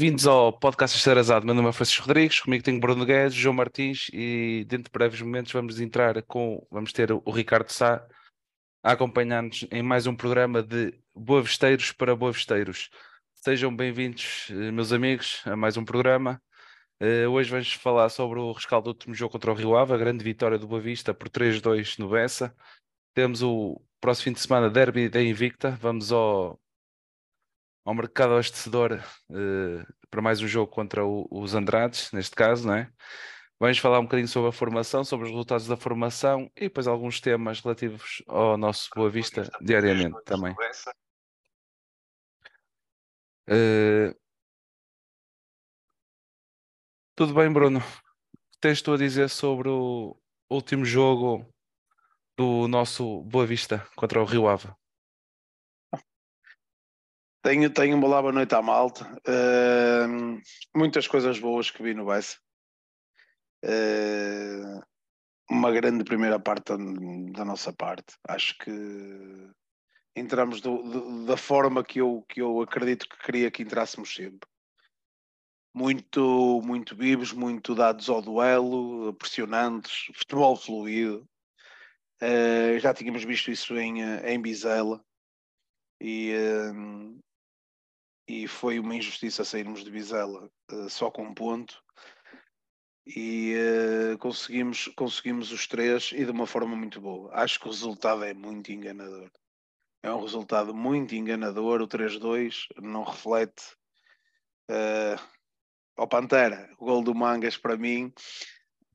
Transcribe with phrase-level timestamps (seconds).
[0.00, 1.44] Bem-vindos ao podcast Esterazado.
[1.44, 5.20] Meu nome é Francisco Rodrigues, comigo tenho Bruno Guedes, João Martins e dentro de breves
[5.20, 8.02] momentos vamos entrar com, vamos ter o Ricardo Sá
[8.82, 12.88] a acompanhar-nos em mais um programa de Boavesteiros para Boavesteiros.
[13.34, 16.40] Sejam bem-vindos, eh, meus amigos, a mais um programa.
[16.98, 19.98] Uh, hoje vamos falar sobre o rescaldo do último jogo contra o Rio Ave, a
[19.98, 22.56] grande vitória do Boa Vista por 3-2 no Bessa.
[23.12, 25.72] Temos o próximo fim de semana Derby da Invicta.
[25.72, 26.58] Vamos ao,
[27.90, 32.74] ao mercado abastecedor uh, para mais um jogo contra o, os Andrades, neste caso, não
[32.74, 32.92] é?
[33.58, 37.20] Vamos falar um bocadinho sobre a formação, sobre os resultados da formação e depois alguns
[37.20, 40.54] temas relativos ao nosso Boa Vista diariamente também.
[43.48, 44.14] Uh,
[47.16, 47.80] tudo bem, Bruno?
[47.80, 47.82] O
[48.52, 50.16] que tens tu a dizer sobre o
[50.48, 51.44] último jogo
[52.38, 54.79] do nosso Boa Vista contra o Rio Ave?
[57.42, 59.04] Tenho, tenho uma boa noite à malta.
[59.26, 60.38] Uh,
[60.76, 62.36] muitas coisas boas que vi no Bessa.
[63.64, 64.82] Uh,
[65.50, 66.76] uma grande primeira parte da,
[67.32, 68.14] da, nossa parte.
[68.28, 68.70] Acho que
[70.14, 74.46] entramos do, do, da forma que eu, que eu acredito que queria que entrássemos sempre.
[75.74, 81.26] Muito, muito vivos, muito dados ao duelo, pressionantes, futebol fluido.
[82.20, 85.02] Uh, já tínhamos visto isso em, em Bizela
[85.98, 86.34] e,
[88.30, 91.82] e foi uma injustiça sairmos de Bizela uh, só com um ponto
[93.04, 97.34] e uh, conseguimos, conseguimos os três e de uma forma muito boa.
[97.34, 99.28] Acho que o resultado é muito enganador.
[100.00, 101.82] É um resultado muito enganador.
[101.82, 103.74] O 3-2 não reflete.
[104.70, 105.20] Uh,
[105.96, 108.12] ao Pantera, o gol do Mangas para mim.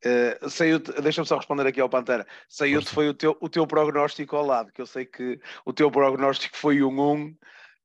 [0.05, 2.25] Uh, saiu deixa-me só responder aqui ao Pantera.
[2.47, 5.91] Saiu-te foi o teu, o teu prognóstico ao lado, que eu sei que o teu
[5.91, 7.37] prognóstico foi um 1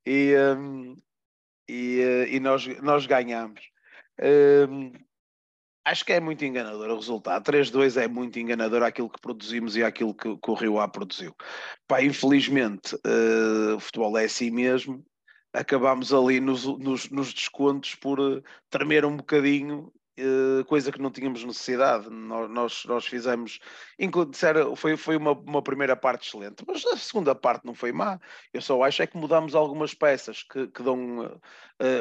[0.07, 0.97] e, um,
[1.71, 3.61] e, uh, e nós, nós ganhamos.
[4.69, 4.93] Um,
[5.85, 7.43] Acho que é muito enganador o resultado.
[7.43, 11.35] 3-2 é muito enganador aquilo que produzimos e aquilo que, que o Rio A produziu.
[11.89, 15.05] Pá, infelizmente, uh, o futebol é assim mesmo.
[15.53, 19.91] Acabámos ali nos, nos, nos descontos por uh, tremer um bocadinho,
[20.67, 22.09] coisa que não tínhamos necessidade.
[22.11, 23.59] Nós, nós, nós fizemos,
[24.31, 28.19] disseram, foi, foi uma, uma primeira parte excelente, mas a segunda parte não foi má.
[28.53, 31.41] Eu só acho é que mudamos algumas peças que, que dão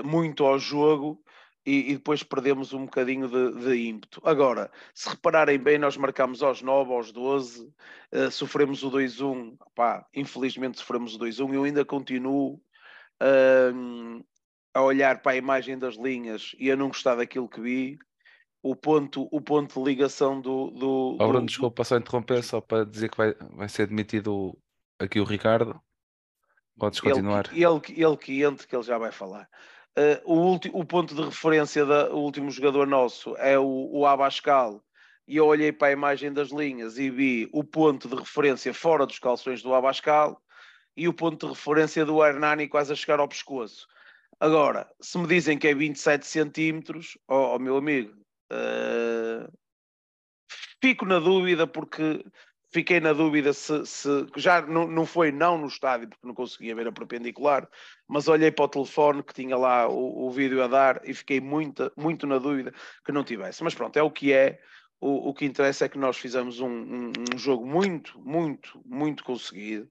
[0.03, 1.23] muito ao jogo
[1.65, 4.21] e, e, depois perdemos um bocadinho de, de, ímpeto.
[4.23, 7.71] Agora, se repararem bem, nós marcamos aos 9, aos 12,
[8.11, 9.55] uh, sofremos o 2-1,
[10.15, 12.55] infelizmente sofremos o 2-1, eu ainda continuo
[13.21, 14.25] uh,
[14.73, 17.99] a olhar para a imagem das linhas e a não gostar daquilo que vi.
[18.61, 20.71] O ponto, o ponto de ligação do.
[20.71, 24.57] do, oh, Bruno, desculpa só interromper, só para dizer que vai, vai ser demitido
[24.99, 25.79] aqui o Ricardo.
[26.77, 27.49] Podes continuar.
[27.51, 29.47] Ele, ele, ele que entre, que ele já vai falar.
[29.97, 34.81] Uh, o, o, ponto de referência do último jogador nosso é o, o Abascal,
[35.27, 39.05] e eu olhei para a imagem das linhas e vi o ponto de referência fora
[39.05, 40.41] dos calções do Abascal
[40.95, 43.87] e o ponto de referência do Hernani quase a chegar ao pescoço.
[44.39, 48.18] Agora, se me dizem que é 27 centímetros, ó oh, oh, meu amigo,
[48.51, 49.51] uh,
[50.81, 52.23] fico na dúvida porque
[52.71, 56.75] fiquei na dúvida se, se já não, não foi não no estádio, porque não conseguia
[56.75, 57.67] ver a perpendicular,
[58.07, 61.41] mas olhei para o telefone que tinha lá o, o vídeo a dar e fiquei
[61.41, 62.73] muito, muito na dúvida
[63.03, 63.63] que não tivesse.
[63.63, 64.59] Mas pronto, é o que é.
[65.01, 69.23] O, o que interessa é que nós fizemos um, um, um jogo muito, muito, muito
[69.23, 69.89] conseguido.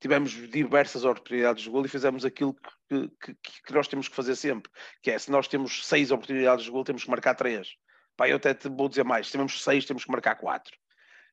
[0.00, 2.54] Tivemos diversas oportunidades de gol e fizemos aquilo
[2.88, 3.34] que, que,
[3.66, 4.70] que, nós temos que fazer sempre,
[5.02, 7.76] que é se nós temos seis oportunidades de gol, temos que marcar três.
[8.16, 10.76] Pá, eu até te vou dizer mais, temos seis, temos que marcar quatro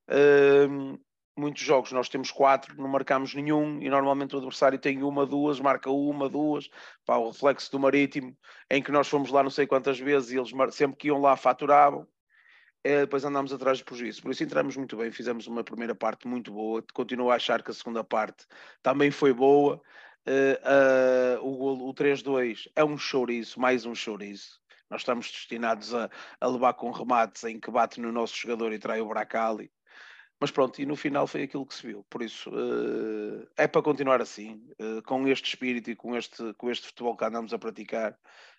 [0.08, 1.00] Uh,
[1.36, 5.60] muitos jogos nós temos quatro, não marcamos nenhum e normalmente o adversário tem uma, duas,
[5.60, 6.70] marca uma, duas.
[7.06, 8.38] Pá, o reflexo do Marítimo,
[8.70, 11.36] em que nós fomos lá não sei quantas vezes e eles sempre que iam lá
[11.36, 12.08] faturavam.
[12.86, 14.22] É, depois andámos atrás de prejuízo.
[14.22, 16.84] Por isso entramos muito bem, fizemos uma primeira parte muito boa.
[16.94, 18.46] Continuo a achar que a segunda parte
[18.82, 19.82] também foi boa.
[20.28, 24.62] Uh, uh, o, o 3-2 é um chouriço, mais um chouriço.
[24.94, 26.08] Nós estamos destinados a,
[26.40, 29.72] a levar com remates em que bate no nosso jogador e trai o Bracali.
[30.40, 32.06] Mas pronto, e no final foi aquilo que se viu.
[32.12, 36.70] Por isso, uh, é para continuar assim, uh, com este espírito e com este, com
[36.70, 38.16] este futebol que andamos a praticar.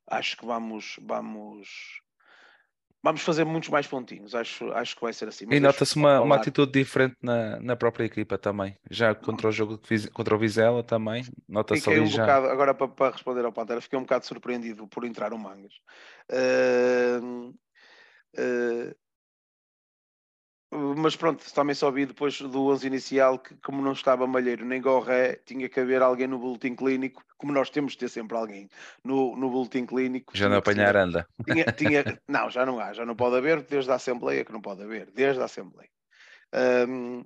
[0.09, 2.01] Acho que vamos, vamos,
[3.05, 5.45] vamos fazer muitos mais pontinhos, acho, acho que vai ser assim.
[5.51, 9.79] e nota-se uma, uma atitude diferente na, na própria equipa também, já contra o jogo
[10.15, 12.23] contra o Vizela também, nota-se ali um já.
[12.23, 15.75] Bocado, agora para, para, responder ao Pantera, fiquei um bocado surpreendido por entrar o Mangas.
[16.33, 17.51] Uh,
[18.39, 19.04] uh,
[20.97, 24.81] mas pronto, também só vi depois do 11 inicial que, como não estava Malheiro nem
[24.81, 28.69] Gorré, tinha que haver alguém no boletim clínico, como nós temos de ter sempre alguém
[29.03, 30.37] no, no boletim clínico.
[30.37, 31.27] Já não apanhar anda.
[31.45, 34.61] Tinha, tinha, não, já não há, já não pode haver, desde a Assembleia que não
[34.61, 35.91] pode haver, desde a Assembleia.
[36.89, 37.25] Um,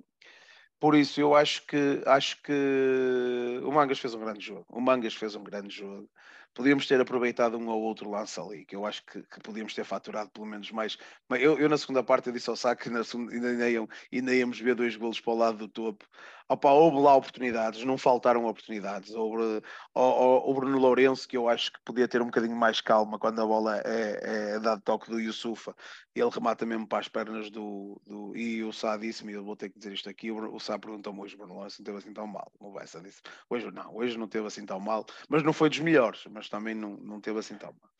[0.79, 4.65] por isso eu acho que acho que o Mangas fez um grande jogo.
[4.69, 6.09] O Mangas fez um grande jogo
[6.53, 9.83] podíamos ter aproveitado um ou outro lance ali, que eu acho que, que podíamos ter
[9.83, 10.97] faturado pelo menos mais.
[11.27, 13.65] Mas eu, eu na segunda parte eu disse ao Sá que na segunda, ainda,
[14.11, 16.05] ainda íamos ver dois golos para o lado do topo.
[16.51, 19.13] Opa, houve lá oportunidades, não faltaram oportunidades.
[19.13, 19.61] Houve,
[19.93, 23.45] o, Bruno Lourenço, que eu acho que podia ter um bocadinho mais calma quando a
[23.45, 25.75] bola é, é dado toque do Yusufa,
[26.15, 28.01] ele remata mesmo para as pernas do.
[28.03, 30.31] do e o Sá disse-me, eu vou ter que dizer isto aqui.
[30.31, 32.51] O, Sá perguntou-me hoje, Bruno Lourenço não teve assim tão mal.
[32.59, 35.79] O Bessa disse, hoje não, hoje não teve assim tão mal, mas não foi dos
[35.79, 37.91] melhores, mas também não, não teve assim tão mal.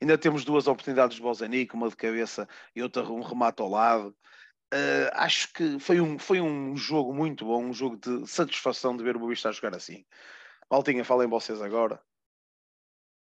[0.00, 4.16] Ainda temos duas oportunidades de Bozanic, uma de cabeça e outra um remate ao lado.
[4.72, 9.02] Uh, acho que foi um, foi um jogo muito bom, um jogo de satisfação de
[9.02, 10.04] ver o Boavista a jogar assim.
[10.70, 11.98] Maltinha, falem vocês agora.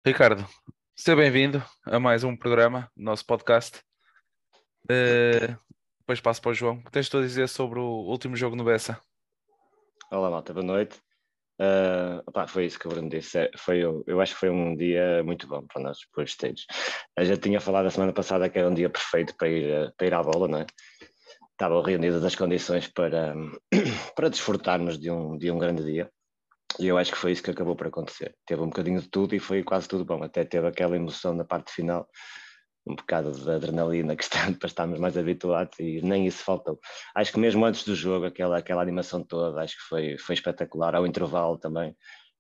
[0.04, 0.44] Ricardo,
[0.96, 3.80] seja bem-vindo a mais um programa do nosso podcast.
[4.90, 5.56] Uh,
[6.00, 6.78] depois passo para o João.
[6.78, 9.00] O que tens tu a dizer sobre o último jogo no Bessa?
[10.10, 10.98] Olá, malta, boa noite.
[11.60, 13.50] Uh, opá, foi isso que o Bruno disse.
[13.56, 16.66] Foi, eu, eu acho que foi um dia muito bom para nós, para os esteiros.
[17.16, 20.06] Eu já tinha falado a semana passada que era um dia perfeito para ir, para
[20.06, 20.66] ir à bola, não é?
[21.56, 23.34] Estavam reunidas as condições para,
[24.14, 26.10] para desfrutarmos de um, de um grande dia.
[26.78, 28.36] E eu acho que foi isso que acabou por acontecer.
[28.46, 30.22] Teve um bocadinho de tudo e foi quase tudo bom.
[30.22, 32.06] Até teve aquela emoção na parte final,
[32.86, 36.78] um bocado de adrenalina que está, para estarmos mais habituados e nem isso faltou.
[37.14, 40.94] Acho que mesmo antes do jogo, aquela, aquela animação toda, acho que foi, foi espetacular.
[40.94, 41.96] Ao intervalo também,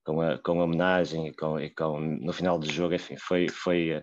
[0.06, 3.48] com a, com a homenagem e com, e com no final do jogo, enfim, foi,
[3.48, 4.02] foi, uh,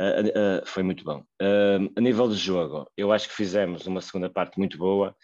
[0.00, 1.24] uh, uh, foi muito bom.
[1.96, 5.14] a nível de jogo, eu acho que fizemos uma segunda parte muito boa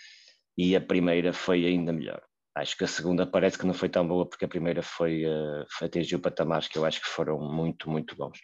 [0.59, 2.21] e a primeira foi ainda melhor.
[2.57, 5.25] Acho que a segunda parece que não foi tão boa porque a primeira foi,
[5.69, 8.39] foi atingiu patamares que eu acho que foram muito, muito bons.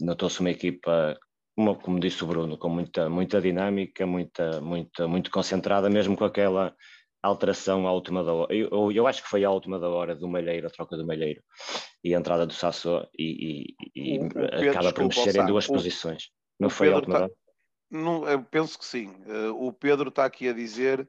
[0.00, 1.14] Notou-se uma equipa
[1.54, 6.24] como, como disse o Bruno, com muita, muita dinâmica, muita, muita, muito concentrada, mesmo com
[6.24, 6.74] aquela
[7.26, 8.54] alteração à última da hora.
[8.54, 11.42] Eu, eu, acho que foi à última da hora do Malheiro, a troca do Malheiro
[12.02, 15.72] e a entrada do Sassou e, e, e Pedro, acaba por mexer em duas o,
[15.72, 16.30] posições.
[16.58, 17.34] Não foi à última tá,
[17.90, 19.08] não, Eu penso que sim.
[19.26, 21.08] Uh, o Pedro está aqui a dizer.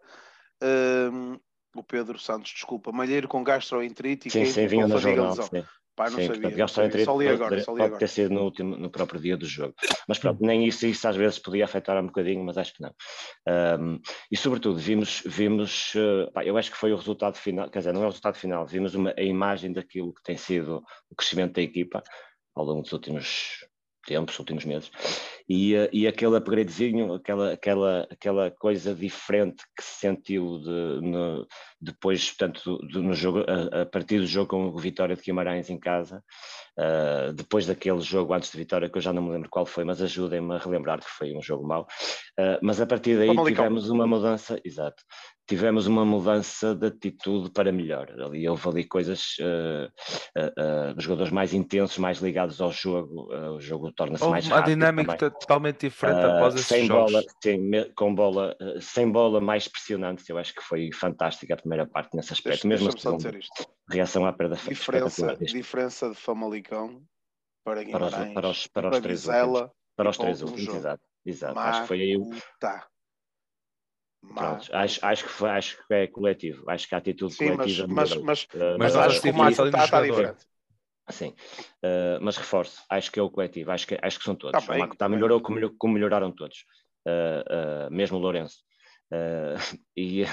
[0.64, 1.40] Uh,
[1.76, 5.64] o Pedro Santos, desculpa, Malheiro com gastroenterite e sim, sim, vinha no jornal, sim.
[5.98, 6.52] Pá, Sim, sabia.
[6.52, 7.98] Portanto, só li agora, só li pode agora.
[7.98, 9.74] ter sido no, último, no próprio dia do jogo.
[10.08, 12.94] Mas pronto, nem isso, isso às vezes podia afetar um bocadinho, mas acho que não.
[13.80, 14.00] Um,
[14.32, 17.94] e sobretudo, vimos, vimos uh, pá, eu acho que foi o resultado final, quer dizer,
[17.94, 21.56] não é o resultado final, vimos uma, a imagem daquilo que tem sido o crescimento
[21.56, 22.04] da equipa
[22.56, 23.67] ao longo dos últimos
[24.08, 24.90] tempos, últimos meses,
[25.50, 31.46] e, eh, e aquele upgradezinho, aquela, aquela, aquela coisa diferente que se sentiu de, no,
[31.80, 35.70] depois, portanto, do, no jogo, a, a, partir do jogo com o Vitória de Guimarães
[35.70, 36.24] em casa,
[36.80, 39.84] uh, depois daquele jogo antes de Vitória, que eu já não me lembro qual foi,
[39.84, 43.90] mas ajudem-me a relembrar que foi um jogo mau, uh, mas a partir daí tivemos
[43.90, 45.04] uma mudança, exato,
[45.48, 48.12] tivemos uma mudança de atitude para melhor.
[48.20, 49.88] Ali houve ali coisas, uh,
[50.38, 54.64] uh, uh, jogadores mais intensos, mais ligados ao jogo, o jogo torna-se mais rápido.
[54.64, 55.40] A dinâmica também.
[55.40, 57.12] totalmente diferente após esses sem jogos.
[57.12, 61.88] Bola, sim, com bola, sem bola mais pressionante, eu acho que foi fantástica a primeira
[61.88, 62.68] parte nesse aspecto.
[62.68, 63.66] Deixa, mesmo dizer isto.
[63.90, 67.02] Reação à perda diferença, diferença de Famalicão
[67.64, 69.70] para Guimarães, para os, para os, para os três últimos.
[69.96, 71.04] Para os três últimos, exato.
[71.26, 71.60] exato.
[71.60, 72.30] Acho que foi aí o...
[74.22, 77.88] Pronto, acho, acho, que foi, acho que é coletivo, acho que a atitude Sim, coletiva.
[77.88, 80.46] Mas, mas, mas, uh, mas acho que o Márcio está, está diferente.
[81.10, 81.30] Sim,
[81.84, 84.60] uh, mas reforço, acho que é o coletivo, acho que, acho que são todos.
[84.60, 86.66] Tá bem, o Marco está melhorou como, como melhoraram todos,
[87.08, 88.66] uh, mesmo o Lourenço.
[89.96, 90.24] e,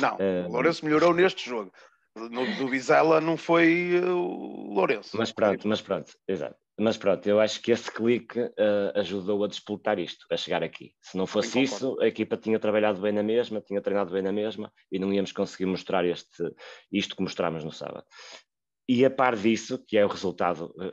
[0.00, 0.16] não,
[0.48, 1.72] o Lourenço melhorou neste jogo.
[2.16, 5.16] No, do Vizela não foi o Lourenço.
[5.16, 6.56] Mas pronto, mas pronto, exato.
[6.78, 10.92] Mas pronto, eu acho que esse clique uh, ajudou a disputar isto, a chegar aqui.
[11.00, 14.32] Se não fosse isso, a equipa tinha trabalhado bem na mesma, tinha treinado bem na
[14.32, 16.42] mesma e não íamos conseguir mostrar este,
[16.92, 18.04] isto que mostramos no sábado.
[18.86, 20.92] E a par disso, que é o resultado, uh,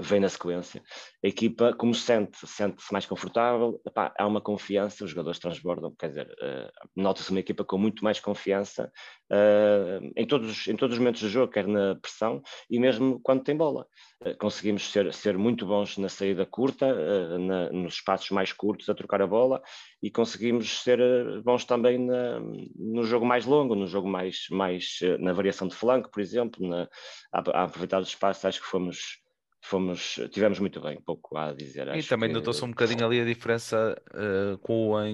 [0.00, 0.82] vem na sequência.
[1.24, 6.08] A equipa, como sente, sente-se mais confortável, epá, há uma confiança, os jogadores transbordam, quer
[6.08, 8.90] dizer, uh, nota-se uma equipa com muito mais confiança
[9.30, 13.44] uh, em, todos, em todos os momentos do jogo, quer na pressão e mesmo quando
[13.44, 13.86] tem bola.
[14.20, 16.92] Uh, conseguimos ser, ser muito bons na saída curta,
[17.38, 19.62] na, nos espaços mais curtos, a trocar a bola,
[20.02, 20.98] e conseguimos ser
[21.42, 22.40] bons também na,
[22.74, 26.88] no jogo mais longo, no jogo mais, mais na variação de flanco, por exemplo, na,
[27.32, 29.23] a, a aproveitar os espaços, acho que fomos
[29.64, 31.88] fomos, tivemos muito bem, pouco a dizer.
[31.96, 32.34] E também que...
[32.34, 35.04] notou-se um bocadinho ali a diferença uh, com a,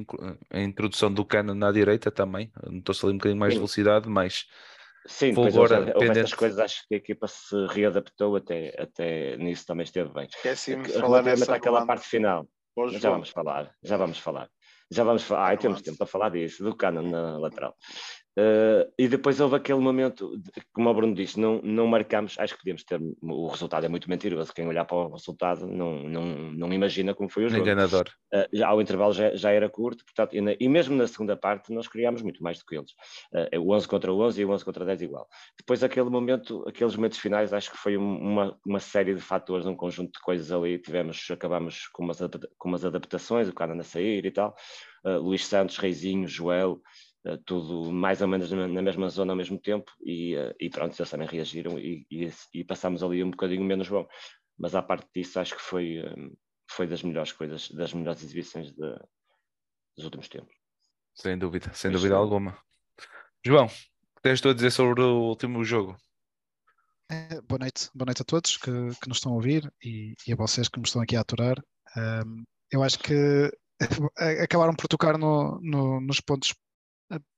[0.50, 3.58] a, introdução do cano na direita também, notou-se ali um bocadinho mais Sim.
[3.60, 4.46] velocidade, mas
[5.06, 9.64] Sim, depois houve, houve essas coisas, acho que a equipa se readaptou até, até nisso
[9.66, 10.26] também esteve bem.
[10.26, 12.46] Esqueci-me de falar nessa aquela parte final.
[12.98, 14.50] já vamos falar, já vamos falar.
[14.92, 17.76] Já vamos falar, ah, temos tempo para falar disso, do cano na lateral.
[18.38, 20.40] Uh, e depois houve aquele momento,
[20.72, 24.08] como o Bruno disse, não, não marcamos, acho que podíamos ter, o resultado é muito
[24.08, 27.62] mentiroso, quem olhar para o resultado não, não, não imagina como foi o jogo.
[27.62, 28.08] Enganador.
[28.32, 31.36] Uh, já, ao intervalo já, já era curto, portanto, e, na, e, mesmo na segunda
[31.36, 32.92] parte nós criámos muito mais do que eles.
[33.32, 35.28] Uh, o 11 contra o 11 e o 11 contra 10 igual.
[35.58, 39.74] Depois aquele momento, aqueles momentos finais, acho que foi uma, uma série de fatores, um
[39.74, 42.18] conjunto de coisas ali, tivemos, acabamos com umas,
[42.56, 44.54] com umas adaptações, o cara a sair e tal,
[45.04, 47.09] Luís Santos, Reizinho, Joel, Uh,
[47.44, 51.10] tudo mais ou menos na, mesma zona ao mesmo tempo e, uh, e pronto, eles
[51.10, 54.06] também reagiram e, e, e, passámos ali um bocadinho menos bom.
[54.58, 56.34] Mas à parte disso, acho que foi, um,
[56.70, 58.98] foi das melhores coisas, das melhores exibições de,
[59.96, 60.54] dos últimos tempos.
[61.14, 62.58] Sem dúvida, sem dúvida alguma.
[63.44, 65.96] João, o que tens tu a dizer sobre o último jogo?
[67.10, 70.32] É, boa noite, boa noite a todos que, que nos estão a ouvir e, e
[70.32, 71.56] a vocês que me estão aqui a aturar.
[71.96, 73.50] Um, eu acho que
[74.42, 76.54] acabaram por tocar no, no, nos pontos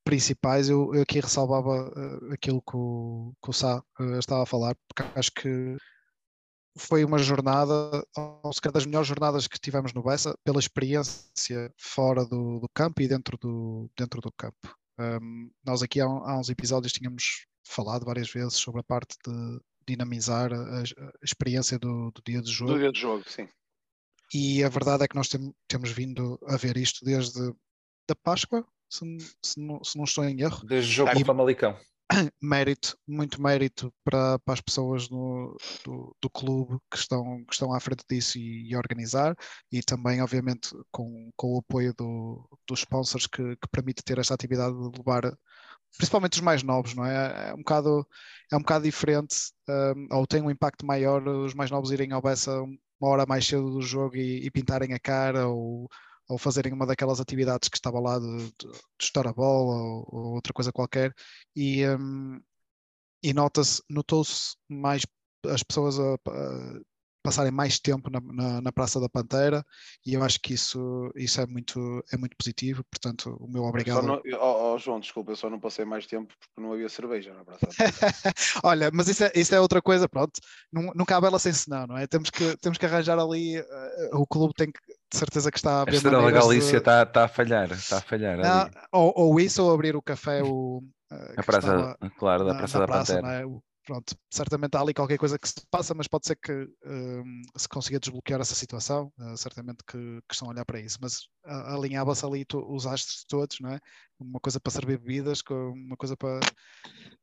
[0.05, 4.47] principais, eu, eu aqui ressalvava uh, aquilo que o, que o Sá uh, estava a
[4.47, 5.77] falar, porque acho que
[6.77, 7.73] foi uma jornada,
[8.17, 13.03] ou seja, das melhores jornadas que tivemos no Bessa, pela experiência fora do, do campo
[13.03, 14.75] e dentro do, dentro do campo.
[14.99, 19.61] Um, nós aqui há, há, uns episódios tínhamos falado várias vezes sobre a parte de
[19.87, 20.83] dinamizar a, a
[21.23, 22.73] experiência do, do, dia de jogo.
[22.73, 23.49] Do dia de jogo, sim.
[24.33, 27.53] E a verdade é que nós tem, temos vindo a ver isto desde
[28.09, 29.05] da Páscoa, se,
[29.43, 30.65] se, não, se não estou em erro.
[30.67, 31.77] Desde o jogo e, Famalicão.
[32.43, 37.73] Mérito, muito mérito para, para as pessoas no, do, do clube que estão, que estão
[37.73, 39.35] à frente disso e, e organizar,
[39.71, 44.35] e também, obviamente, com, com o apoio do, dos sponsors que, que permite ter esta
[44.35, 45.35] atividade de levar
[45.97, 47.51] principalmente os mais novos, não é?
[47.51, 48.07] É um bocado,
[48.51, 49.37] é um bocado diferente,
[49.69, 53.47] um, ou tem um impacto maior os mais novos irem ao Bessa uma hora mais
[53.47, 55.89] cedo do jogo e, e pintarem a cara, ou,
[56.33, 58.69] ou fazerem uma daquelas atividades que estava lá de, de,
[59.29, 61.15] a bola ou, ou, outra coisa qualquer.
[61.55, 62.41] E, um,
[63.23, 65.03] e nota-se, notou-se mais
[65.47, 66.81] as pessoas a, a,
[67.23, 69.65] passarem mais tempo na, na, na, Praça da Pantera
[70.05, 74.03] e eu acho que isso, isso é, muito, é muito positivo, portanto o meu obrigado...
[74.03, 77.33] Não, oh, oh, João, desculpa, eu só não passei mais tempo porque não havia cerveja
[77.33, 77.67] na Praça
[78.65, 80.41] Olha, mas isso é, isso é outra coisa, pronto,
[80.73, 82.07] não, não cabe ela sem senão, não é?
[82.07, 83.65] Temos que, temos que arranjar ali, uh,
[84.15, 84.81] o clube tem que,
[85.13, 85.93] de certeza que está a ver...
[85.93, 89.73] A Estrela Galícia está, está a falhar, está a falhar não, ou, ou, isso, ou
[89.73, 90.83] abrir o café, o...
[91.11, 93.43] Uh, a praça, claro, da Praça na, da praça, Pantera.
[93.43, 93.72] É?
[93.85, 97.69] Pronto, certamente há ali qualquer coisa que se passa, mas pode ser que um, se
[97.69, 99.99] consiga desbloquear essa situação, uh, certamente que,
[100.29, 103.71] que, estão a olhar para isso, mas uh, alinhava-se ali to, os astros todos, não
[103.71, 103.79] é?
[104.21, 106.39] Uma coisa para servir bebidas, uma coisa para,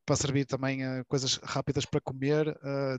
[0.05, 2.45] para servir também uh, coisas rápidas para comer,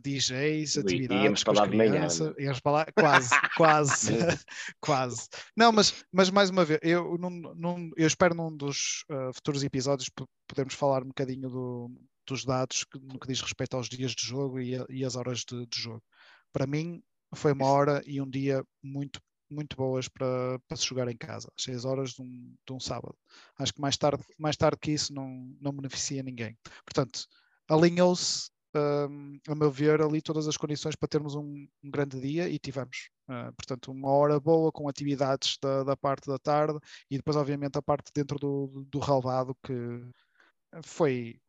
[0.02, 1.24] DJs, atividades.
[1.24, 2.06] Íamos falar de manhã.
[2.06, 2.42] É?
[2.42, 4.12] Íamos falar, quase, quase,
[4.80, 5.28] quase.
[5.54, 10.08] Não, mas, mas mais uma vez, eu, num, num, eu espero num dos futuros episódios
[10.48, 11.90] podermos falar um bocadinho do
[12.30, 15.40] dos dados no que diz respeito aos dias de jogo e, a, e as horas
[15.40, 16.02] de, de, jogo.
[16.52, 17.02] Para mim,
[17.34, 19.20] foi uma hora e um dia muito,
[19.50, 22.80] muito boas para, para se jogar em casa, às 6 horas de um, de um
[22.80, 23.16] sábado.
[23.58, 26.56] Acho que mais tarde, mais tarde que isso não, não beneficia ninguém.
[26.84, 27.26] Portanto,
[27.68, 32.48] alinhou-se, um, a meu ver, ali todas as condições para termos um, um grande dia
[32.48, 33.10] e tivemos.
[33.28, 36.78] Uh, portanto, uma hora boa com atividades da, da, parte da tarde
[37.10, 39.72] e depois, obviamente, a parte dentro do, do relvado que
[40.82, 41.40] foi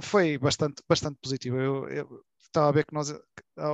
[0.00, 1.56] foi bastante, bastante positivo.
[1.58, 3.12] Eu, eu, estava a ver que nós,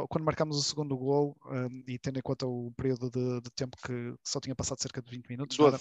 [0.09, 3.77] quando marcámos o segundo gol, um, e tendo em conta o período de, de, tempo
[3.85, 5.77] que só tinha passado cerca de 20 minutos, 12.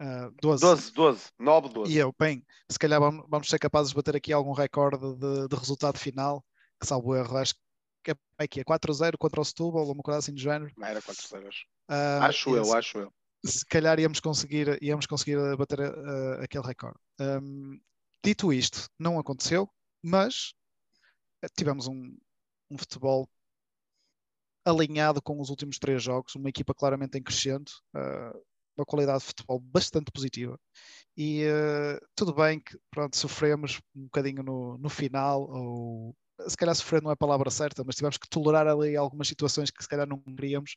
[0.00, 0.60] Uh, 12.
[0.60, 1.92] 12, 12, 9, 12.
[1.92, 5.48] E eu, bem, se calhar vamos, vamos ser capazes de bater aqui algum recorde de,
[5.48, 6.44] de resultado final,
[6.80, 7.54] que salvo erro, acho
[8.02, 10.72] que é, é, que é 4-0 contra o Setúbal, ou uma coisa assim do género.
[10.76, 11.66] Não, era 4-0, acho.
[11.88, 13.12] Uh, acho eu, acho eu.
[13.44, 16.98] Se calhar íamos conseguir, íamos conseguir bater uh, aquele recorde.
[17.20, 17.78] Um,
[18.24, 19.68] Dito isto, não aconteceu,
[20.02, 20.54] mas
[21.42, 22.16] eh, tivemos um,
[22.70, 23.28] um futebol
[24.64, 28.38] alinhado com os últimos três jogos, uma equipa claramente em crescente, uh,
[28.76, 30.58] uma qualidade de futebol bastante positiva.
[31.16, 36.16] E uh, tudo bem que pronto, sofremos um bocadinho no, no final, ou
[36.48, 39.70] se calhar sofrer não é a palavra certa, mas tivemos que tolerar ali algumas situações
[39.70, 40.74] que se calhar não queríamos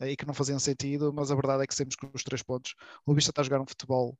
[0.00, 2.74] e que não faziam sentido, mas a verdade é que temos com os três pontos.
[3.06, 4.16] O Vista está a jogar um futebol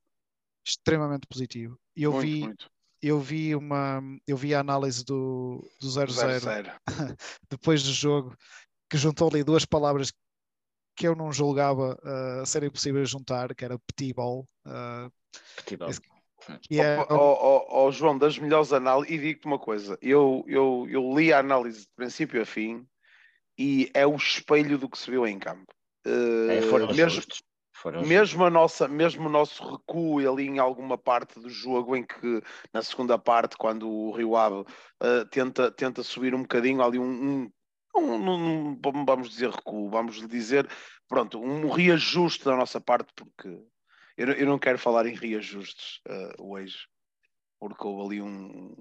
[0.66, 1.78] extremamente positivo.
[1.96, 2.70] Eu Muito, vi, muito.
[3.02, 6.72] eu vi uma, eu vi a análise do, do 0-0 0-0.
[7.50, 8.36] depois do jogo,
[8.90, 10.12] que juntou ali duas palavras
[10.96, 15.10] que eu não julgava uh, serem possíveis juntar, que era petit ball, uh.
[15.88, 16.00] Esse-
[16.62, 20.86] que é ó, ó, ó, João, das melhores análises, e digo-te uma coisa: eu, eu,
[20.88, 22.86] eu li a análise de princípio a fim
[23.58, 25.66] e é o espelho do que se viu em campo.
[26.04, 27.42] É, Eh, foram os mesmo, justos.
[27.82, 32.04] Foram mesmo, a nossa, mesmo o nosso recuo ali em alguma parte do jogo, em
[32.04, 32.42] que
[32.72, 34.64] na segunda parte, quando o Rio Ave
[35.00, 37.48] eh, tenta, tenta subir um bocadinho, ali um,
[37.94, 40.68] um, um- um- vamos dizer recuo, vamos dizer,
[41.08, 43.48] pronto, um reajuste da nossa parte, porque
[44.16, 46.78] eu, não- eu não quero falar em reajustes eh, hoje,
[47.60, 48.76] porque houve ali um,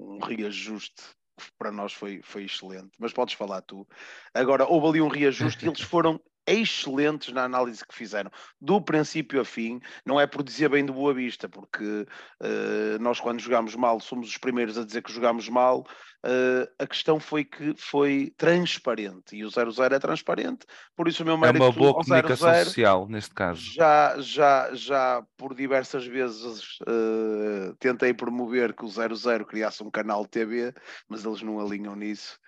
[0.00, 1.02] um reajuste
[1.38, 3.86] que para nós foi, foi excelente, mas podes falar tu.
[4.34, 8.30] Agora, houve ali um reajuste e eles foram excelentes na análise que fizeram,
[8.60, 12.06] do princípio a fim, não é por dizer bem do Boa Vista, porque
[12.42, 15.84] eh, nós quando jogamos mal somos os primeiros a dizer que jogamos mal,
[16.24, 21.26] eh, a questão foi que foi transparente, e o 0-0 é transparente, por isso o
[21.26, 23.72] meu É mérito uma boa comunicação 0-0 social, neste caso.
[23.74, 30.22] já, já, já por diversas vezes eh, tentei promover que o 00 criasse um canal
[30.24, 30.72] de TV,
[31.08, 32.38] mas eles não alinham nisso.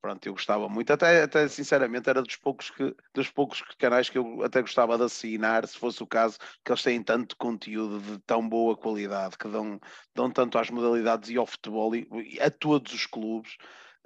[0.00, 4.16] Pronto, eu gostava muito, até, até sinceramente era dos poucos, que, dos poucos canais que
[4.16, 8.18] eu até gostava de assinar, se fosse o caso, que eles têm tanto conteúdo de
[8.20, 9.78] tão boa qualidade, que dão,
[10.14, 13.56] dão tanto às modalidades e ao futebol e, e a todos os clubes.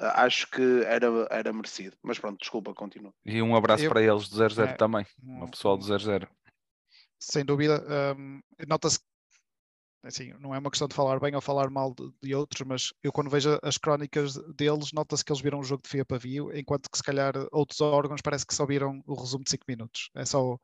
[0.01, 1.97] eh, acho que era, era merecido.
[2.03, 3.15] Mas pronto, desculpa, continua.
[3.25, 6.29] E um abraço Eu- para eles do 00 É, também, um- o pessoal do 00.
[7.21, 7.81] sem dúvida,
[8.19, 8.99] hum, nota-se,
[10.05, 12.93] assim, não é uma questão de falar bem ou falar mal de, de outros, mas
[13.03, 16.05] eu quando vejo as crónicas deles, nota-se que eles viram o jogo de fio a
[16.05, 19.65] pavio, enquanto que se calhar outros órgãos parece que só viram o resumo de 5
[19.69, 20.11] minutos.
[20.15, 20.59] É só...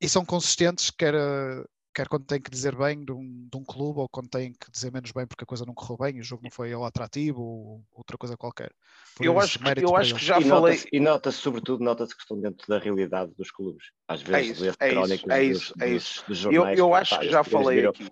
[0.00, 1.64] E são consistentes, quer, eh,
[1.94, 4.70] quer quando têm que dizer bem de um, de um clube ou quando têm que
[4.70, 7.40] dizer menos bem porque a coisa não correu bem, o jogo não foi ao atrativo
[7.40, 8.70] ou outra coisa qualquer.
[9.16, 10.74] Por Eu acho que, eu para acho que já e falei.
[10.74, 13.86] nota-se, e nota-se, sobretudo, nota-se que estão dentro da realidade dos clubes.
[14.06, 16.24] Às vezes, isso, lê-se é isso, crónicas é dos, isso, é dos- isso.
[16.28, 16.78] dos Eu, jornais.
[16.78, 18.10] eu pá, acho que já falei viram- aqui.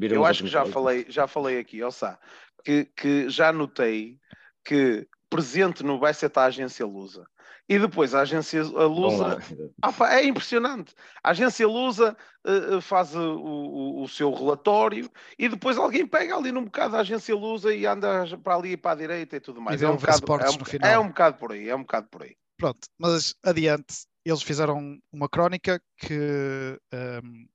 [0.00, 2.18] Eu acho que já falei, já falei aqui, ó Sá,
[2.64, 4.18] que, que já notei
[4.64, 7.26] que presente no vai ser a agência Lusa.
[7.68, 9.38] E depois a agência a Lusa
[9.82, 10.94] ah, é impressionante.
[11.22, 16.52] A agência Lusa eh, faz o, o- o seu relatório e depois alguém pega ali
[16.52, 19.60] num bocado da agência Lusa e anda para ali e para a direita e tudo
[19.62, 19.80] mais.
[19.80, 20.90] vê É um, bocado, é, um, no final.
[20.90, 22.36] é um bocado por aí, é um bocado por aí.
[22.56, 26.78] Pronto, mas adiante, eles fizeram uma crónica que
[27.22, 27.46] hum,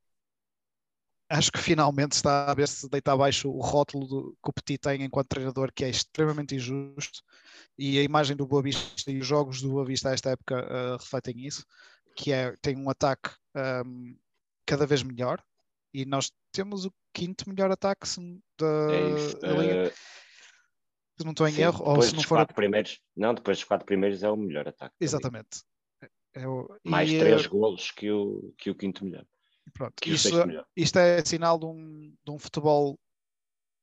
[1.30, 4.80] acho que finalmente está a ver se deita abaixo o rótulo do, que o Petit
[4.80, 7.22] tem enquanto treinador, que é extremamente injusto,
[7.78, 10.66] e a imagem do Boa Vista e os jogos do Boa Vista a esta época
[10.66, 11.64] uh, refletem isso,
[12.16, 13.30] que é, tem um ataque
[13.86, 14.18] um,
[14.66, 15.42] cada vez melhor,
[15.94, 18.08] e nós temos o quinto melhor ataque
[18.58, 19.40] da, É isso.
[19.40, 19.94] da Liga, eh,
[21.18, 22.38] se não estou em sim, erro, ou se não for...
[22.38, 23.00] quatro primeiros.
[23.16, 24.96] Não, depois dos quatro primeiros é o melhor ataque.
[25.00, 25.64] Exatamente.
[26.34, 29.26] É o- Mais e, três uh, golos que o, que o quinto melhor.
[29.74, 30.66] Pronto, isto, melhor.
[30.76, 32.98] isto é sinal de um, de um futebol,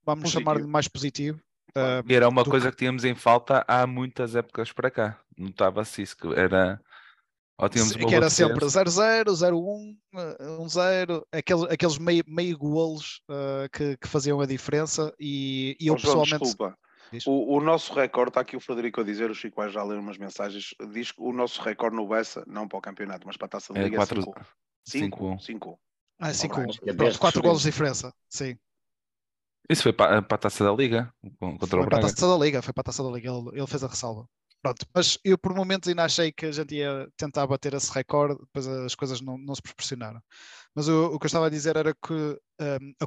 [0.04, 0.40] vamos Positivo.
[0.44, 1.40] chamar-lhe mais positivo.
[1.76, 5.20] Uh, E era uma coisa que- que tínhamos em falta há muitas épocas para cá.
[5.36, 6.80] Notava-se isso, que era.
[7.58, 9.96] Ou tínhamos se- uma que era sempre 0-0, 0-1,
[10.60, 15.96] 1-0, aqueles, aqueles meio, meio golos uh, que, que faziam a diferença e, e eu
[15.98, 16.78] João, pessoalmente desculpa.
[17.24, 19.96] O, o nosso recorde, está aqui o Frederico a dizer, o Chico vai já ler
[19.98, 23.46] umas mensagens, diz que o nosso recorde no Bessa, não para o campeonato, mas para
[23.46, 24.40] a taça da É Liga, quatro- 5
[24.86, 25.38] 5-1.
[25.40, 25.78] 5
[26.18, 26.70] ah, 5 Alright.
[26.70, 28.56] Acho que é Pronto, desde 4 que golos de diferença, sim.
[29.68, 32.14] Isso foi para, para a taça da Liga contra Foi o para a Braga.
[32.14, 34.28] taça da Liga, foi para a taça da Liga, ele, ele fez a ressalva.
[34.62, 38.38] Pronto, mas eu por momentos ainda achei que a gente ia tentar bater esse recorde,
[38.40, 40.20] depois as coisas não, não se proporcionaram.
[40.74, 43.06] Mas o, o que eu estava a dizer era que um, a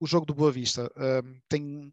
[0.00, 1.92] o jogo do Boa Vista um, tem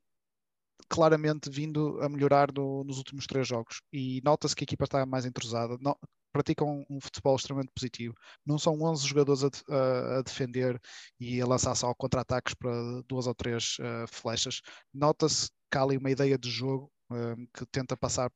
[0.89, 5.05] claramente vindo a melhorar no- nos últimos três jogos e nota-se que a equipa está
[5.05, 5.97] mais entrosada, não-
[6.31, 8.15] praticam um futebol extremamente positivo.
[8.45, 10.79] Não são 11 jogadores a, a- a defender
[11.19, 12.71] e a lançar só contra-ataques para
[13.07, 14.61] duas ou três uh, flechas.
[14.93, 18.31] Nota-se que há ali uma ideia de jogo um, que tenta passar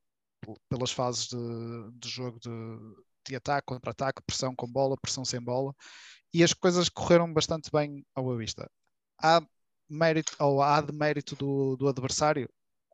[0.70, 1.38] pelas fases de,
[1.94, 2.50] de jogo de,
[3.28, 5.74] de ataque, contra-ataque, pressão com bola, pressão sem bola,
[6.34, 8.70] e as coisas correram bastante bem ao Boa Vista.
[9.22, 9.42] Há
[9.90, 12.50] mérito, ou há de mérito do, do adversário,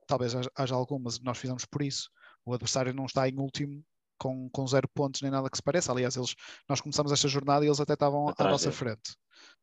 [0.07, 2.09] talvez haja, haja algumas, nós fizemos por isso.
[2.45, 3.83] O adversário não está em último
[4.21, 5.91] com, com zero pontos nem nada que se pareça.
[5.91, 6.36] Aliás, eles,
[6.69, 8.71] nós começamos esta jornada e eles até estavam à nossa é.
[8.71, 9.15] frente.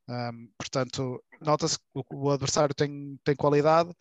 [0.09, 3.93] Um, portanto, nota-se que o, o, adversário tem, tem qualidade,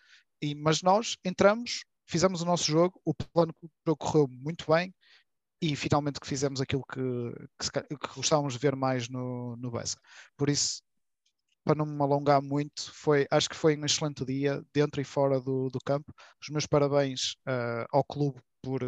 [0.41, 3.53] e, mas nós entramos, fizemos o nosso jogo, o plano
[3.99, 4.91] correu muito bem
[5.61, 7.01] e finalmente que fizemos aquilo que,
[7.59, 9.97] que, que gostávamos de ver mais no, no Bessa.
[10.35, 10.81] Por isso,
[11.63, 15.39] para não me alongar muito, foi, acho que foi um excelente dia, dentro e fora
[15.39, 16.11] do, do campo.
[16.41, 18.81] Os meus parabéns uh, ao clube por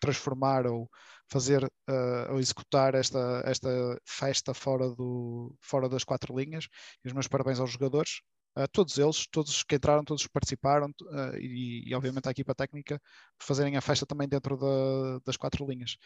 [0.00, 0.88] transformar ou
[1.30, 3.68] fazer uh, ou executar esta, esta
[4.06, 6.68] festa fora, do, fora das quatro linhas.
[7.04, 8.20] E os meus parabéns aos jogadores,
[8.54, 10.90] a todos eles, todos que entraram, todos que participaram
[11.38, 13.00] e, e, obviamente à equipa técnica
[13.38, 15.96] por fazerem a festa também dentro da, das quatro linhas.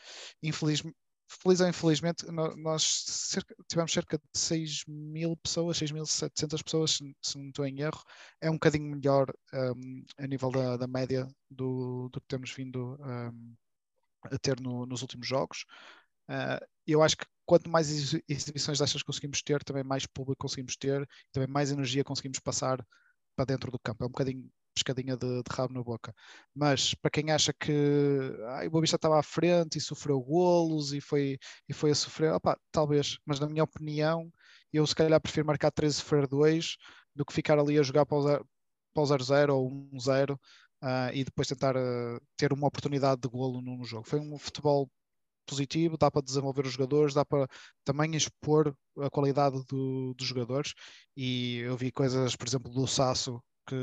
[0.43, 0.97] Infelizmente,
[1.41, 7.39] feliz ou infelizmente, nós cerca, tivemos cerca de 6 mil pessoas, 6.700 pessoas, se, se,
[7.39, 8.03] não estou em erro.
[8.41, 12.99] É um bocadinho melhor um, a nível da, da média do, do, que temos vindo
[13.01, 13.55] um,
[14.25, 15.65] a ter no, nos últimos jogos.
[16.29, 17.91] Uh, eu acho que quanto mais
[18.29, 22.85] exibições destas conseguimos ter, também mais público conseguimos ter, também mais energia conseguimos passar
[23.37, 24.05] para dentro do campo.
[24.05, 26.15] É um bocadinho pescadinha de, de, rabo na boca.
[26.55, 27.73] Mas para quem acha que
[28.49, 32.33] ah, o Boavista estava à frente e sofreu golos e foi, e foi a sofrer,
[32.33, 34.33] opa, talvez, mas na minha opinião,
[34.73, 36.77] eu se calhar prefiro marcar 13 sofrer 2
[37.15, 40.39] do que ficar ali a jogar para o 0-0 ou 1-0
[40.83, 44.07] uh, e depois tentar uh, ter uma oportunidade de golo no, no jogo.
[44.07, 44.91] Foi um futebol
[45.47, 47.49] positivo, dá para desenvolver os jogadores, dá para
[47.85, 50.75] também expor a qualidade do, dos jogadores.
[51.17, 53.77] E eu vi coisas, por exemplo, do Sasso que,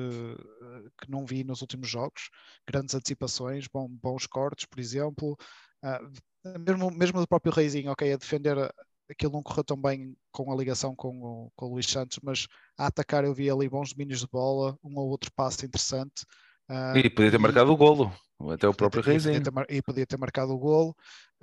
[1.02, 2.30] que não vi nos últimos jogos,
[2.68, 5.38] grandes antecipações, bom, bons cortes, por exemplo,
[5.84, 8.58] uh, mesmo, mesmo do próprio Reizinho, ok, a defender
[9.10, 12.48] aquilo não correu tão bem com a ligação com o, com o Luís Santos, mas
[12.78, 16.26] a atacar eu vi ali bons domínios de bola, um ou outro passe interessante.
[16.70, 18.14] Uh, e podia ter e, marcado o golo,
[18.52, 19.38] até o próprio Reizinho.
[19.38, 20.96] E podia ter, e podia ter marcado o golo.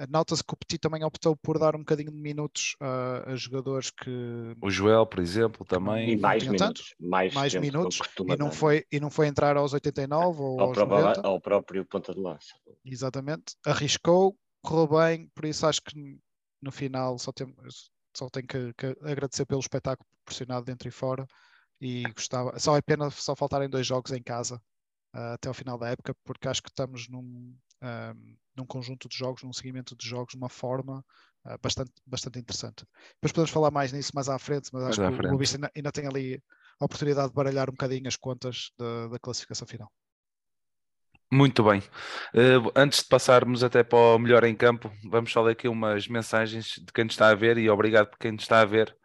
[0.08, 3.90] Nota-se que o Petit também optou por dar um bocadinho de minutos a, a jogadores
[3.90, 4.54] que.
[4.62, 6.10] O Joel, por exemplo, também.
[6.10, 6.94] E mais minutos.
[7.00, 7.98] mais, mais minutos.
[8.20, 11.26] E não, foi, e não foi entrar aos 89 ou ao aos próprio, 90.
[11.26, 12.54] Ao próprio ponta de lança.
[12.84, 13.56] Exatamente.
[13.66, 16.20] Arriscou, correu bem, por isso acho que
[16.62, 17.52] no final só, tem,
[18.14, 21.26] só tenho que, que agradecer pelo espetáculo proporcionado dentro e fora.
[21.80, 22.56] E gostava.
[22.60, 24.62] Só é pena só faltarem dois jogos em casa
[25.16, 29.16] uh, até ao final da época, porque acho que estamos num, um, num conjunto de
[29.16, 31.04] jogos, num seguimento de jogos, de uma forma
[31.46, 32.84] uh, bastante, bastante interessante.
[33.14, 35.70] Depois podemos falar mais nisso mais à frente, mas acho mais que o Boa ainda,
[35.74, 36.42] ainda, tem ali
[36.78, 39.90] a oportunidade de baralhar um bocadinho as contas da, da classificação final.
[41.32, 41.80] Muito bem.
[42.32, 46.06] Uh, antes de passarmos até para o melhor em campo, vamos só ler aqui umas
[46.06, 48.96] mensagens de quem nos está a ver e obrigado por quem nos está a ver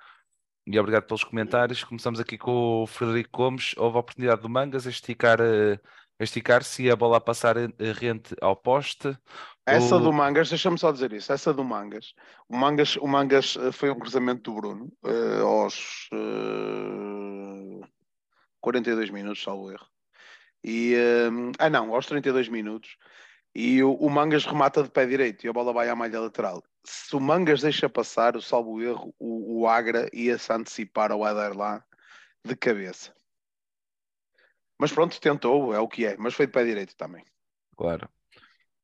[0.68, 1.84] e obrigado pelos comentários.
[1.84, 3.74] Começamos aqui com o Frederico Gomes.
[3.76, 5.80] Houve a oportunidade do Mangas a esticar uh,
[6.24, 7.56] esticar-se e a bola a passar
[8.00, 9.18] rente ao poste.
[9.66, 10.00] Essa o...
[10.00, 12.14] do Mangas, deixa-me só dizer isso, essa do Mangas.
[12.50, 17.88] O Mangas, o Mangas eh, foi um cruzamento do Bruno uh, aos uh,
[18.60, 19.86] 42 minutos, salvo erro.
[20.64, 22.98] E, uh, ah não, aos 32 minutos.
[23.54, 26.64] E o, o, Mangas remata de pé direito e a bola vai à malha lateral.
[26.86, 31.56] Se o Mangas deixa passar, o salvo erro, o, o Agra ia-se antecipar ao Eder
[31.56, 31.84] lá
[32.44, 33.14] de cabeça.
[34.82, 37.24] Mas pronto, tentou, é o que é, mas foi de pé direito também.
[37.78, 38.10] Claro.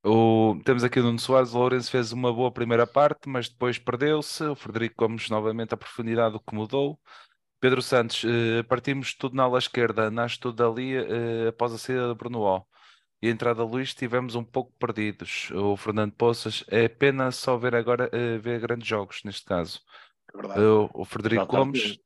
[0.05, 3.79] O, temos aqui o Nuno Soares, o Lourenço fez uma boa primeira parte, mas depois
[3.79, 4.43] perdeu-se.
[4.43, 6.99] O Frederico Gomes novamente a profundidade o que mudou.
[7.59, 12.09] Pedro Santos, eh, partimos tudo na ala esquerda, nasce tudo ali eh, após a saída
[12.09, 12.63] de Bruno O.
[13.19, 15.49] E a entrada de Luís estivemos um pouco perdidos.
[15.49, 19.81] O Fernando Poças, é pena só ver agora eh, ver grandes jogos neste caso.
[20.55, 21.97] É o, o Frederico Gomes,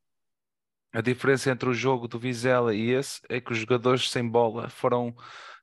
[0.94, 4.70] a diferença entre o jogo do Vizela e esse é que os jogadores sem bola
[4.70, 5.16] foram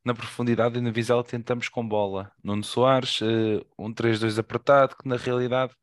[0.04, 2.32] na profundidade e no Vizela tentamos com bola.
[2.42, 5.74] Nuno Soares, uh, um 3-2 apertado, que na realidade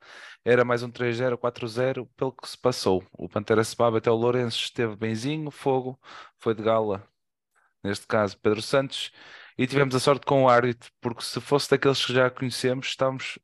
[0.44, 3.04] era mais um 3-0, 4-0, pelo que se passou.
[3.14, 6.00] O Pantera Sebaba até o Lourenço esteve benzinho, fogo,
[6.40, 7.08] foi de gala,
[7.84, 9.12] neste caso Pedro Santos,
[9.58, 13.40] e tivemos a sorte com o árbitro, porque se fosse daqueles que já conhecemos, estávamos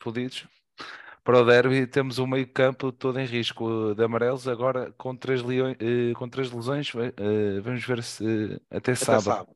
[0.00, 0.46] fodidos
[1.28, 5.42] para o derby temos um meio campo todo em risco de amarelos, agora com três,
[5.42, 9.46] leões, eh, com três lesões, eh, vamos ver se até, até sábado.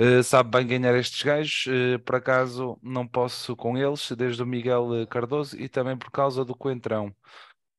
[0.00, 4.46] Uh, sabe bem ganhar estes gajos, uh, por acaso não posso com eles, desde o
[4.46, 7.12] Miguel Cardoso e também por causa do Coentrão.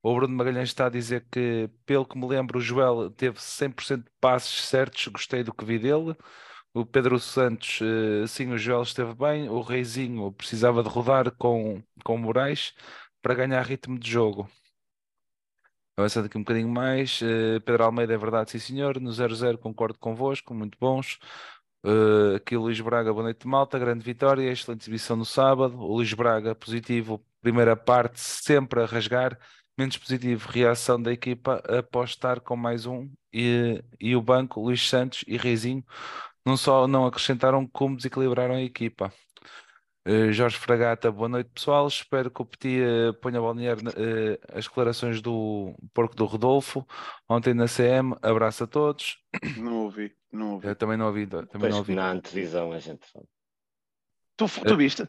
[0.03, 4.03] O Bruno Magalhães está a dizer que, pelo que me lembro, o Joel teve 100%
[4.03, 6.17] de passes certos, gostei do que vi dele.
[6.73, 9.49] O Pedro Santos, uh, sim, o Joel esteve bem.
[9.49, 12.73] O Reizinho precisava de rodar com, com o Moraes
[13.21, 14.49] para ganhar ritmo de jogo.
[15.97, 18.99] Avançando aqui um bocadinho mais, uh, Pedro Almeida é verdade, sim senhor.
[19.01, 21.19] No 0-0 concordo convosco, muito bons.
[21.85, 25.77] Uh, aqui o Luís Braga, boa noite malta, grande vitória, excelente exibição no sábado.
[25.77, 29.37] O Luís Braga, positivo, primeira parte, sempre a rasgar.
[29.77, 33.09] Menos positivo, reação da equipa após estar com mais um.
[33.33, 35.83] E, e o banco, Luís Santos e Reizinho,
[36.49, 39.13] não só não acrescentaram, como desequilibraram a equipa.
[40.07, 41.87] Uh, Jorge Fragata, boa noite pessoal.
[41.87, 46.87] Espero que o Petit uh, ponha a balnear uh, as declarações do porco do Rodolfo
[47.27, 48.15] ontem na CM.
[48.21, 49.19] Abraço a todos.
[49.57, 50.67] Não ouvi, não ouvi.
[50.67, 51.27] Eu também não ouvi.
[51.27, 51.93] Também Depois não ouvi.
[51.95, 53.25] na antevisão a gente fala.
[54.35, 55.07] Tu, tu viste?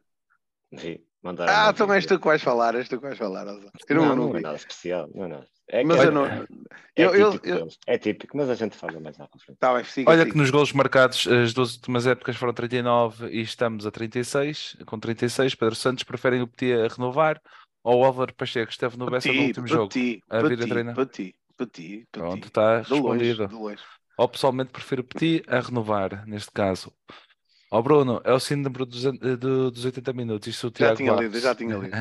[0.73, 3.47] Vi, mandaram Ah, um então és tu que vais falar, és tu que vais falar.
[3.47, 5.09] Eu não, não, não não é nada especial.
[5.15, 5.47] Não é nada.
[5.73, 6.27] É, Mas que- eu não.
[6.27, 6.45] é
[6.97, 7.79] Eu, eu, típico eu, deles.
[7.87, 9.57] É típico, mas a gente fala mais à frente.
[9.59, 10.33] tá bem, siga, Olha siga.
[10.33, 14.77] que nos golos marcados, as duas últimas épocas foram 39 e estamos a 36.
[14.85, 17.41] Com 36, Pedro Santos preferem o Petit a renovar
[17.85, 19.89] ou o Álvaro Pacheco esteve no Bessa no último jogo.
[19.89, 20.95] Petit, a vir a Petit, treinar.
[20.97, 23.49] Petit, Petit, Pronto, está longe, respondido.
[23.49, 23.83] de longe.
[24.19, 26.93] Ou pessoalmente prefiro o Petit a renovar, neste caso.
[27.73, 29.03] Ó Bruno, é o síndrome dos,
[29.39, 30.49] do- dos 80 minutos.
[30.49, 31.97] Isto o Já tinha lido, já tinha lido.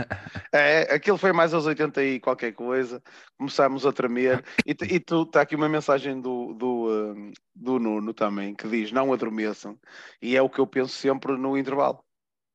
[0.52, 3.04] É, aquilo foi mais aos 80 e qualquer coisa.
[3.38, 4.44] Começámos a tremer.
[4.66, 8.92] E, e tu está aqui uma mensagem do, do, hum, do Nuno também que diz:
[8.92, 9.80] não adormeçam.
[10.20, 12.04] E é o que eu penso sempre no intervalo.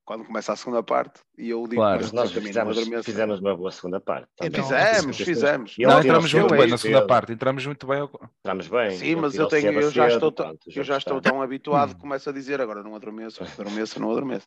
[0.05, 2.07] Quando começa a segunda parte, e eu digo Claro.
[2.13, 4.29] nós fizemos, fizemos uma boa segunda parte.
[4.43, 4.85] Então, também.
[4.93, 5.75] Fizemos, fizemos.
[5.79, 7.33] Não, entramos muito bem na segunda parte.
[7.33, 8.09] Entramos muito bem.
[8.41, 8.91] Entramos bem.
[8.99, 10.35] Sim, mas eu, tenho, eu já estou,
[10.77, 14.47] eu já estou tão habituado que começo a dizer agora não adormeço, adormeço, não adormeço.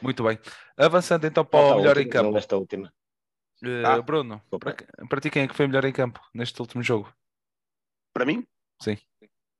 [0.00, 0.38] Muito bem.
[0.78, 2.30] Avançando então para o melhor em campo.
[2.32, 2.90] nesta última.
[3.62, 4.40] Eh, Ah, Bruno,
[5.10, 7.12] para ti quem é que foi melhor em campo neste último jogo?
[8.14, 8.46] Para mim?
[8.80, 8.96] Sim.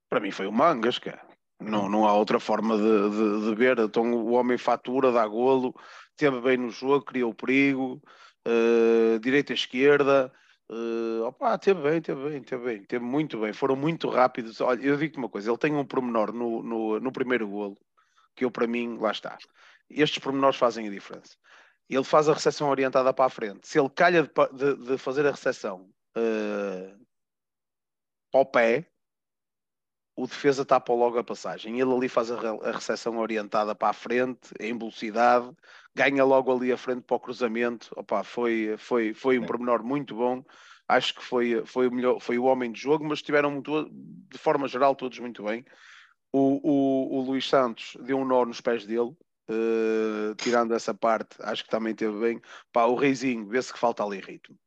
[0.09, 1.28] Para mim foi o Mangas, cara.
[1.61, 3.79] Não, não há outra forma de, de, de ver.
[3.79, 5.75] Então o homem fatura, dá golo,
[6.11, 8.01] esteve bem no jogo, criou perigo,
[8.45, 10.33] eh, direita esquerda.
[10.71, 13.53] eh, opa, esteve bem, esteve bem, esteve bem, esteve muito bem.
[13.53, 14.61] Foram muito rápidos.
[14.61, 17.77] Olha, eu digo-te uma coisa: ele tem um pormenor no, no, no primeiro golo,
[18.37, 19.37] que eu, para mim, lá está.
[19.91, 21.37] Estes pormenores fazem a diferença.
[21.89, 23.67] Ele faz a recepção orientada para a frente.
[23.69, 26.95] Se ele calha de, de- de fazer a recepção eh,
[28.31, 28.91] para o pé,
[30.19, 31.79] o defesa tapa logo a passagem.
[31.79, 35.49] Ele ali faz a, a recepção orientada para a frente, em velocidade,
[35.95, 37.89] ganha logo ali a frente para o cruzamento.
[37.97, 40.45] Opa, foi, foi, foi um pormenor muito bom.
[40.89, 44.39] Acho que foi, foi, o melhor, foi o homem de jogo, mas estiveram muito, de
[44.39, 45.65] forma geral todos muito bem.
[46.33, 49.17] O, o, o Luís Santos deu um nó nos pés dele,
[49.49, 52.41] eh, tirando essa parte, acho que também teve bem.
[52.73, 54.59] Pá, o Reizinho, vê-se que falta ali ritmo.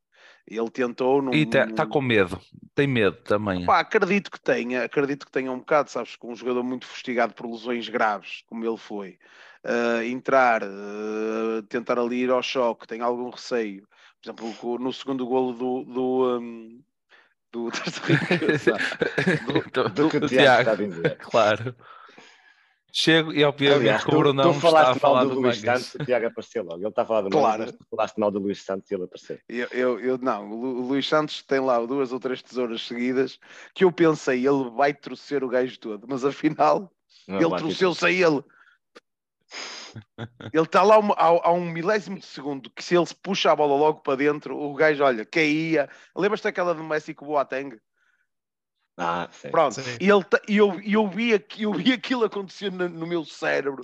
[0.47, 1.21] Ele tentou.
[1.21, 2.39] Não, E está não- com medo.
[2.75, 3.65] Tem medo também.
[3.65, 7.33] Pá, acredito que tenha, acredito que tenha um bocado, sabes, com um jogador muito fustigado
[7.33, 9.17] por lesões graves, como ele foi,
[9.63, 13.87] ah, entrar, ah, tentar ali ir ao choque, tem algum receio.
[14.21, 15.83] Por exemplo, no segundo golo do.
[15.85, 16.81] do, um,
[17.51, 17.69] do,
[19.71, 20.85] do, Do do Tiago está a Tiago.
[20.87, 21.17] dizer.
[21.17, 21.75] Claro.
[22.93, 25.29] Chego e obviamente Aliás, que o tu, Bruno tu não está a falaste falar mal
[25.29, 25.61] do do Luís.
[25.61, 26.79] Santos, o Tiago apareceu logo.
[26.81, 27.59] Ele está a falar do Claro.
[27.59, 29.39] Mangas, mas tu falaste mal do Luís Santos e ele apareceu.
[29.47, 32.81] eu, eu, eu- não, o Lu- o Luís Santos tem lá duas ou três tesouras
[32.85, 33.39] seguidas
[33.73, 36.91] que eu pensei, ele vai trocer o gajo todo, mas afinal
[37.27, 38.43] Não é ele trouxeu-se a ele.
[40.53, 43.51] Ele está lá um- a, a um milésimo de segundo que se ele se puxa
[43.51, 45.89] a bola logo para dentro, o gajo, olha, caía.
[46.15, 47.77] Lembras-te daquela do Messi com o Boateng?
[49.03, 49.49] Ah, sim.
[49.49, 49.97] Pronto, Sim.
[49.99, 53.81] e ele, eu, e eu, vi, eu vi aquilo acontecer no, no meu cérebro,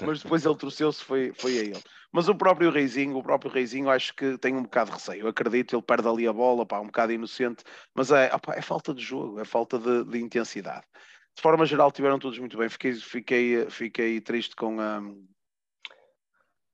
[0.00, 1.82] mas depois ele trouxeu-se, foi, foi a ele.
[2.12, 5.22] Mas o próprio Reizinho, o próprio Reizinho, acho que tem um bocado de receio.
[5.22, 8.62] Eu acredito, ele perde ali a bola, pá, um bocado inocente, mas é, opá, é
[8.62, 10.86] falta de jogo, é falta de, de intensidade.
[11.34, 12.68] De forma geral, tiveram todos muito bem.
[12.68, 15.02] Fiquei, fiquei, fiquei triste com a,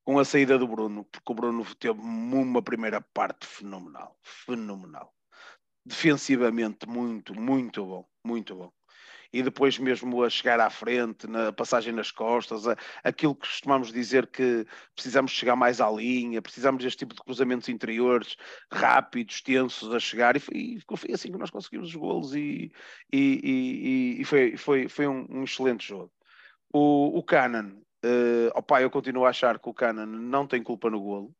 [0.04, 4.18] com a saída do Bruno, porque o Bruno teve uma primeira parte fenomenal.
[4.22, 5.15] Fenomenal.
[5.86, 8.04] Defensivamente, muito, muito bom.
[8.24, 8.72] Muito bom.
[9.32, 13.92] E depois mesmo a chegar à frente, na passagem nas costas, a- aquilo que costumamos
[13.92, 18.36] dizer que precisamos chegar mais à linha, precisamos deste tipo de cruzamentos interiores
[18.72, 22.72] rápidos, tensos a chegar, e foi, e foi assim que nós conseguimos os golos e,
[23.12, 26.12] e, e- e foi, foi, foi um, um excelente jogo.
[26.72, 30.90] O, o Canan, eh, opá, eu continuo a achar que o Canan não tem culpa
[30.90, 31.34] no golo.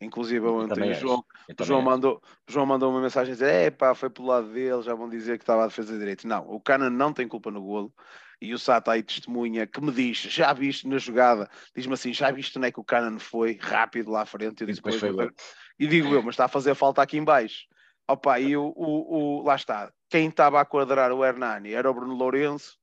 [0.00, 0.94] Inclusive ontem o.
[0.94, 4.48] João, o João mandou, João mandou uma mensagem a dizer: é pá, foi pelo lado
[4.52, 6.26] dele, já vão dizer que estava a defesa direito.
[6.26, 7.92] Não, o Canan não tem culpa no golo.
[8.40, 12.30] E o Sata aí testemunha que me diz: já viste na jogada, diz-me assim: já
[12.30, 14.60] viste onde é que o Canan foi rápido lá à frente?
[14.62, 15.32] Eu E disse, depois "Pois, foi eu-
[15.80, 17.66] e digo eu, mas está a fazer falta aqui em baixo.
[18.06, 21.94] Opa, e o, o, o- lá está, quem estava a quadrar o Hernani era o
[21.94, 22.78] Bruno Lourenço,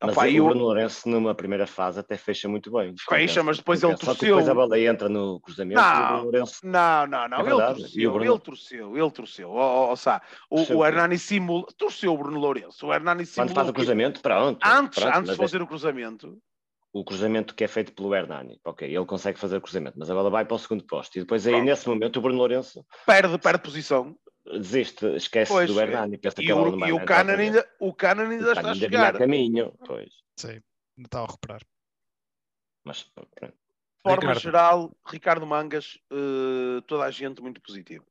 [0.00, 2.94] Mas Opa, o Bruno Lourenço numa primeira fase até fecha muito bem.
[3.08, 4.28] Fecha, mas depois ele Só que torceu.
[4.36, 7.38] depois a bola entra no cruzamento Não, Lourenço não, não, não.
[7.38, 9.50] É ele, torceu, Bruno- ele torceu, ele torceu.
[9.50, 10.86] Ó, ó, Sá, o, Torceu o?
[10.86, 11.66] Hernani simula.
[11.76, 12.86] Torceu o Bruno Lourenço.
[12.86, 13.54] O Hernani quando simulou.
[13.56, 14.64] faz o cruzamento, pronto.
[14.64, 16.38] Antes, pronto, antes de fazer o cruzamento.
[16.92, 20.14] o cruzamento que é feito pelo Hernani, ok, ele consegue fazer o cruzamento, mas a
[20.14, 21.66] bola vai para o segundo posto e depois aí Pronto.
[21.66, 24.14] nesse momento o Bruno Lourenço Perde, perde posição.
[24.52, 28.28] Desiste, esquece Pois, do Hernani, pensa E o, e o entrar Canan ainda, o Canan
[28.28, 29.14] ainda O está a chegar.
[29.16, 30.62] a caminho, pois, Sim, ainda
[31.06, 31.62] está a recuperar.
[32.84, 33.28] mas pronto.
[33.40, 34.40] De forma Ricardo.
[34.40, 38.04] geral, Ricardo Mangas, eh, toda a gente muito positiva.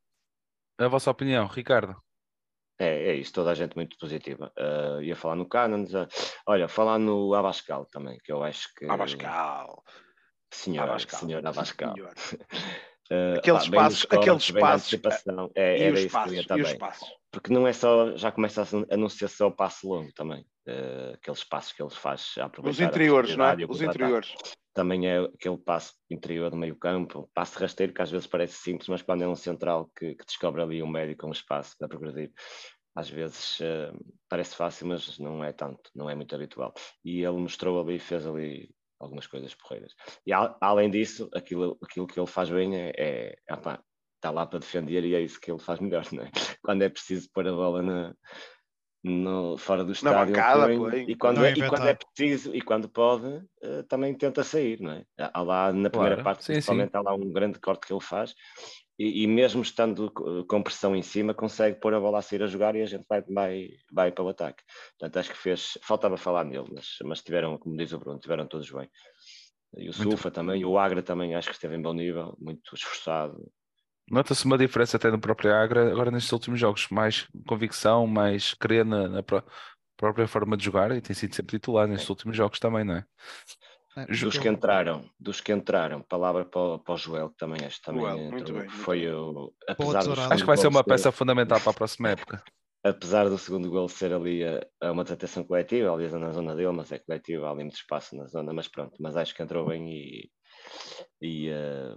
[0.78, 1.96] A vossa opinião, Ricardo?
[2.80, 4.52] É, é isso, toda a gente muito positiva.
[4.56, 6.08] Ah, ia falar no Canons, ah,
[6.46, 8.86] olha, falar no Abascal também, que eu acho que.
[8.86, 9.84] Abascal.
[10.54, 11.20] Senhor, Abascal.
[11.20, 11.94] senhor Abascal.
[11.96, 12.14] Senhor.
[13.12, 15.52] Ah, Aqueles pá, passos- cortes, aqueles passos, antecipação.
[15.56, 16.78] É, E era isso que eu passos, ia também.
[16.78, 17.10] passos.
[17.32, 20.46] Porque não é só, já começa a não ser só o passo longo também.
[20.68, 22.72] ah, aqueles passos que eles faz a aproveitar.
[22.84, 23.56] Os interiores, não é?
[23.68, 24.34] Os interiores.
[24.74, 28.88] também é aquele passo interior do meio campo, passo rasteiro que às vezes parece simples,
[28.90, 31.88] mas quando é um central que, que descobre ali um médio com um espaço para
[31.88, 32.32] progredir,
[32.96, 33.92] às vezes eh,
[34.30, 36.74] parece fácil, mas não é tanto, não é muito habitual.
[37.04, 39.94] E ele mostrou ali, fez ali algumas coisas porreiras.
[40.26, 42.92] E a- além disso, aquilo, aquilo que ele faz bem é,
[43.48, 43.82] é opá,
[44.16, 46.32] está lá para defender e é isso que ele faz melhor, não é?
[46.64, 48.16] Quando é preciso pôr a bola na,
[49.04, 51.10] no, fora do estádio, bancada, põe.
[51.10, 54.82] e, quando Não é, e quando é preciso e quando pode, eh, também tenta sair,
[54.82, 55.06] não é?
[55.18, 58.02] Há lá na primeira Claro, parte, sim, principalmente, há lá um grande corte que ele
[58.02, 58.34] faz
[58.98, 62.44] e, e mesmo estando co- com pressão em cima, consegue pôr a bola a sair
[62.44, 64.64] a jogar e a gente vai, vai, vai para o ataque.
[64.98, 68.48] Portanto, acho que fez, faltava falar nele, mas, mas tiveram, como diz o Bruno, tiveram
[68.48, 68.90] todos bem.
[69.78, 72.74] E o Muito Sulfa também, o Agra também acho que esteve em bom nível, muito
[72.76, 73.52] esforçado.
[74.10, 78.86] Nota-se uma diferença até no próprio Agra, agora nestes últimos jogos, mais convicção, mais crer
[78.86, 79.44] na, na pró-
[79.98, 83.06] própria forma de jogar e tem sido sempre titular nestes últimos jogos também, não é?
[83.98, 87.38] É, Dos eu- que entraram, dos que entraram, palavra para, o- para o Joel, que
[87.38, 90.14] também acho que também Joel, entrou, muito bem, foi o apesar do.
[90.30, 92.42] Acho que segundo vai ser gol uma ser- peça fundamental para a próxima época.
[92.84, 96.72] apesar do segundo gol ser ali a, a uma desatenção coletiva, aliás na zona dele,
[96.72, 99.68] mas é coletiva, há ali muito espaço na zona, mas pronto, mas acho que entrou
[99.68, 100.32] bem e,
[101.22, 101.96] e, eh,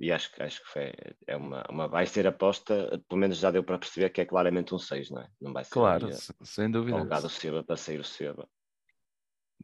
[0.00, 0.92] e acho, que- acho que foi,
[1.26, 4.74] é uma, uma, vai ser aposta, pelo menos já deu para perceber que é claramente
[4.74, 5.28] um 6, não é?
[5.40, 6.98] Não vai ser Claro, ali, se- sem dúvida.
[7.00, 8.48] folgado o Seba para sair o Seba.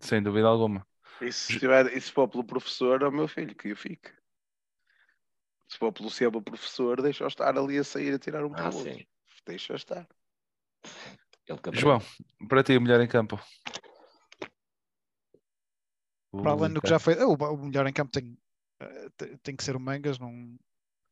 [0.01, 0.87] Sem dúvida alguma.
[1.21, 4.11] E se, tiver, e se for pelo professor, é o meu filho que eu fique.
[5.69, 8.71] Se for pelo Seba professor, deixa-o estar ali a sair a tirar um para Ah,
[8.71, 8.93] o outro.
[8.95, 9.07] sim.
[9.47, 10.09] Deixa-o estar.
[11.73, 12.01] João,
[12.49, 13.39] para ti, o melhor em campo.
[16.31, 18.37] Para além do que já foi, o, o melhor em campo tem,
[18.81, 20.59] eh, te- tem que ser o Mangas, não,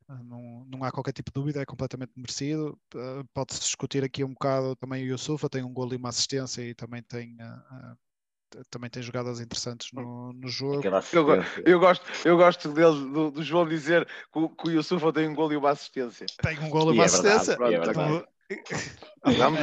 [0.08, 2.78] não, não há qualquer tipo de dúvida, é completamente merecido.
[2.94, 6.62] Eh, Pode-se discutir aqui um bocado também o Yusufa, tem um gol e uma assistência
[6.62, 7.96] e também tem, eh, eh,
[8.70, 10.82] também tem jogadas interessantes no, no jogo.
[11.12, 11.26] Eu,
[11.66, 15.28] eu gosto, eu gosto dele, do, do João dizer que, o- que o Yusufa tem
[15.28, 16.26] um gol e uma assistência.
[16.42, 17.52] Tem um gol e E uma verdade, assistência.
[17.52, 17.94] e é Pronto, verdade.
[17.94, 18.26] Vamos, É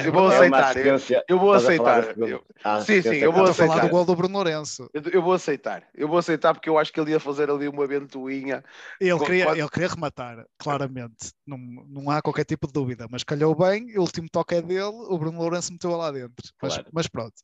[0.05, 0.77] eu vou É aceitar.
[0.77, 2.17] Eu, eu vou aceitar.
[2.17, 3.81] Eu, a Sim, sim, eu vou que Estou a falar aceitar.
[3.87, 4.89] do gol do Bruno Lourenço.
[4.93, 5.87] eu, eu vou aceitar.
[5.93, 8.63] Eu vou aceitar porque eu acho que ele ia fazer ali uma ventoinha.
[8.99, 11.31] Ele Qu- queria, quando- ele queria rematar, claramente.
[11.45, 13.07] Não, não há qualquer tipo de dúvida.
[13.09, 16.33] Mas calhou bem, o último toque é dele, o Bruno Lourenço meteu lá dentro.
[16.61, 16.89] Mas, Claro.
[16.93, 17.35] mas pronto.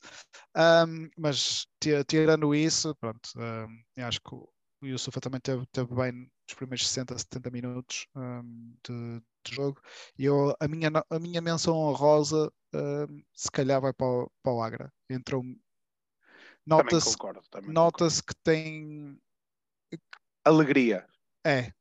[0.55, 3.29] Ahm, mas ti- tirando isso, pronto,
[3.97, 4.47] eu acho que o
[4.81, 8.05] o Yusufa também teve, teve bem nos primeiros 60, 70 minutos
[8.87, 9.81] de, de jogo.
[10.17, 14.53] E eu, a, minha, a minha menção honrosa, ahm, se calhar, vai para o, para
[14.53, 14.93] o Agra.
[15.09, 15.43] Entrou.
[16.65, 17.15] Nota-se
[17.67, 19.19] nota que tem
[20.43, 21.05] Alegria.
[21.45, 21.71] é.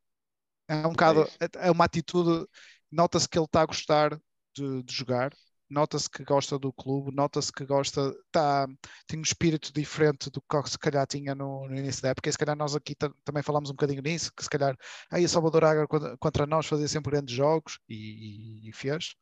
[0.69, 1.23] É um bocado.
[1.23, 1.37] isso.
[1.41, 2.47] É, é uma atitude.
[2.91, 4.19] Nota-se que ele está a gostar
[4.55, 5.33] de, de jogar.
[5.71, 7.15] Nota-se que gosta do clube.
[7.15, 8.13] Nota-se que gosta.
[8.31, 8.67] Tá,
[9.07, 12.29] tem um espírito diferente do que se calhar tinha no, no início da época.
[12.29, 14.33] E se calhar nós aqui ta- também falámos um bocadinho nisso.
[14.37, 14.77] Que se calhar.
[15.11, 17.79] Aí o Salvador Agra contra, contra nós fazia sempre grandes jogos.
[17.89, 19.15] E, e- e fez.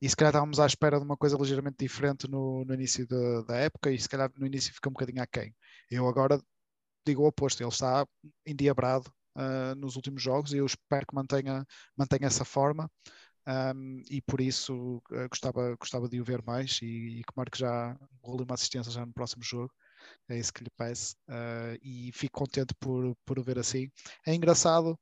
[0.00, 3.42] E se calhar estávamos à espera de uma coisa ligeiramente diferente no, no início da,
[3.42, 3.90] da época.
[3.90, 5.54] E se calhar no início fica um bocadinho aquém.
[5.90, 6.40] Eu agora
[7.06, 7.62] digo o oposto.
[7.62, 8.06] Ele está
[8.46, 11.66] endiabrado uh, nos últimos jogos e eu espero que mantenha,
[11.96, 12.90] mantenha essa forma
[13.46, 17.58] um, e por isso uh, gostava, gostava de o ver mais e, e que marque
[17.58, 19.72] já um e uma assistência já no próximo jogo.
[20.28, 23.90] É isso que lhe peço uh, e fico contente por, por o ver assim.
[24.26, 24.98] É engraçado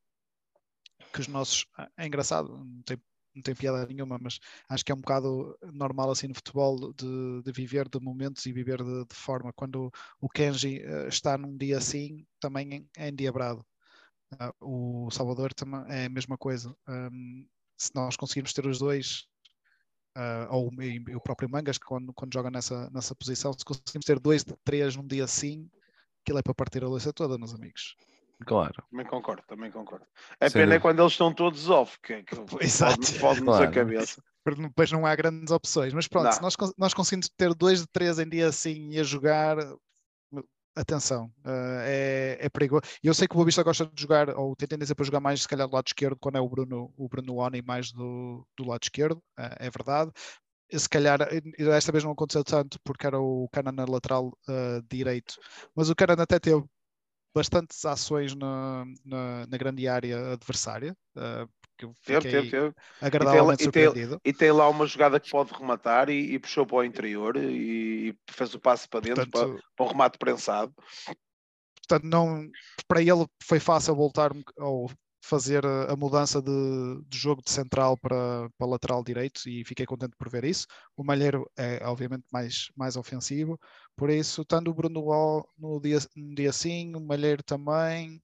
[1.12, 1.66] que os nossos.
[1.96, 2.98] É engraçado, não tem,
[3.35, 7.42] não tem piada nenhuma, mas acho que é um bocado normal assim no futebol de,
[7.42, 9.53] de viver de momentos e viver de, de forma.
[9.53, 9.90] Quando
[10.21, 13.64] o Kenji uh, está num dia assim, também é endiabrado.
[14.33, 16.75] Uh, o Salvador também é a mesma coisa.
[16.88, 17.46] Um,
[17.81, 19.24] se nós conseguirmos ter os dois
[20.16, 24.20] uh, ou e, o próprio Mangas, quando, quando joga nessa, nessa posição, se conseguimos ter
[24.20, 25.66] dois de três num dia assim,
[26.22, 27.96] aquilo é para partir a louça toda, meus amigos.
[28.46, 28.85] Claro.
[28.90, 30.04] Também concordo, também concordo.
[30.38, 30.58] A Sim.
[30.58, 33.64] pena é quando eles estão todos off, que, que fode-nos claro.
[33.64, 34.22] a cabeça.
[34.44, 35.94] Depois não há grandes opções.
[35.94, 39.02] Mas pronto, se nós, nós conseguimos ter dois de três em dia assim e a
[39.02, 39.56] jogar,
[40.75, 42.83] atenção, uh, é, é perigoso.
[43.02, 45.48] Eu sei que o Boavista gosta de jogar, ou tem tendência para jogar mais, se
[45.48, 48.83] calhar, do lado esquerdo, quando é o Bruno, o Bruno Oni mais do, do lado
[48.83, 50.10] esquerdo, uh, é verdade.
[50.73, 51.18] Se calhar,
[51.58, 55.35] desta vez não aconteceu tanto porque era o Canan na lateral uh, direito,
[55.75, 56.64] mas o Canan até teve
[57.35, 60.96] bastantes ações na, na, na grande área adversária,
[61.85, 64.14] eu fiquei teve, teve, agradavelmente e tem, surpreendido.
[64.16, 66.85] E tem, e tem, lá uma jogada que pode rematar e, e puxou para o
[66.85, 70.74] interior e, e, fez o passe para dentro Portanto, para, para um remate prensado.
[71.88, 72.48] Portanto, não,
[72.87, 74.90] para ele foi fácil voltar ou
[75.22, 76.50] fazer a, mudança de,
[77.06, 80.66] de, jogo de central para, para lateral direito e fiquei contente por ver isso.
[80.96, 83.58] O Malheiro é obviamente mais, mais ofensivo,
[83.96, 88.20] por isso, estando o Bruno Wall no dia, no dia sim, o Malheiro também,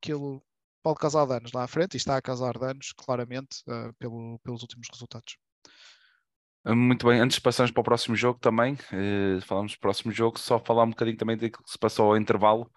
[0.00, 0.42] aquilo
[0.84, 4.60] pode causar danos lá à frente e está a causar danos claramente uh, pelo, pelos
[4.60, 5.38] últimos resultados.
[6.66, 10.38] Muito bem, antes de passarmos para o próximo jogo também, eh, falamos do próximo jogo,
[10.38, 12.70] só falar um bocadinho também daquilo que se passou ao intervalo.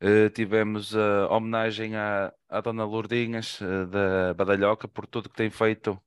[0.00, 5.50] Uh, tivemos a homenagem à, à Dona Lourdinhas uh, da Badalhoca por tudo que tem
[5.50, 6.00] feito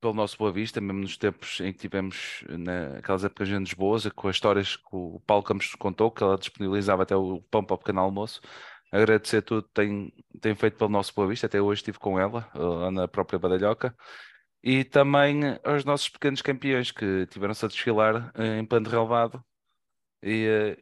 [0.00, 4.28] pelo nosso Boa Vista, mesmo nos tempos em que tivemos naquelas épocas de boas, com
[4.28, 7.78] as histórias que o Paulo Campos contou, que ela disponibilizava até o pão para o
[7.78, 8.40] pequeno almoço.
[8.94, 12.48] Agradecer tudo que tem, tem feito pelo nosso Boa Vista, até hoje estive com ela,
[12.54, 13.92] lá na própria Badalhoca.
[14.62, 19.44] E também aos nossos pequenos campeões que tiveram-se a desfilar em plano relevado
[20.22, 20.78] e,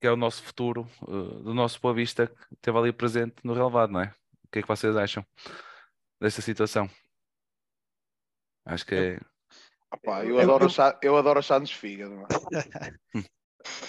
[0.00, 3.92] que é o nosso futuro, do nosso Boa Vista, que esteve ali presente no relevado,
[3.92, 4.12] não é?
[4.44, 5.24] O que é que vocês acham
[6.20, 6.90] dessa situação?
[8.64, 9.20] Acho que é.
[9.94, 12.26] Opa, eu, adoro eu, chá, eu adoro chá nos fígado.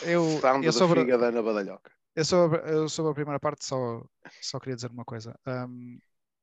[0.03, 1.91] eu, eu sobre, fígado na badalhoca.
[2.15, 4.03] Eu sobre, eu sobre a primeira parte só,
[4.41, 5.37] só queria dizer uma coisa.
[5.47, 5.97] Um,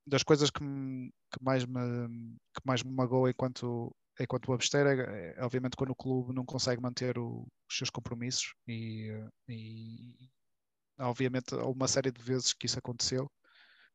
[0.06, 5.34] das coisas que, me, que, mais me, que mais me magoa enquanto enquanto o é,
[5.36, 9.12] é, obviamente quando o clube não consegue manter o, os seus compromissos e,
[9.48, 10.28] e
[10.98, 13.30] obviamente há uma série de vezes que isso aconteceu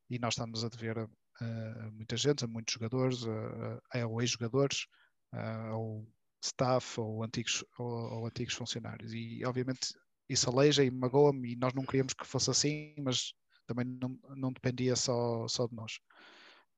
[0.10, 1.08] e nós estamos a dever a,
[1.42, 4.86] a muita gente, a muitos jogadores, a, a, a ex-jogadores,
[5.32, 6.06] ao
[6.42, 9.94] staff ou antigos, ou, ou, antigos funcionários e obviamente
[10.30, 13.34] isso aleija e magoa-me e nós não queríamos que fosse assim, mas
[13.68, 16.00] também não, não dependia só, só de nós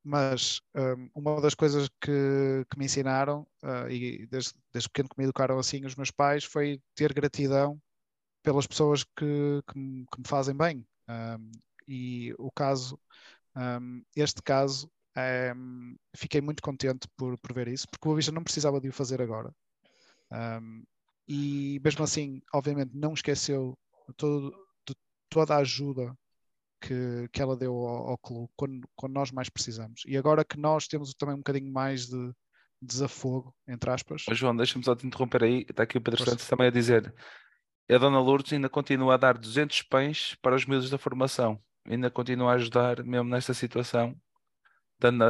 [0.05, 5.17] mas um, uma das coisas que, que me ensinaram, uh, e desde, desde pequeno que
[5.17, 7.81] me educaram assim os meus pais, foi ter gratidão
[8.43, 10.85] pelas pessoas que, que, me, que me fazem bem.
[11.09, 11.51] Um,
[11.87, 12.99] e o caso,
[13.55, 14.87] um, este caso,
[16.15, 19.21] fiquei muito contente por, por ver isso, porque o Boa não precisava de o fazer
[19.21, 19.51] agora.
[21.27, 23.77] E mesmo assim, obviamente, não esqueceu
[24.15, 24.51] todo,
[24.87, 24.95] de
[25.29, 26.15] toda a ajuda
[26.79, 30.03] que, que ela deu ao, ao clube quando, quando, nós mais precisamos.
[30.05, 32.31] E agora que nós temos também um bocadinho mais de
[32.81, 34.23] desafogo, entre aspas.
[34.27, 35.65] Mas João, deixa-me só te interromper aí.
[35.67, 37.13] Está aqui o Pedro Santos também a dizer:
[37.89, 41.59] a Dona Lourdes ainda continua a dar 200 pães para os miúdos da formação.
[41.87, 44.15] Ainda continua a ajudar, mesmo nesta situação.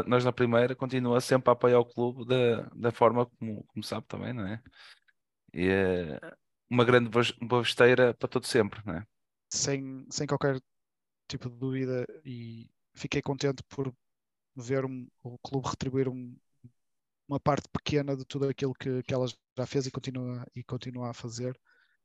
[0.07, 4.05] Nós na primeira continua sempre a apoiar o clube da, da forma como, como sabe
[4.07, 4.61] também, não é?
[5.55, 6.19] E é
[6.69, 7.09] uma grande
[7.41, 9.07] boa esteira para todo sempre, não é?
[9.49, 10.59] Sem, sem qualquer
[11.29, 13.95] tipo de dúvida e fiquei contente por
[14.53, 16.37] ver um, o clube retribuir um,
[17.25, 19.27] uma parte pequena de tudo aquilo que, que ela
[19.57, 21.57] já fez e continua, e continua a fazer.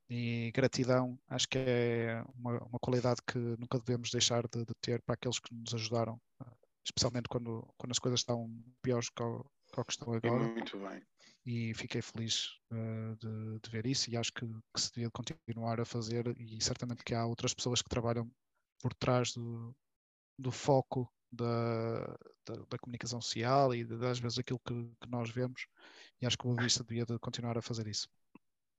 [0.09, 5.03] E gratidão, acho que é uma, uma qualidade que nunca devemos deixar de, de, ter
[5.03, 6.21] para aqueles que nos ajudaram,
[6.85, 8.49] especialmente quando, quando as coisas estão
[8.81, 9.23] piores que
[9.79, 10.49] o, que estão agora.
[10.49, 11.03] Muito bem.
[11.45, 15.81] E fiquei feliz uh, de, de, ver isso e acho que, que se devia continuar
[15.81, 18.31] a fazer e certamente que há outras pessoas que trabalham
[18.81, 19.75] por trás do,
[20.39, 22.07] do foco da,
[22.47, 25.67] da, da, comunicação social e das vezes aquilo que, que, nós vemos
[26.21, 28.09] e acho que o Vista devia de continuar a fazer isso.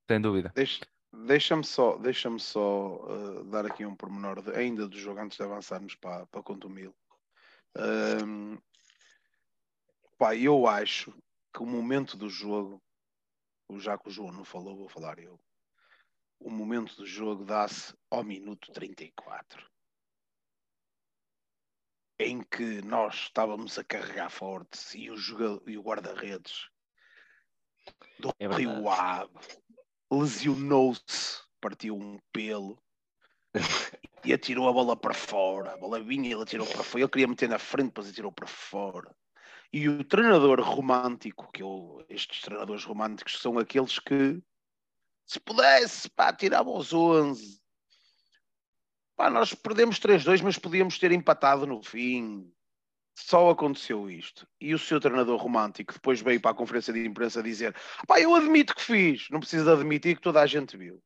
[0.10, 0.52] Sem dúvida.
[0.54, 0.86] Deixa,
[1.26, 5.44] deixa-me só, deixa só uh, dar aqui um pormenor de, ainda do jogo antes de
[5.44, 6.94] avançarmos para, para Contumil.
[7.78, 8.58] Um,
[10.22, 11.12] pá, eu acho
[11.52, 12.80] que o momento do jogo,
[13.78, 15.40] já que o João não falou, vou falar eu.
[16.40, 19.68] O momento do jogo dá-se ao minuto 34
[22.20, 25.16] em que nós estávamos a carregar fortes e o,
[25.66, 26.70] e o guarda-redes
[28.20, 29.34] do é Rio Ave
[30.12, 32.78] lesionou-se, partiu um pelo
[34.24, 35.74] e atirou a bola para fora.
[35.74, 37.04] A bola vinha e ele atirou para fora.
[37.04, 39.12] Ele queria meter na frente, depois atirou para fora.
[39.74, 44.42] E o treinador romântico, que eu, estes treinadores românticos são aqueles que,
[45.26, 47.62] se pudesse, pá, tirava os 11.
[49.16, 52.52] Pá, nós perdemos 3-2, mas podíamos ter empatado no fim.
[53.16, 54.46] Só aconteceu isto.
[54.60, 57.76] E o seu treinador romântico depois veio para a conferência de imprensa dizer:
[58.08, 59.30] pá, eu admito que fiz.
[59.30, 61.02] Não precisa admitir que toda a gente viu.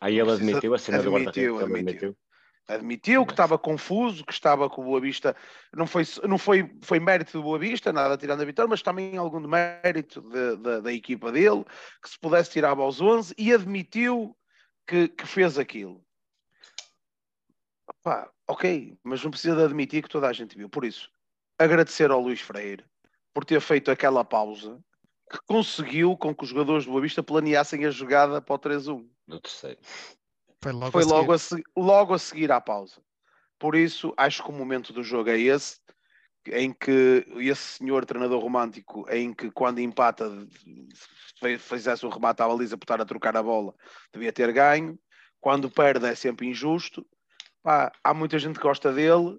[0.00, 1.86] Aí ele admitiu, a cena admitiu, do admitiu.
[1.86, 2.16] admitiu
[2.68, 5.36] admitiu que estava confuso, que estava com o Boa Vista,
[5.74, 9.16] não foi, não foi, foi mérito do Boa Vista, nada tirando a vitória, mas também
[9.16, 11.64] algum mérito de, de, da equipa dele,
[12.02, 14.36] que se pudesse tirar aos 11 e admitiu
[14.86, 16.04] que, que fez aquilo.
[18.48, 20.68] Ok, mas não precisa de admitir que toda a gente viu.
[20.68, 21.10] Por isso,
[21.58, 22.84] agradecer ao Luís Freire
[23.32, 24.82] por ter feito aquela pausa
[25.30, 29.08] que conseguiu com que os jogadores do Boa Vista planeassem a jogada para o 3-1.
[29.26, 29.78] No terceiro.
[30.62, 31.64] Foi logo, Foi a, logo, seguir.
[31.76, 33.02] a, logo a seguir à pausa.
[33.58, 35.80] Por isso, acho que o momento do jogo é esse,
[36.46, 40.30] em que esse senhor treinador romântico, em que quando empata,
[41.58, 43.74] fizesse o remate à baliza por estar a trocar a bola,
[44.12, 44.98] devia ter ganho.
[45.40, 47.04] Quando perde é sempre injusto.
[47.62, 49.38] Pá, há muita gente que gosta dele,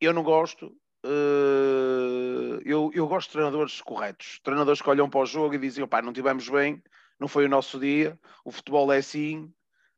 [0.00, 0.66] eu não gosto.
[1.04, 5.86] Uh, eu, eu gosto de treinadores corretos, treinadores que olham para o jogo e dizem:
[5.86, 6.82] pá, não tivemos bem,
[7.18, 9.52] não foi o nosso dia, o futebol é assim,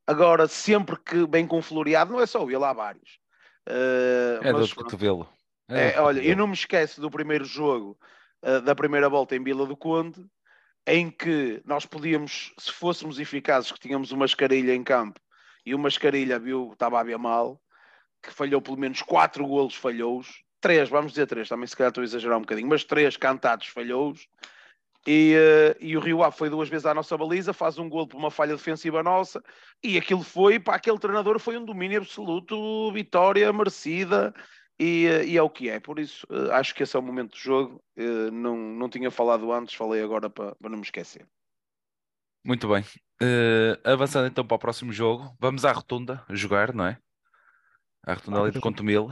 [0.09, 3.19] Agora, sempre que bem com floreado, não é só ele, há vários.
[3.69, 5.29] Uh, é mas, do cotovelo.
[5.69, 7.95] É, é, olha, eu não me esqueço do primeiro jogo,
[8.43, 10.25] uh, da primeira volta em Vila do Conde,
[10.87, 15.19] em que nós podíamos, se fôssemos eficazes, que tínhamos uma escarilha em campo
[15.63, 17.61] e uma escarilha viu estava a ver mal,
[18.23, 22.01] que falhou pelo menos quatro golos falhou-os, três, vamos dizer três, também se calhar estou
[22.01, 24.27] a exagerar um bocadinho, mas três cantados falhou-os,
[25.07, 28.07] e, uh, e, o Rio Ave foi duas vezes à nossa baliza, faz um gol
[28.07, 29.41] por uma falha defensiva nossa,
[29.83, 34.33] e aquilo foi, para aquele treinador, foi um domínio absoluto, vitória merecida,
[34.79, 35.79] e, uh, e é o que é.
[35.79, 37.83] Por isso, uh, acho que esse é o momento do jogo.
[38.31, 41.25] não, não tinha falado antes, falei agora para, para não me esquecer.
[42.45, 42.83] Muito bem.
[43.83, 46.97] avançando então para o próximo jogo, vamos à rotunda jogar, não é?
[48.05, 49.09] À rotunda ali de Contumil.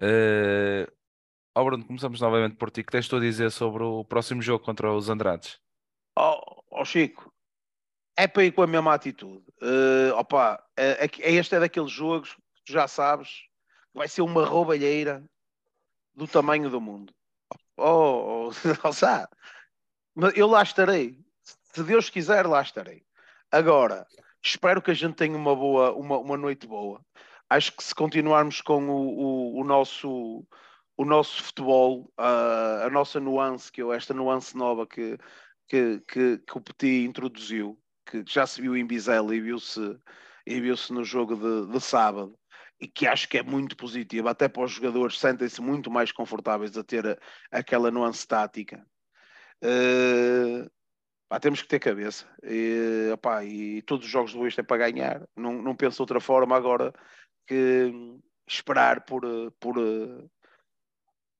[0.00, 0.90] Uh,
[1.54, 2.80] Oh Bruno, começamos novamente por ti.
[2.80, 5.60] O que tens tu a dizer sobre o próximo jogo contra os Andrades?
[6.18, 7.30] Oh, oh Chico,
[8.16, 9.44] é para ir com a mesma atitude.
[9.60, 13.48] Uh, opa, é, é, é, este é daqueles jogos que tu já sabes
[13.92, 15.22] vai ser uma roubalheira
[16.14, 17.12] do tamanho do mundo.
[17.76, 18.50] Oh, oh,
[18.94, 21.18] oh eu lá estarei.
[21.74, 23.04] Se Deus quiser, lá estarei.
[23.50, 24.06] Agora,
[24.42, 27.04] espero que a gente tenha uma boa, uma, uma noite boa.
[27.50, 30.46] Acho que se continuarmos com o, o, o nosso
[31.02, 35.18] o nosso futebol, a, a nossa nuance, que eu, esta nuance nova que,
[35.68, 39.80] que, que, que o Petit introduziu, que já se viu em Bizela e viu-se
[40.46, 42.36] e viu-se no jogo de, de sábado,
[42.80, 46.76] e que acho que é muito positivo, até para os jogadores sentem-se muito mais confortáveis
[46.76, 47.18] a ter
[47.50, 48.84] aquela nuance tática.
[49.62, 50.68] Uh,
[51.28, 54.90] pá, temos que ter cabeça e, opá, e todos os jogos do Boa é para
[54.90, 56.92] ganhar, não, não penso outra forma agora
[57.46, 57.92] que
[58.48, 59.22] esperar por,
[59.60, 59.76] por,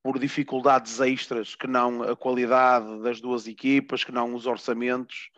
[0.03, 5.31] por dificuldades extras que não a qualidade das duas equipas, que não os orçamentos,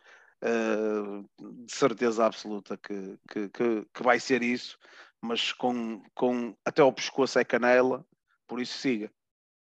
[0.43, 1.29] uh,
[1.67, 4.79] de certeza absoluta que, que, que, que, vai ser isso,
[5.21, 8.05] mas com, com até ao pescoço é canela,
[8.47, 9.11] por isso siga.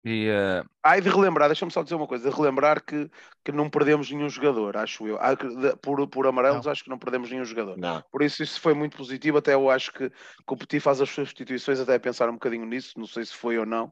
[0.04, 0.68] E, uh...
[0.84, 3.10] Ah, e de relembrar, deixa-me só dizer uma coisa, de relembrar que,
[3.46, 5.18] que não perdemos nenhum jogador, acho eu.
[5.22, 5.38] Ah,
[5.80, 6.72] por, por amarelos, não.
[6.72, 7.78] acho que não perdemos nenhum jogador.
[7.78, 8.04] Não.
[8.12, 9.38] Por isso, isso foi muito positivo.
[9.38, 10.16] Até eu acho que, que
[10.48, 13.60] o Petit faz as substituições, até a pensar um bocadinho nisso, não sei se foi
[13.60, 13.92] ou não,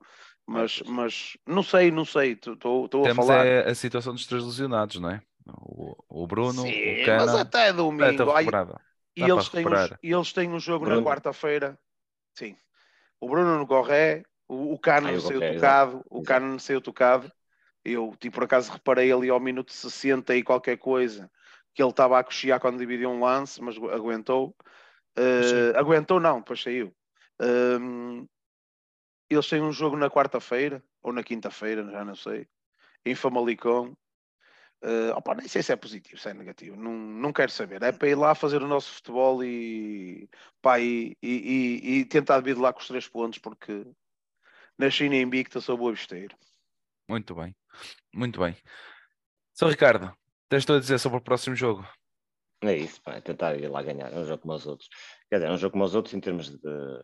[0.50, 3.46] mas, mas não sei, não sei, estou a falar.
[3.46, 5.22] É a situação dos três lesionados, não é?
[5.46, 8.32] O, o Bruno, Sim, o Cana, mas até domingo.
[8.32, 8.48] Ai,
[9.16, 9.70] e, eles têm um,
[10.02, 11.02] e eles têm um jogo Bruno.
[11.02, 11.78] na quarta-feira.
[12.34, 12.56] Sim.
[13.22, 17.32] O Bruno no Corré, o, o Cano não saiu tocado, o Cano não saiu tocado.
[17.86, 21.30] Eu, tipo, por acaso reparei ali ao minuto 60 e qualquer coisa
[21.76, 24.56] que ele estava a coxiar quando dividiu um lance, mas aguentou.
[25.18, 26.94] Uh, aguentou, não, depois saiu.
[27.40, 28.28] Um,
[29.30, 32.48] eles têm um jogo na quarta-feira ou na quinta-feira, já não sei,
[33.06, 33.96] em Famalicão.
[34.82, 37.84] Uh, opa, nem sei se é positivo, se é negativo, não, não quero saber.
[37.84, 40.30] É para ir lá fazer o nosso futebol e,
[40.62, 43.86] pá, e, e, e tentar vir lá com os três pontos, porque
[44.78, 46.34] na China invicta sou boa besteira.
[47.10, 47.54] Muito bem,
[48.14, 48.56] muito bem.
[49.54, 50.16] São Ricardo,
[50.48, 51.86] tens tu a dizer sobre o próximo jogo?
[52.62, 54.14] É isso, pá, é tentar ir lá ganhar.
[54.14, 54.90] É um jogo como os outros.
[55.30, 57.02] Quer dizer, é um jogo como os outros em termos de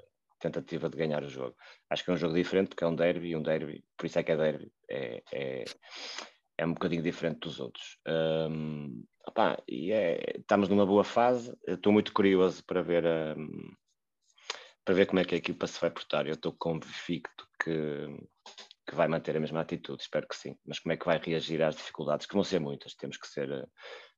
[0.50, 1.56] tentativa de ganhar o jogo.
[1.90, 4.20] Acho que é um jogo diferente porque é um derby e um derby, por isso
[4.20, 5.64] é que é derby, é, é,
[6.58, 7.98] é um bocadinho diferente dos outros.
[8.08, 13.74] Um, opá, e é, estamos numa boa fase, estou muito curioso para ver, um,
[14.84, 16.28] para ver como é que a equipa se vai portar.
[16.28, 18.08] Eu estou convicto que,
[18.88, 20.58] que vai manter a mesma atitude, espero que sim.
[20.66, 23.50] Mas como é que vai reagir às dificuldades, que vão ser muitas, temos que ser.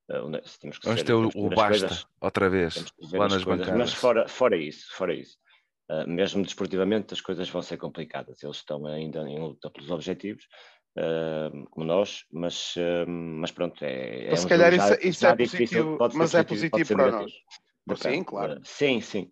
[0.09, 2.75] Uh, temos que Vamos ser, ter o, o basta coisas, outra vez,
[3.11, 3.77] lá as nas bancadas.
[3.77, 5.37] Mas fora, fora isso, fora isso.
[5.89, 8.43] Uh, mesmo desportivamente as coisas vão ser complicadas.
[8.43, 10.43] Eles estão ainda em luta pelos objetivos,
[10.97, 14.95] uh, como nós, mas, uh, mas pronto, é, é Mas se um calhar jogo já-
[14.95, 17.31] isso, isso já é difícil, positivo, pode ser mas é positivo, para nós.
[17.99, 18.59] Sim, claro.
[18.65, 19.31] Sim, sim.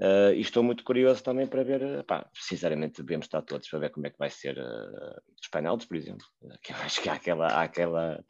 [0.00, 3.90] Uh, e estou muito curioso também para ver, pá, sinceramente, devemos estar todos para ver
[3.90, 6.24] como é que vai ser os penaltis, por exemplo.
[6.62, 8.24] Que eu acho que há aquela, há aquela.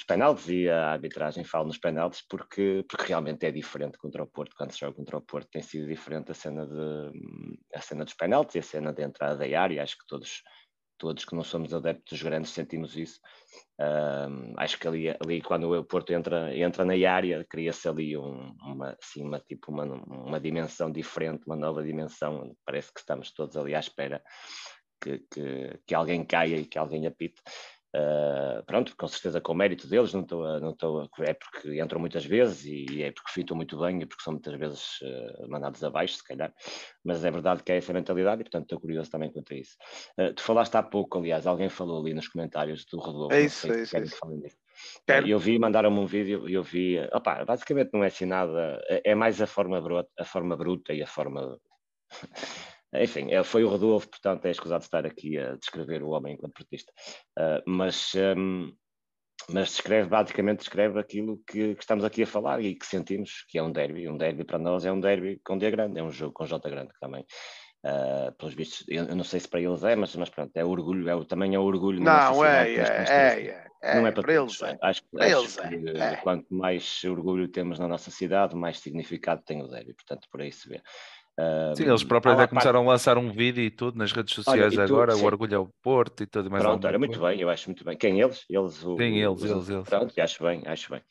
[0.00, 4.26] Os penaltis e a arbitragem falo nos penaltis porque, porque realmente é diferente contra o
[4.26, 4.56] Porto.
[4.56, 7.12] Quando se joga contra o Porto tem sido diferente a cena, de,
[7.74, 9.82] a cena dos penaltis e a cena de entrada da área.
[9.82, 10.42] Acho que todos,
[10.96, 13.20] todos que não somos adeptos grandes sentimos isso.
[13.78, 18.56] Um, acho que ali, ali quando o Porto entra, entra na área, cria-se ali um,
[18.62, 22.56] uma, assim, uma, tipo uma, uma dimensão diferente, uma nova dimensão.
[22.64, 24.22] Parece que estamos todos ali à espera
[24.98, 27.42] que, que, que alguém caia e que alguém apite.
[27.92, 31.34] Uh, pronto, com certeza com o mérito deles, não estou a, não estou a, é
[31.34, 35.00] porque entram muitas vezes e é porque fitam muito bem e porque são muitas vezes
[35.02, 36.54] uh, mandados abaixo, se calhar,
[37.04, 39.76] mas é verdade que é essa mentalidade e portanto estou curioso também quanto a isso.
[40.16, 43.66] Uh, tu falaste há pouco, aliás, alguém falou ali nos comentários do Rodolfo, É isso,
[43.72, 44.20] é isso, é isso.
[45.04, 45.26] Quero.
[45.26, 49.10] Eu vi, mandaram-me um vídeo e eu vi, opa, basicamente não é assim nada, é,
[49.10, 51.58] é mais a forma, bruta, a forma bruta e a forma
[52.94, 56.92] enfim, foi o Rodolfo, portanto é escusado estar aqui a descrever o homem enquanto portista.
[57.38, 58.72] Uh, mas, um,
[59.48, 63.58] mas descreve, basicamente descreve aquilo que, que, estamos aqui a falar e que sentimos, que
[63.58, 64.08] é um derby.
[64.08, 66.68] Um derby para nós é um derby com D grande, é um jogo com J
[66.68, 67.24] grande também.
[67.82, 70.62] Uh, pelos vistos, eu, eu, não sei se para eles é, mas, mas pronto, é
[70.62, 71.98] orgulho, é, também é orgulho.
[72.02, 74.60] Não, é, é, é, é, Não é para, para todos.
[74.60, 74.74] eles.
[74.74, 74.78] É.
[74.82, 76.16] Acho, para acho eles que é.
[76.16, 79.94] quanto mais orgulho temos na nossa cidade, mais significado tem o derby.
[79.94, 80.82] Portanto, por aí se vê.
[81.74, 82.88] Sim, eles próprios até começaram parte...
[82.88, 85.22] a lançar um vídeo e tudo nas redes sociais olha, tu, agora, sim.
[85.22, 86.62] o orgulho ao Porto e tudo mais.
[86.62, 87.96] Pronto, olha, muito bem, eu acho muito bem.
[87.96, 88.44] Quem eles?
[88.48, 89.88] Eles, o, Sim, eles, eles, eles.
[89.88, 91.02] Pronto, acho bem, acho bem.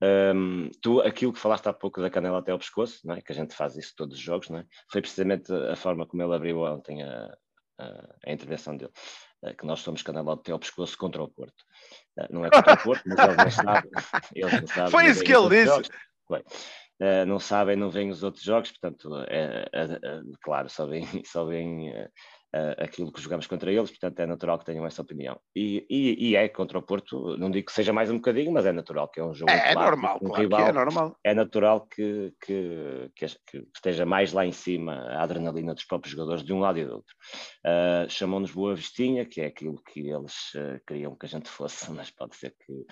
[0.00, 3.20] Um, tu, aquilo que falaste há pouco da canela até ao pescoço, não é?
[3.20, 4.64] que a gente faz isso todos os jogos, não é?
[4.90, 7.34] foi precisamente a forma como ele abriu ontem a,
[7.78, 8.92] a, a intervenção dele,
[9.58, 11.64] que nós somos canela até ao pescoço contra o Porto.
[12.30, 13.88] Não é contra o Porto, mas ele não sabe.
[14.34, 15.90] Ele não sabe foi isso que ele disse.
[16.30, 16.42] Bem,
[17.00, 21.04] Uh, não sabem, não veem os outros jogos, portanto, é, é, é, claro, só veem,
[21.24, 22.08] só veem uh,
[22.54, 25.38] uh, aquilo que jogamos contra eles, portanto é natural que tenham essa opinião.
[25.54, 28.66] E, e, e, é contra o Porto, não digo que seja mais um bocadinho, mas
[28.66, 29.50] é natural que é um jogo.
[29.50, 31.16] É, é normal, um claro rival, é normal.
[31.22, 33.26] É natural que, que, que,
[33.74, 36.94] esteja mais lá em cima a adrenalina dos próprios jogadores de um lado e do
[36.96, 37.14] outro.
[37.64, 40.52] Uh, Chamam-nos Boa Vestinha, que é aquilo que eles
[40.86, 42.84] queriam que a gente fosse, mas pode ser que.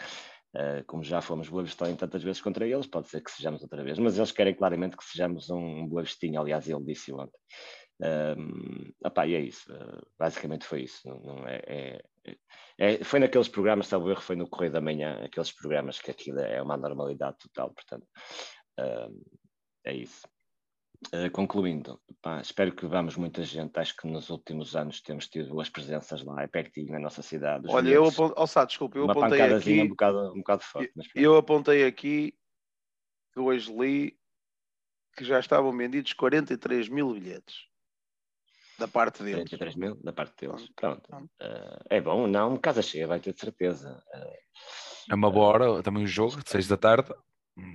[0.57, 3.85] Uh, como já fomos Boa Vistinha tantas vezes contra eles, pode ser que sejamos outra
[3.85, 7.39] vez, mas eles querem claramente que sejamos um Boa Vistinha, aliás, ele disse ontem.
[8.01, 11.07] Um, opá, e é isso, uh, basicamente foi isso.
[11.07, 12.37] Não, não é, é,
[12.79, 16.41] é, foi naqueles programas, salvo erro, foi no Correio da Manhã, aqueles programas que aquilo
[16.41, 18.07] é uma normalidade total, portanto,
[19.85, 20.27] é isso.
[21.15, 23.79] Uh, concluindo, pá, espero que vamos muita gente.
[23.79, 27.67] Acho que nos últimos anos temos tido as presenças lá, é pertinho na nossa cidade.
[27.69, 29.83] Olha, eu apontei, oh, Sá, desculpa, eu uma apontei aqui.
[29.83, 30.93] Um bocado, um bocado forte.
[30.97, 32.35] Mas, eu apontei aqui
[33.33, 34.19] que hoje li
[35.17, 37.67] que já estavam vendidos 43 mil bilhetes
[38.79, 39.49] da parte deles.
[39.49, 40.69] 43 mil da parte deles.
[40.77, 41.09] Pronto.
[41.15, 44.03] Uh, é bom, não, casa cheia, vai ter de certeza.
[44.15, 47.15] Uh, é uma boa hora também o jogo, de 6 da tarde.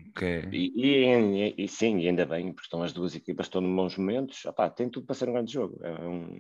[0.10, 0.48] Okay.
[0.52, 3.98] E, e, e, sim, e ainda bem, porque estão as duas equipas estão em bons
[3.98, 4.46] momentos.
[4.46, 5.80] Opá, tem tudo para ser um grande jogo.
[5.84, 6.40] É um...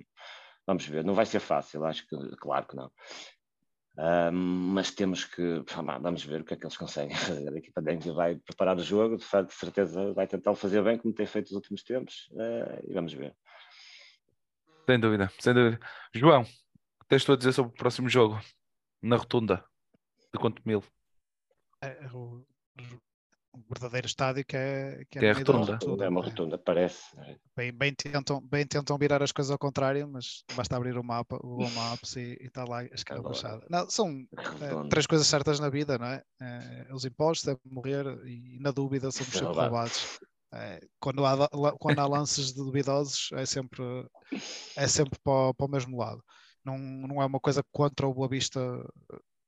[0.67, 2.91] Vamos ver, não vai ser fácil, acho que, claro que não.
[3.97, 4.31] Um,
[4.73, 5.63] mas temos que,
[6.01, 7.51] vamos ver o que é que eles conseguem fazer.
[7.51, 11.25] A equipa dentro vai preparar o jogo, de certeza vai tentar fazer bem, como tem
[11.25, 13.35] feito nos últimos tempos, uh, e vamos ver.
[14.87, 15.79] Sem dúvida, sem dúvida.
[16.13, 18.39] João, o que tens tu a dizer sobre o próximo jogo?
[19.01, 19.65] Na rotunda,
[20.31, 20.83] de quanto mil?
[21.81, 22.45] É, o,
[23.53, 25.73] o verdadeiro estádio que é, que é, que é rotunda.
[25.73, 26.05] rotunda.
[26.05, 27.03] É uma rotunda, parece.
[27.55, 31.35] Bem, bem, tentam, bem tentam virar as coisas ao contrário, mas basta abrir o mapa,
[31.37, 33.65] o Google Maps e está lá a escala baixada.
[33.69, 34.25] Não, são
[34.61, 36.23] é, três coisas certas na vida, não é?
[36.41, 40.19] é os impostos devem morrer e na dúvida somos sempre roubados.
[40.53, 41.49] É, quando, há,
[41.79, 43.83] quando há lances duvidosos é sempre,
[44.75, 46.21] é sempre para, para o mesmo lado.
[46.63, 48.59] Não, não é uma coisa contra o Boa Vista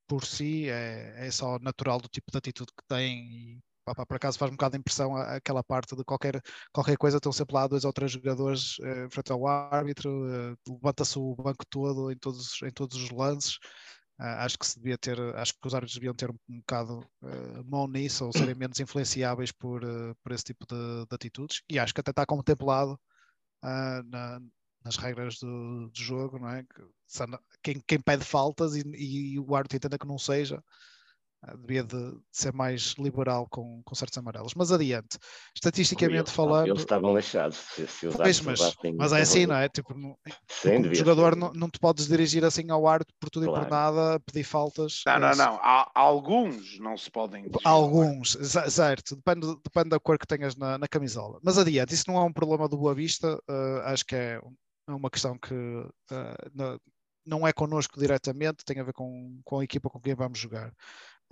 [0.08, 4.16] por si, é, é só natural do tipo de atitude que tem e pá, por
[4.16, 7.68] acaso faz um bocado de impressão aquela parte de qualquer, qualquer coisa, estão sempre lá
[7.68, 12.62] dois ou três jogadores eh, frente ao árbitro, eh, levanta-se o banco todo em todos,
[12.64, 13.58] em todos os lances.
[14.20, 17.00] Uh, acho que se devia ter, acho que os árbitros deviam ter um, um bocado
[17.24, 21.64] uh, mão nisso ou serem menos influenciáveis por, uh, por esse tipo de, de, atitudes
[21.68, 23.00] e acho que até está contemplado
[23.64, 24.40] na,
[24.84, 26.66] nas regras do, do jogo, não é?
[27.64, 30.93] Quem, quem pede faltas e, e o árbitro entenda que não seja, ah,
[31.60, 34.54] devia de ser mais liberal com, com certos amarelos.
[34.56, 35.18] Mas adiante,
[35.56, 36.68] estatisticamente eles, falando.
[36.68, 37.58] Eles estavam lixados.
[37.58, 39.68] Se, se pois, mas, mas é assim, não é?
[39.70, 40.18] Tipo, como
[40.94, 43.62] jogador não, não te podes dirigir assim ao árbitro por tudo claro.
[43.62, 45.02] e por nada, pedir faltas.
[45.06, 45.60] Não, não, não.
[45.62, 47.50] Há, alguns não se podem.
[47.64, 48.38] Alguns,
[48.70, 49.16] certo.
[49.16, 51.40] Depende, depende da cor que tenhas na, na camisola.
[51.44, 53.36] Mas adiante, isso não é um problema do Boa Vista.
[53.50, 54.40] Uh, acho que é
[54.88, 56.80] uma questão que uh,
[57.26, 60.74] não é connosco diretamente, tem a ver com, com a equipa com quem vamos jogar.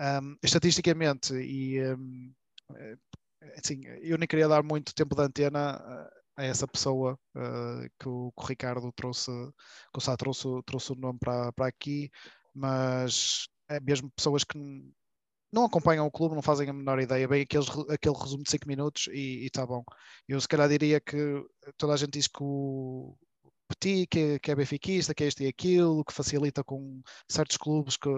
[0.01, 2.33] Um, estatisticamente, e um,
[2.75, 2.97] eh,
[3.55, 5.79] assim, eu nem queria dar muito tempo de antena
[6.35, 9.31] a essa pessoa uh, que, o, que, o, Ricardo trouxe,
[9.93, 12.09] que o Sá trouxe, trouxe o nome para, para aqui,
[12.53, 14.57] mas é mesmo pessoas que
[15.51, 18.67] não acompanham o clube, não fazem a menor ideia, bem aqueles, aquele resumo de 5
[18.67, 19.83] minutos e está bom.
[20.27, 21.45] Eu se calhar diria que
[21.77, 23.15] toda a gente diz que o,
[23.79, 27.97] Que, é, que é benfiquista, que é isto e aquilo, que facilita com certos clubes
[27.97, 28.09] que,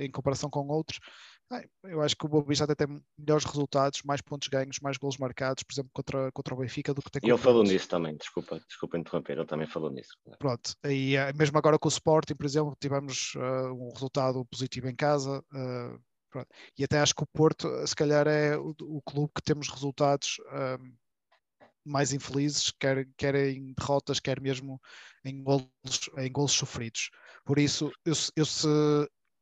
[0.00, 0.98] em comparação com outros.
[1.84, 5.62] Eu acho que o Boa até tem melhores resultados, mais pontos ganhos, mais gols marcados,
[5.62, 8.60] por exemplo, contra, contra o Benfica do que tem E ele falou nisso também, desculpa,
[8.66, 10.18] desculpa interromper, ele também falou nisso.
[10.38, 14.88] Pronto, e eh, mesmo agora com o Sporting, por exemplo, tivemos uh, um resultado positivo
[14.88, 16.44] em casa, uh,
[16.76, 20.38] e até acho que o Porto, se calhar, é o, o clube que temos resultados
[21.86, 24.80] mais infelizes, quer, quer em derrotas, quer mesmo
[25.24, 25.70] em golos,
[26.18, 27.10] em golos sofridos.
[27.44, 28.66] Por isso, eu, eu se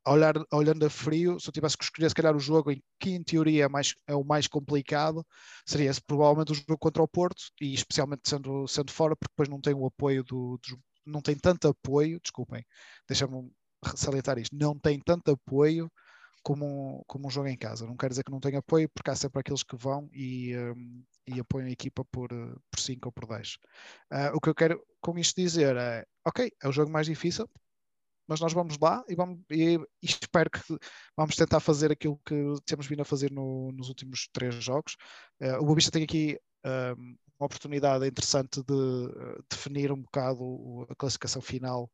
[0.06, 3.10] olhar, olhando a frio, se eu tivesse que escolher se calhar o jogo em que
[3.10, 5.24] em teoria é, mais, é o mais complicado,
[5.66, 9.48] seria esse, provavelmente o jogo contra o Porto, e especialmente sendo, sendo fora, porque depois
[9.48, 12.64] não tem o apoio do, do não tem tanto apoio, desculpem,
[13.08, 13.50] deixa-me
[13.96, 15.90] salientar isto, não tem tanto apoio
[16.44, 17.86] como, como um jogo em casa.
[17.86, 21.04] Não quer dizer que não tenha apoio, porque há sempre aqueles que vão e, um,
[21.26, 23.54] e apoiam a equipa por, uh, por 5 ou por 10.
[23.54, 23.58] Uh,
[24.10, 27.48] ah, o que eu quero com isto dizer é, ok, é o jogo mais difícil,
[28.28, 30.60] mas nós vamos lá e, vamos, e, e espero que
[31.16, 32.34] vamos tentar fazer aquilo que
[32.66, 34.96] temos vindo a fazer no, nos últimos três jogos.
[35.40, 40.94] Uh, o Bobista tem aqui um, uma oportunidade interessante de uh, definir um bocado a
[40.94, 41.90] classificação final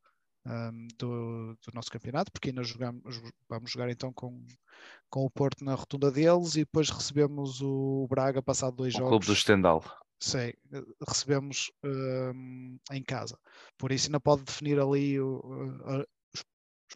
[0.47, 4.45] um, do, do, nosso campeonato, porque ainda jogamos, vamos jogar então com,
[5.09, 9.11] com o Porto na rotunda deles e depois recebemos o Braga passado dois o jogos.
[9.11, 9.85] Clube do Stendhal.
[10.23, 10.53] Sim,
[11.09, 13.39] recebemos um, em casa.
[13.79, 16.45] Por isso ainda pode definir ali o, o, os,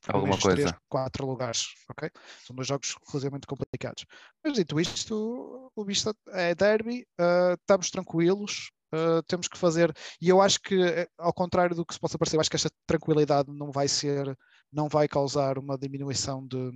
[0.09, 0.57] Alguma coisa.
[0.57, 2.11] Três, quatro lugares, ok?
[2.45, 4.05] São dois jogos relativamente complicados.
[4.43, 9.93] Mas dito isto, o Vista é derby, uh, estamos tranquilos, uh, temos que fazer.
[10.21, 12.57] E eu acho que, eh, ao contrário do que se possa parecer, eu acho que
[12.57, 14.37] esta tranquilidade não vai ser,
[14.73, 16.71] não vai causar uma diminuição de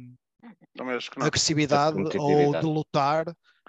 [1.16, 3.25] agressividade ou de lutar.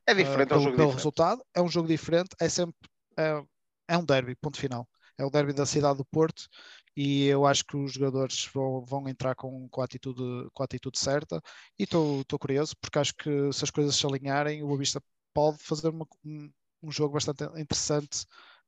[0.08, 1.44] É diferente, uh, pelo, é um pelo resultado.
[1.54, 2.76] É um jogo diferente, é sempre
[3.18, 3.44] é,
[3.88, 4.88] é um derby, ponto final.
[5.18, 6.48] É o derby da cidade do Porto
[6.96, 10.66] e eu acho que os jogadores vão, vão entrar com, com, a atitude, com a
[10.66, 11.42] atitude certa
[11.78, 15.02] e estou curioso porque acho que se as coisas se alinharem o Boavista
[15.34, 16.50] pode fazer uma, um
[16.88, 18.26] jogo bastante interessante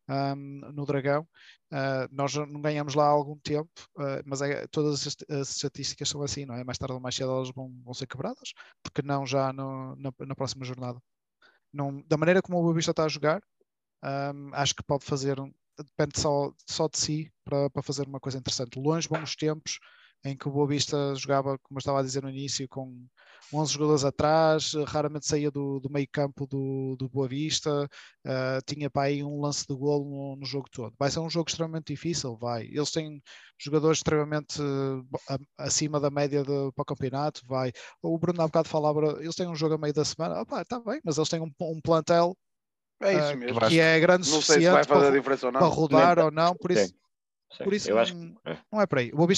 [0.09, 1.27] um, no Dragão.
[1.71, 6.09] Uh, nós não ganhamos lá há algum tempo, uh, mas é, todas as, as, estatísticas
[6.09, 6.63] são assim, não é?
[6.63, 8.53] Mais tarde ou mais cedo elas vão, vão ser quebradas,
[8.83, 10.99] porque não já no, na, na, próxima jornada.
[11.73, 13.41] Não, da maneira como o Boa Vista está a jogar,
[14.03, 15.37] um, acho que pode fazer,
[15.77, 18.79] depende só, só de si para, para fazer uma coisa interessante.
[18.79, 19.79] Longe bons tempos
[20.23, 23.05] em que o Boa Vista jogava, como eu estava a dizer no início, com
[23.53, 28.89] 11 jogadores atrás, raramente saía do, do meio campo do, do Boa Vista, uh, tinha
[28.89, 30.93] para aí um lance de golo no, no, jogo todo.
[30.97, 32.63] Vai ser um jogo extremamente difícil, vai.
[32.63, 33.21] Eles têm
[33.59, 35.05] jogadores extremamente uh,
[35.57, 37.71] acima da média de, para o campeonato, vai.
[38.01, 40.79] O Bruno há bocado falava, eles têm um jogo a meio da semana, opa, está
[40.79, 42.35] bem, mas eles têm um, um plantel
[43.01, 43.59] é isso ah, mesmo.
[43.67, 46.93] que é grande o suficiente para, para rodar ou não, por isso...
[47.57, 47.99] Sim, Por isso não,
[48.45, 48.57] é.
[48.71, 48.85] não, é.
[48.85, 49.11] por aí.
[49.13, 49.29] O Boa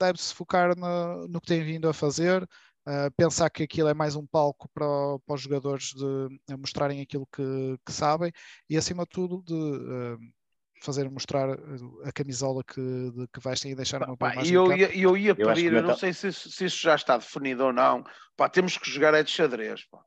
[0.00, 4.16] deve-se focar no, no, que tem vindo a fazer, uh, pensar que aquilo é mais
[4.16, 4.86] um palco para,
[5.26, 8.32] para os jogadores de mostrarem aquilo que, que, sabem
[8.68, 10.18] e, acima de tudo, de uh,
[10.82, 11.50] fazer mostrar
[12.04, 14.54] a camisola que, de, que vestem e deixar uma boa imagem.
[14.54, 17.64] Eu, ia, eu ia pedir, eu, eu não sei se, se, isso já está definido
[17.64, 18.02] ou não,
[18.36, 19.84] pá, temos que jogar é de xadrez.
[19.90, 20.02] Pá.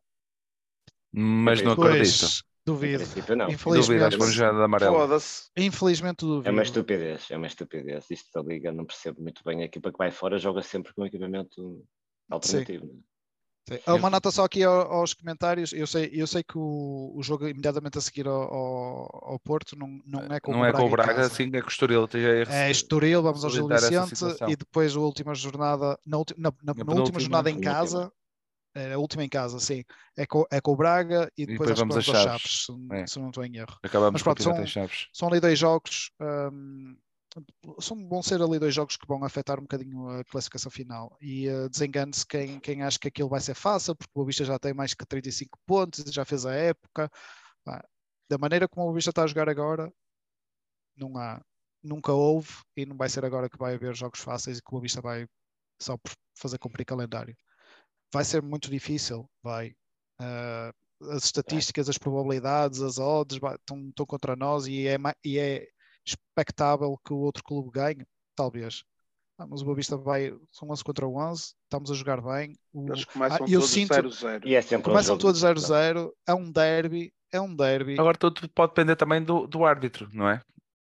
[1.11, 2.43] Mas não acredito.
[2.65, 3.03] Duvido.
[3.35, 3.49] Não.
[3.49, 4.97] Infelizmente, duvido, já de amarelo.
[5.57, 6.49] Infelizmente duvido.
[6.49, 8.09] É uma estupidez, é uma estupidez.
[8.11, 9.61] Isto da Liga não percebo muito bem.
[9.61, 11.83] A equipa que vai fora joga sempre com equipamento
[12.29, 12.85] alternativo.
[12.85, 13.03] Sim.
[13.69, 13.79] Sim.
[13.87, 15.71] Uma nota só aqui aos comentários.
[15.71, 19.77] Eu sei, eu sei que o, o jogo imediatamente a seguir ao, ao, ao Porto
[19.77, 20.83] não, não é com não o é Braga.
[20.83, 22.09] com o Braga, sim, é com o Estoril.
[22.49, 26.93] É Estoril, vamos ao Gil Vicente e depois a última jornada, na, na, na, na
[26.93, 28.20] última jornada em casa, é
[28.75, 29.83] a última em casa, sim.
[30.17, 32.95] É com, é com o Braga e depois, e depois vamos a Chaves, Chaves se,
[32.95, 33.07] é.
[33.07, 33.77] se, não estou em erro.
[33.83, 35.07] Acabamos Mas pronto, são, Chaves.
[35.11, 36.95] são ali dois jogos um,
[37.79, 41.15] são, vão ser ali dois jogos que vão afetar um bocadinho a classificação final.
[41.21, 44.43] E uh, desengane-se quem, quem acha que aquilo vai ser fácil, porque o Boa Vista
[44.43, 47.09] já tem mais que 35 pontos, já fez a época.
[48.29, 49.91] da maneira como o Boa Vista está a jogar agora,
[50.95, 51.41] não há,
[51.83, 54.71] nunca houve e não vai ser agora que vai haver jogos fáceis e que o
[54.71, 55.25] Boa Vista vai
[55.81, 57.35] só por fazer cumprir calendário.
[58.13, 59.75] Vai ser muito difícil, vai.
[60.19, 65.67] Uh, as estatísticas, as probabilidades, as odds estão, estão contra nós e é, e é
[66.05, 68.05] expectável que o outro clube ganhe,
[68.35, 68.83] talvez.
[69.37, 72.55] Ah, mas o Boa Vista vai, são 11 contra 11, estamos a jogar bem.
[72.71, 74.41] O, Eles começam ah, todos 0-0.
[74.45, 77.99] E é começam um todos 0-0, é um derby, é um derby.
[77.99, 80.41] Agora tudo pode depender também do, do árbitro, não é?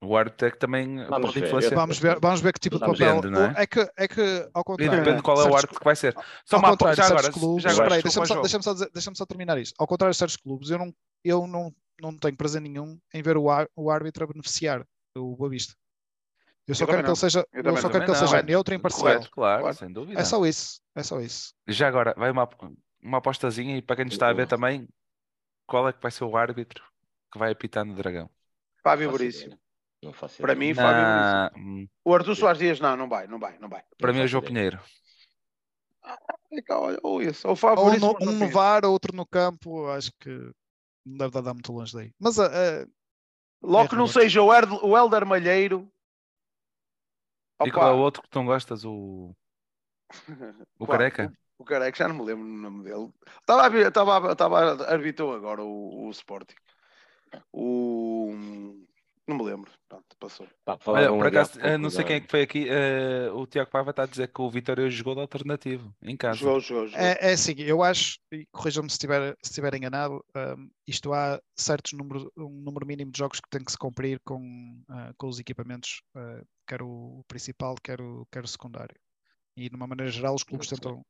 [0.03, 1.47] O árbitro é que também vamos pode ver.
[1.47, 1.75] influenciar.
[1.75, 3.21] Vamos ver, vamos ver que tipo de papel.
[3.21, 3.63] Depende, é?
[3.63, 3.67] é?
[3.67, 4.97] que, é que, ao contrário.
[4.97, 6.13] depende de qual é o árbitro que vai ser.
[6.45, 9.57] Só uma contrário, já agora, clubes, já agora, deixa-me só, deixa só, deixa só terminar
[9.57, 9.75] isto.
[9.79, 10.93] Ao contrário de certos clubes, eu não,
[11.23, 13.45] eu não, não tenho prazer nenhum em ver o,
[13.75, 14.85] o árbitro a beneficiar
[15.17, 15.73] o Boa Vista.
[16.67, 18.73] Eu só eu quero que ele seja, eu, eu só quero que ele seja neutro
[18.73, 19.03] e imparcial.
[19.03, 20.19] Correto, claro, claro, sem dúvida.
[20.19, 21.53] É só isso, é só isso.
[21.67, 22.49] Já agora, vai uma,
[23.01, 24.87] uma apostazinha e para quem nos está a ver também,
[25.65, 26.83] qual é que vai ser o árbitro
[27.31, 28.29] que vai apitar no Dragão?
[28.81, 29.11] Fábio
[30.11, 30.45] Buríssimo.
[30.45, 31.89] Para mim, Fábio.
[32.03, 33.83] O Arthur Soares Dias, não, não vai, não vai, não vai.
[33.97, 34.79] Para mim é o João Pinheiro.
[36.03, 36.17] Ah,
[37.01, 40.29] ou isso, ou Fábio ou no, um no VAR, outro no campo, acho que
[41.05, 42.11] não deve dar muito longe daí.
[42.19, 42.87] Mas uh,
[43.63, 45.89] Logo que não seja o, Erd, o Helder Malheiro.
[47.65, 48.83] E qual é o outro que tu não gostas?
[48.83, 49.33] O.
[50.77, 51.33] O Careca?
[51.57, 53.09] O, o Careca, já não me lembro o nome dele.
[53.39, 56.55] Estava a, estava, estava a arbitrou agora o, o Sporting.
[57.53, 58.82] O.
[59.25, 59.71] Não me lembro.
[59.87, 60.47] Pronto, passou.
[60.65, 62.67] Pá, Olha, por acaso, uh, não sei quem é que foi aqui.
[62.67, 66.39] Uh, o Tiago Paiva está a dizer que o Vitória jogou de alternativo em casa.
[66.39, 67.05] Jogou, jogou, jogou.
[67.05, 71.41] É, é assim, eu acho, e corrijam-me se estiver, se estiver enganado, um, isto há
[71.57, 74.41] certos números, um número mínimo de jogos que tem que se cumprir com,
[74.89, 76.01] uh, com os equipamentos,
[76.67, 78.95] quer o principal, quer o, quer o secundário.
[79.55, 81.01] E de uma maneira geral, os clubes tentam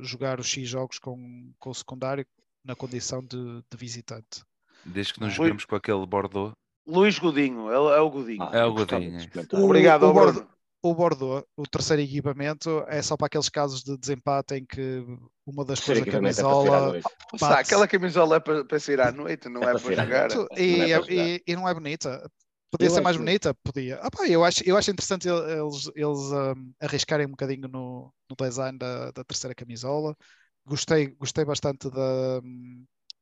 [0.00, 2.26] jogar os X jogos com, com o secundário
[2.64, 4.42] na condição de, de visitante.
[4.84, 6.54] Desde que não jogamos com aquele Bordeaux.
[6.86, 8.42] Luís Godinho, é, é o Godinho.
[8.42, 9.18] Ah, é o Godinho.
[9.52, 10.46] O, Obrigado, o, Bordeaux,
[10.82, 15.04] o Bordeaux, o terceiro equipamento, é só para aqueles casos de desempate em que
[15.46, 16.98] uma das coisas da camisola.
[16.98, 20.30] É aquela camisola é para, para sair à noite, não é, é para jogar.
[20.56, 22.28] E, é e, e, não é bonita.
[22.70, 23.52] Podia eu ser mais bonita?
[23.64, 23.98] Podia.
[24.00, 28.36] Ah, pá, eu, acho, eu acho interessante eles, eles um, arriscarem um bocadinho no, no
[28.36, 30.16] design da, da terceira camisola.
[30.64, 32.40] Gostei, gostei bastante da,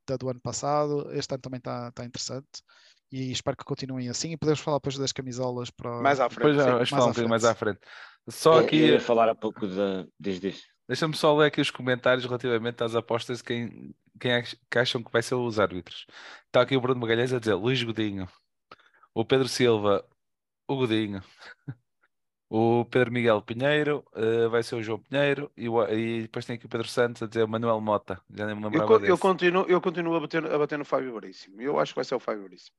[0.07, 1.11] da do ano passado.
[1.13, 2.63] Este ano também está tá interessante
[3.11, 4.33] e espero que continuem assim.
[4.33, 6.39] E podemos falar depois das camisolas para mais à frente.
[6.39, 7.81] Depois já vamos falar um bocadinho mais à frente.
[8.29, 8.79] Só aqui.
[8.81, 10.07] Eu ia falar há pouco da.
[10.19, 10.63] Diz, diz.
[10.87, 15.03] Deixa-me só ler aqui os comentários relativamente às apostas de quem, quem é que acham
[15.03, 16.07] que vai ser os árbitros.
[16.47, 18.27] Está aqui o Bruno Magalhães a dizer Luís Godinho,
[19.13, 20.03] o Pedro Silva,
[20.67, 21.23] o Godinho,
[22.49, 26.57] o Pedro Miguel Pinheiro, uh, vai ser o João Pinheiro, e, o, e, depois tem
[26.57, 28.19] aqui o Pedro Santos a dizer Manuel Mota.
[28.31, 31.13] Já nem me lembrava eu, eu, continuo, eu continuo a bater, a bater no Fábio
[31.21, 31.61] Veríssimo.
[31.61, 32.75] Eu acho que vai ser o Fábio Veríssimo.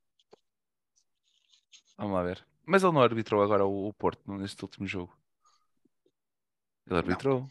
[2.00, 2.46] Vamos lá ver.
[2.66, 5.14] Mas ele não arbitrou agora o, o Porto neste último jogo.
[6.88, 7.46] Ele arbitrou.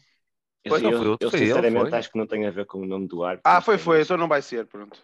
[0.63, 1.99] Eu, não, foi outro, eu, foi sinceramente ele, foi.
[1.99, 3.49] acho que não tem a ver com o nome do árbitro.
[3.49, 4.99] Ah, foi, foi, então não vai ser, pronto.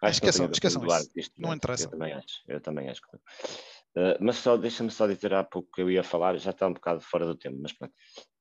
[0.00, 0.82] Acho esqueçam, esqueçam
[1.16, 1.30] isso.
[1.36, 1.86] Não interessa.
[1.86, 5.70] Eu também acho, eu também acho que uh, mas só deixa-me só dizer há pouco
[5.72, 7.92] que eu ia falar, já está um bocado fora do tempo, mas pronto.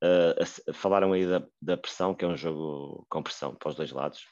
[0.04, 3.92] Uh, falaram aí da, da pressão, que é um jogo com pressão para os dois
[3.92, 4.26] lados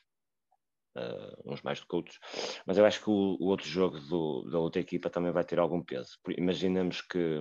[1.00, 2.20] uh, uns mais do que outros,
[2.66, 5.60] mas eu acho que o, o outro jogo do, da outra equipa também vai ter
[5.60, 6.18] algum peso.
[6.38, 7.40] Imaginamos que,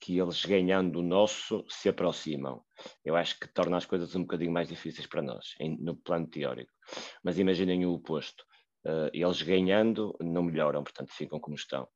[0.00, 2.62] que eles ganhando o nosso se aproximam.
[3.04, 6.26] Eu acho que torna as coisas um bocadinho mais difíceis para nós, em, no plano
[6.26, 6.72] teórico.
[7.22, 8.44] Mas imaginem o oposto.
[8.84, 11.86] Uh, eles ganhando não melhoram, portanto ficam como estão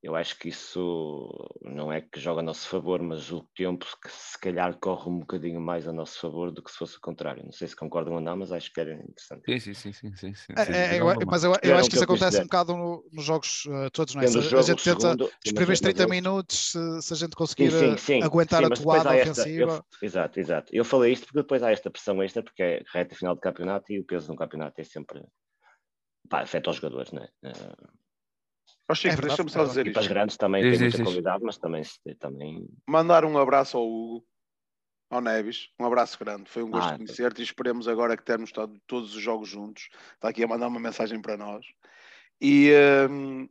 [0.00, 1.28] eu acho que isso
[1.60, 5.18] não é que joga a nosso favor, mas o tempo que se calhar corre um
[5.18, 7.44] bocadinho mais a nosso favor do que se fosse o contrário.
[7.44, 9.42] Não sei se concordam ou não, mas acho que era interessante.
[9.44, 10.52] Sim, sim, sim, sim, sim, sim.
[10.56, 13.64] É, é, eu, mas eu, eu acho que isso acontece um bocado no, nos jogos
[13.66, 14.28] uh, todos, não é?
[14.28, 16.08] Se, a gente tenta segundo, os primeiros 30 eu...
[16.08, 19.84] minutos, se, se, a gente conseguir sim, sim, sim, aguentar a toada ofensiva.
[20.00, 20.72] Eu, exato, exato.
[20.72, 23.92] Eu falei isto porque depois há esta pressão extra, porque é reta final de campeonato
[23.92, 25.24] e o peso no campeonato é sempre
[26.28, 27.28] pá, afeta os jogadores, não é?
[28.90, 29.98] Oh, Chico, é deixa-me só dizer isto.
[29.98, 31.82] As grandes também têm muita qualidade, mas também,
[32.18, 32.66] também.
[32.88, 34.26] Mandar um abraço ao Hugo,
[35.10, 36.48] ao Neves, um abraço grande.
[36.48, 39.88] Foi um gosto ah, conhecer-te e esperemos agora que termos estado todos os jogos juntos.
[40.14, 41.66] Está aqui a mandar uma mensagem para nós.
[42.40, 42.72] E,
[43.10, 43.46] um,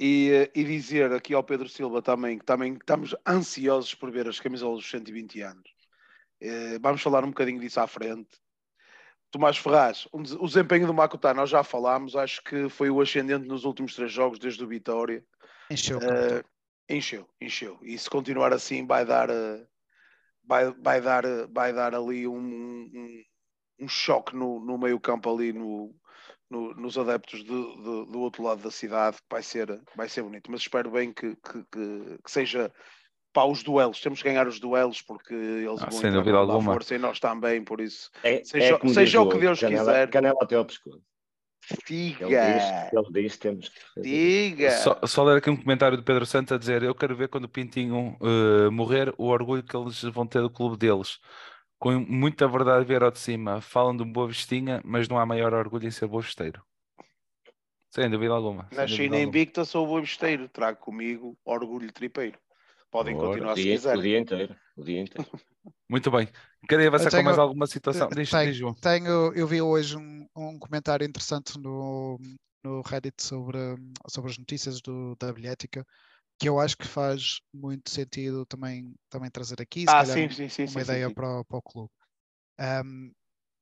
[0.00, 4.40] e, e, dizer aqui ao Pedro Silva também que também estamos ansiosos por ver as
[4.40, 5.70] camisolas dos 120 anos.
[6.42, 8.38] Uh, vamos falar um bocadinho disso à frente.
[9.34, 13.64] Tomás Ferraz, o desempenho do Makuta, nós já falámos, acho que foi o ascendente nos
[13.64, 15.24] últimos três jogos, desde o Vitória.
[15.68, 16.44] Encheu uh,
[16.88, 17.76] Encheu, encheu.
[17.82, 19.66] E se continuar assim vai dar, uh,
[20.46, 23.24] vai, vai dar, uh, vai dar ali um, um,
[23.80, 25.92] um choque no, no meio campo ali no,
[26.48, 30.48] no, nos adeptos do, do, do, outro lado da cidade vai ser, vai ser bonito.
[30.48, 32.72] Mas espero bem que, que, que, que seja
[33.34, 34.00] para os duelos.
[34.00, 36.72] Temos que ganhar os duelos porque eles ah, vão sem dúvida alguma.
[36.72, 38.10] força e nós também, por isso.
[38.22, 40.10] É, seja, é seja o que Deus canela, quiser.
[40.10, 41.02] Canela até ao pescoço.
[41.86, 42.26] Diga!
[42.26, 44.70] Ele diz, temos que Diga!
[44.70, 47.44] Só, só ler aqui um comentário do Pedro Santos a dizer: Eu quero ver quando
[47.44, 51.18] o Pintinho uh, morrer o orgulho que eles vão ter do clube deles.
[51.78, 53.60] Com muita verdade ver ao de cima.
[53.60, 56.62] Falam de um boa vestinha, mas não há maior orgulho em ser boa vesteiro.
[57.90, 58.68] Sem dúvida alguma.
[58.72, 60.48] Na China Invicta sou boa vesteiro.
[60.48, 62.38] Trago comigo orgulho tripeiro.
[62.94, 63.98] Podem Ora, continuar se quiserem.
[63.98, 64.56] O dia inteiro.
[64.76, 65.28] O dia inteiro.
[65.90, 66.28] Muito bem.
[66.68, 68.08] Querem avançar tenho, com mais alguma situação?
[68.08, 72.20] Diz, tenho, diz, tenho, eu vi hoje um, um comentário interessante no,
[72.62, 73.58] no Reddit sobre,
[74.08, 75.84] sobre as notícias do, da bilhética
[76.38, 80.66] que eu acho que faz muito sentido também, também trazer aqui, ah, sim, sim, sim,
[80.66, 81.90] uma ideia Para, para o clube.
[82.60, 83.10] Um,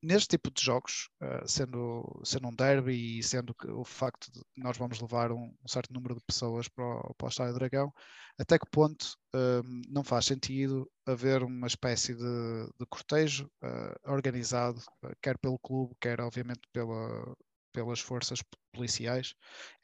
[0.03, 4.77] neste tipo de jogos, uh, sendo, sendo um derby e sendo o facto de nós
[4.77, 7.93] vamos levar um, um certo número de pessoas para o, para o Estádio Dragão,
[8.39, 14.81] até que ponto um, não faz sentido haver uma espécie de, de cortejo uh, organizado,
[15.05, 17.35] uh, quer pelo clube, quer obviamente pela,
[17.73, 18.43] pelas forças
[18.73, 19.35] policiais,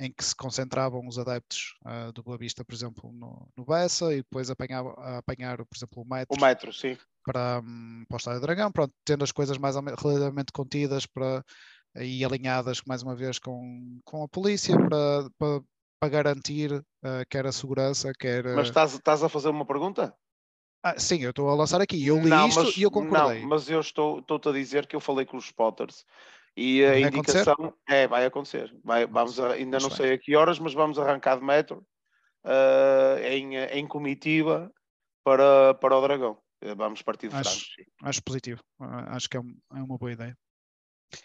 [0.00, 4.12] em que se concentravam os adeptos uh, do Boa Vista, por exemplo, no, no Bessa,
[4.12, 6.36] e depois apanhava, a apanhar, por exemplo, o metro.
[6.36, 6.96] O metro, sim.
[7.28, 11.44] Para, um, para o Estádio Dragão, pronto, tendo as coisas mais relativamente contidas para,
[11.94, 15.60] e alinhadas, mais uma vez, com, com a polícia, para, para,
[16.00, 18.44] para garantir uh, quer a segurança, quer...
[18.54, 20.16] Mas estás, estás a fazer uma pergunta?
[20.82, 22.06] Ah, sim, eu estou a lançar aqui.
[22.06, 23.42] Eu li não, isto mas, e eu concordei.
[23.42, 26.06] Não, mas eu estou, estou-te a dizer que eu falei com os spotters
[26.56, 27.74] e a vai indicação acontecer?
[27.88, 28.74] é, vai acontecer.
[28.82, 31.84] Vai, vamos a, ainda não sei a que horas, mas vamos arrancar de metro
[32.44, 34.72] uh, em, em comitiva
[35.22, 36.38] para, para o Dragão.
[36.60, 37.66] Eh, vamos partir de acho,
[38.02, 38.60] Acho positivo.
[38.78, 40.36] Acho que é, um, é uma boa ideia.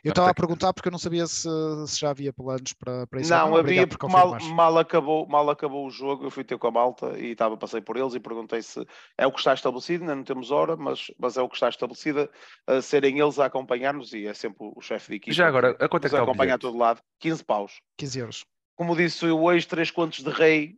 [0.03, 1.49] Eu estava a perguntar porque eu não sabia se,
[1.87, 3.29] se já havia planos para, para isso.
[3.29, 6.67] Não, não havia porque mal, mal, acabou, mal acabou o jogo, eu fui ter com
[6.67, 8.85] a malta e estava, passei por eles e perguntei se
[9.17, 11.67] é o que está estabelecido, ainda não temos hora, mas, mas é o que está
[11.67, 12.29] estabelecido
[12.65, 15.35] a serem eles a acompanhar-nos e é sempre o chefe de equipe.
[15.35, 17.01] Já agora, a quanto é que acompanha a todo lado?
[17.19, 17.81] 15 paus.
[17.97, 18.45] 15 euros.
[18.75, 20.77] Como disse eu hoje, três contos de rei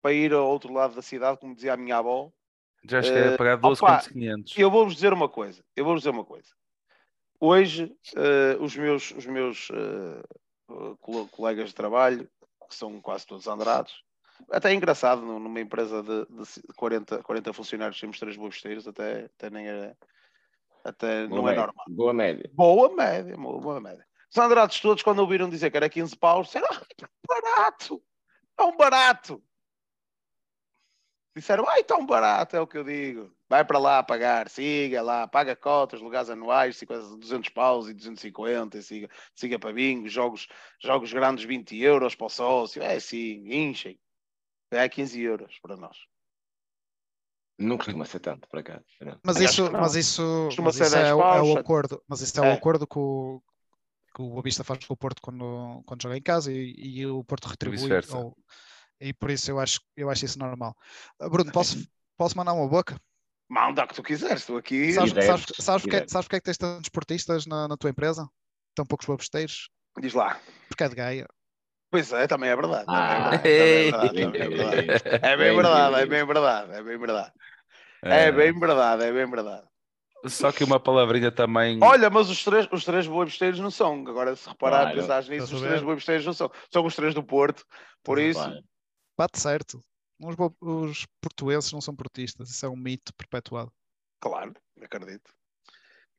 [0.00, 2.30] para ir ao outro lado da cidade, como dizia a minha avó.
[2.88, 4.58] Já cheguei uh, a pagar 12 contos 500.
[4.58, 6.50] Eu vou-vos dizer uma coisa, eu vou-vos dizer uma coisa
[7.38, 10.96] Hoje, uh, os meus, os meus uh,
[11.30, 12.28] colegas de trabalho,
[12.68, 14.02] que são quase todos andrados,
[14.50, 19.50] até é engraçado, numa empresa de, de 40, 40 funcionários, temos três bobesteiros, até, até
[19.50, 19.94] nem é,
[20.84, 21.60] até não é média.
[21.60, 21.84] é normal.
[21.88, 22.50] Boa média.
[22.52, 24.06] Boa média, boa, boa média.
[24.30, 28.02] Os andrados todos, quando ouviram dizer que era 15 paus, disseram, ah, barato,
[28.58, 29.42] é um barato.
[31.36, 33.30] Disseram, ai, tão barato, é o que eu digo.
[33.46, 38.78] Vai para lá pagar, siga lá, paga cotas, lugares anuais, 50, 200 paus e 250,
[38.78, 40.48] e siga, siga para bingo, jogos,
[40.82, 44.00] jogos grandes 20 euros para o sócio, é assim, enchem.
[44.70, 45.98] É 15 euros para nós.
[47.58, 48.82] Não costuma ser tanto para cá.
[49.22, 52.50] Mas isso, mas isso, mas isso é, paus, é, o acordo, mas isso é, é.
[52.50, 53.42] o acordo que o,
[54.14, 57.22] que o Abista faz com o Porto quando, quando joga em casa e, e o
[57.22, 57.78] Porto retribui
[59.00, 60.76] e por isso eu acho, eu acho isso normal.
[61.20, 61.86] Ah, Bruno, posso,
[62.16, 62.98] posso mandar uma boca?
[63.48, 64.92] Manda o que tu quiseres, estou aqui.
[64.92, 67.90] Sabes, sabes, sabes, sabes, porque, sabes porque é que tens tantos esportistas na, na tua
[67.90, 68.28] empresa?
[68.74, 69.70] Tão poucos babesteiros?
[70.00, 70.38] Diz lá.
[70.68, 71.26] Porque é de Gaia.
[71.90, 72.84] Pois é, também é verdade.
[72.88, 73.88] Ah, é,
[75.22, 77.32] é bem verdade, é bem verdade, é bem verdade.
[78.02, 79.66] É bem verdade, é bem verdade.
[80.26, 81.78] Só que uma palavrinha também.
[81.82, 84.04] Olha, mas os três, os três boebesteiros não são.
[84.06, 84.96] Agora, se reparar, claro.
[84.96, 86.50] pensares nisso, os três boebesteiros não são.
[86.72, 87.64] São os três do Porto.
[88.02, 88.40] Por isso,
[89.16, 89.80] bate certo.
[90.18, 93.72] Os, os portuenses não são portistas, isso é um mito perpetuado.
[94.20, 95.30] Claro, acredito.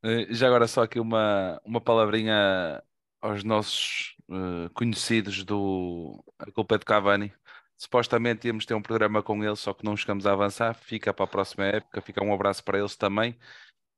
[0.04, 2.82] Eh, já agora só aqui uma, uma palavrinha
[3.22, 7.34] aos nossos uh, conhecidos do A Culpa de Cavani.
[7.78, 10.74] Supostamente íamos ter um programa com eles, só que não chegamos a avançar.
[10.76, 12.02] Fica para a próxima época.
[12.02, 13.38] Fica um abraço para eles também.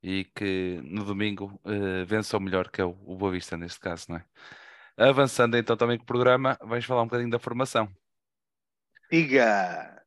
[0.02, 3.80] E que no domingo uh, vença o melhor, que é o, o Boa Vista, neste
[3.80, 4.24] caso, não é?
[4.96, 7.88] Avançando então também com o programa, vais falar um bocadinho da formação.
[9.10, 10.04] Diga!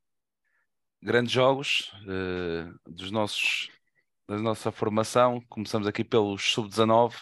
[1.02, 3.70] Grandes jogos uh, dos nossos,
[4.28, 5.42] da nossa formação.
[5.50, 7.14] Começamos aqui pelos sub-19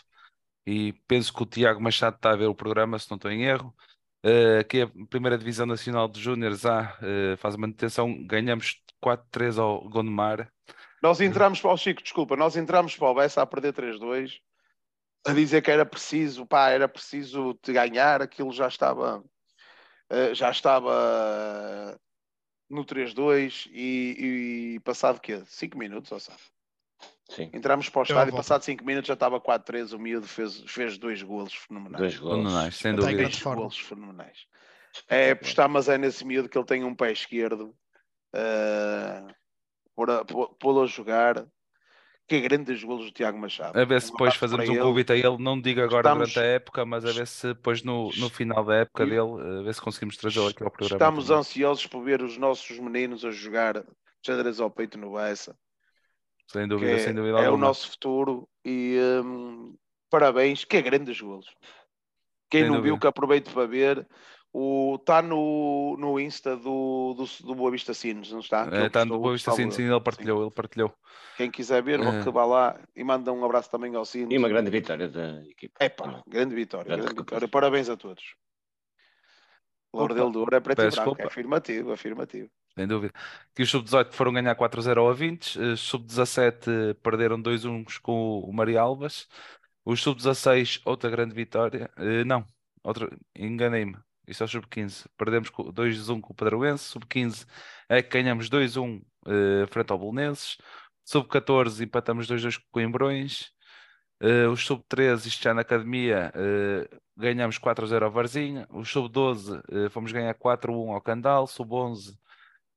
[0.67, 3.45] e penso que o Tiago Machado está a ver o programa, se não estou em
[3.45, 3.75] erro.
[4.23, 9.89] Uh, aqui a primeira divisão nacional de Júniores A uh, faz manutenção, ganhamos 4-3 ao
[9.89, 10.53] Gondomar.
[11.01, 14.39] Nós entramos para o Chico, desculpa, nós entramos para o Bessa a perder 3-2,
[15.25, 19.30] a dizer que era preciso, pá, era preciso te ganhar, aquilo já estava eh,
[20.33, 21.99] já estava
[22.69, 25.41] no 3-2 e, e passado quê?
[25.45, 26.39] 5 minutos, ou sabe?
[27.29, 28.43] Sim, Entramos para o Eu estádio, volto.
[28.43, 31.97] passado 5 minutos já estava 4-3, o miúdo fez, fez dois golos fenomenais.
[31.97, 32.37] dois gols.
[32.37, 33.23] Fenomenais, sem Tem dúvida.
[33.23, 34.45] Dois golos fenomenais.
[35.07, 37.73] É apostar, mas é nesse miúdo que ele tem um pé esquerdo.
[38.35, 39.33] Uh,
[40.59, 41.45] Pô-lo a jogar.
[42.31, 43.77] Que grandes golos do Tiago Machado.
[43.77, 46.39] A ver se Um depois fazemos um convite a ele, não digo agora Estamos- durante
[46.39, 49.73] a época, mas a ver se depois no, no final da época dele, a ver
[49.73, 50.95] se conseguimos trazê-lo aqui ao programa.
[50.95, 51.39] Estamos também.
[51.41, 53.83] ansiosos por ver os nossos meninos a jogar
[54.25, 55.53] xadrez ao peito no Bessa.
[56.47, 57.67] Sem dúvida, é, sem dúvida é o alguma.
[57.67, 59.75] nosso futuro e hum,
[60.09, 61.47] parabéns, que grandes golos.
[62.49, 62.93] Quem Sem não dúvida.
[62.93, 64.07] viu, que aproveite para ver.
[64.53, 68.67] O, está no, no Insta do, do, do Boa Vista Sinos, não está?
[68.67, 70.93] Que É, ele Está no Boa Vista, sim, salvo sim, ele partilhou, ele partilhou.
[71.37, 72.23] Quem quiser ver, É.
[72.23, 74.33] que vá lá e manda um abraço também ao Sinos.
[74.33, 75.75] E uma grande vitória da equipa.
[75.79, 77.47] É pá, grande vitória, Grande grande vitória.
[77.47, 78.35] Parabéns a todos.
[79.93, 81.23] Louro Opa, dele de ouro é preto e branco, desculpa.
[81.23, 82.49] é afirmativo, afirmativo.
[82.77, 83.13] Sem dúvida.
[83.53, 88.81] Que os sub-18 foram ganhar 4-0 ao 20, os sub-17 perderam 2-1 com o Maria
[88.81, 89.27] Alves,
[89.83, 92.45] os sub-16 outra grande vitória, Eh, não,
[92.83, 93.97] outra, enganei-me,
[94.31, 97.45] isso é o sub-15, perdemos com- 2-1 com o Padroense, sub-15
[97.89, 100.57] é que ganhamos 2-1 eh, frente ao Belenenses,
[101.05, 103.51] sub-14 empatamos 2-2 com o Coimbrões,
[104.23, 109.89] Eh, os sub-13, isto já na academia, eh, ganhamos 4-0 ao Varzinha, os sub-12 eh,
[109.89, 112.15] fomos ganhar 4-1 ao Candal, sub-11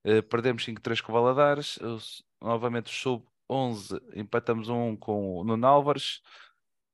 [0.04, 1.76] eh, perdemos 5-3 com o Valadares.
[1.78, 6.20] Os- novamente, o sub-11 empatamos 1 com o Nuno Álvares.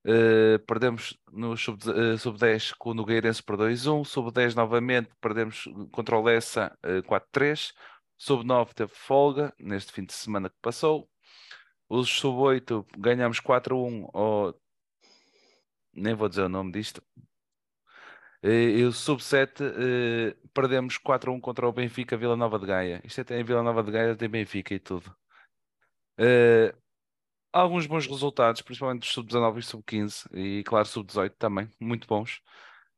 [0.05, 4.05] Eh, perdemos no sub- eh, sub-10 com o Nogueirense por 2-1.
[4.05, 7.73] Sub-10 novamente perdemos contra o Lessa eh, 4-3.
[8.17, 11.09] Sub-9 teve folga neste fim de semana que passou.
[11.89, 14.55] Os sub-8 ganhamos 4-1 ao.
[15.93, 17.03] Nem vou dizer o nome disto.
[18.43, 23.03] E o sub-7 eh, perdemos 4-1 contra o Benfica Vila Nova de Gaia.
[23.05, 25.15] Isto até em Vila Nova de Gaia tem Benfica e tudo.
[26.19, 26.75] Eh,
[27.53, 32.41] alguns bons resultados, principalmente dos sub-19 e sub-15 e claro sub-18 também, muito bons.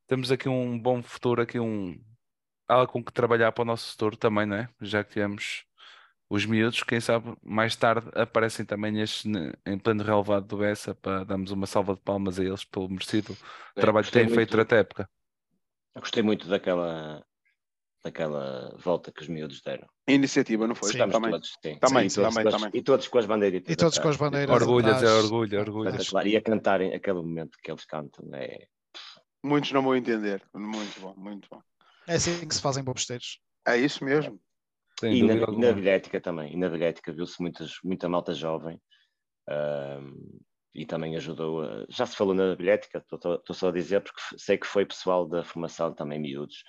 [0.06, 1.98] Temos aqui um bom futuro, aqui um
[2.68, 4.68] algo com que trabalhar para o nosso futuro também, não é?
[4.80, 5.64] Já que tivemos
[6.28, 9.24] os miúdos, quem sabe mais tarde aparecem também estes
[9.66, 13.36] em pleno relevado do Bessa para darmos uma salva de palmas a eles pelo merecido
[13.76, 15.10] É, trabalho que têm feito muito- durante a época.
[15.94, 17.22] Gostei muito daquela,
[18.04, 19.86] daquela volta que os miúdos deram.
[20.08, 20.88] Iniciativa, não foi?
[20.88, 20.94] Sim.
[20.94, 21.30] Estamos Também.
[21.30, 21.78] todos, sim.
[21.78, 22.80] Também, Sim, todos também, as- também.
[22.80, 23.72] E todos com as bandeiritas.
[23.72, 25.88] E todos com as bandeiras Orgulhas, é orgulho, orgulho.
[25.90, 26.26] Espetacular.
[26.26, 28.28] E a cantarem aquele momento que eles cantam.
[28.34, 28.66] É...
[29.44, 30.42] Muitos não vão entender.
[30.54, 31.62] Muito bom, muito bom.
[32.08, 33.40] É assim que se fazem bobesteiros.
[33.66, 34.40] É isso mesmo.
[34.98, 36.52] Sem E na, na bilhética também.
[36.52, 37.40] E na bilhética viu-se
[37.84, 38.80] muita malta jovem.
[40.74, 41.62] e também ajudou.
[41.62, 45.26] a- Já se falou na bilhética, estou só a dizer, porque sei que foi pessoal
[45.28, 46.64] da formação também miúdos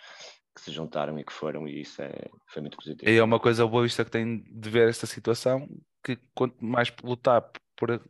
[0.53, 3.09] que se juntaram e que foram, e isso é, foi muito positivo.
[3.09, 5.67] E é uma coisa boa vista que tem de ver esta situação,
[6.03, 8.01] que quanto mais lutar por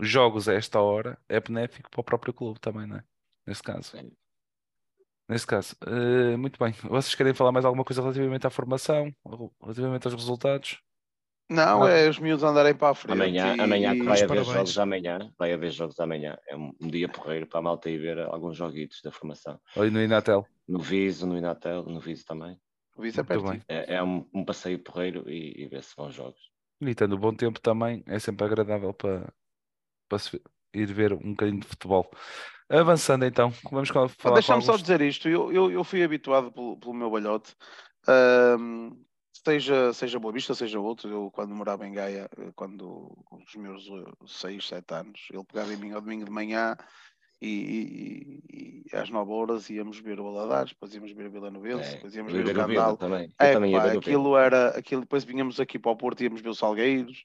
[0.00, 3.04] jogos a esta hora, é benéfico para o próprio clube também, não é?
[3.46, 3.96] Nesse caso.
[3.96, 4.10] Sim.
[5.28, 5.76] Nesse caso.
[5.86, 6.72] Eh, muito bem.
[6.82, 9.14] Vocês querem falar mais alguma coisa relativamente à formação,
[9.60, 10.82] relativamente aos resultados?
[11.48, 13.14] Não, é os miúdos andarem para a frente.
[13.14, 16.36] Amanhã, e- amanhã que vai haver jogos amanhã, vai haver jogos amanhã.
[16.48, 19.60] É um, um dia porreiro para a malta ir ver alguns joguitos da formação.
[19.76, 20.46] Ou no Inatel?
[20.66, 22.58] No Viso, no Inatel, no Viso também.
[22.96, 23.62] O Vice é bem.
[23.68, 26.40] É, é um, um passeio porreiro e, e ver se vão jogos.
[26.80, 29.32] E tendo bom tempo também, é sempre agradável para,
[30.08, 30.40] para se
[30.74, 32.10] ir ver um bocadinho de futebol.
[32.68, 36.94] Avançando então, vamos falar Deixa-me só dizer isto, eu, eu, eu fui habituado pelo, pelo
[36.94, 37.54] meu balhote,
[38.08, 38.90] ahm,
[39.32, 43.84] seja, seja Boa Vista, seja outro, eu quando morava em Gaia, eh, quando os meus
[44.26, 46.76] 6, 7 anos, ele pegava em mim ao domingo de manhã
[47.40, 51.50] e, e- e às 9 horas íamos ver o Aladares, depois íamos ver o Vila
[51.50, 52.96] Novense, É, depois íamos ver o Candal.
[52.96, 53.34] também.
[53.38, 56.50] É, também pá, aquilo era, aquilo, depois vínhamos aqui para o Porto e íamos ver
[56.50, 57.24] os Salgueiros.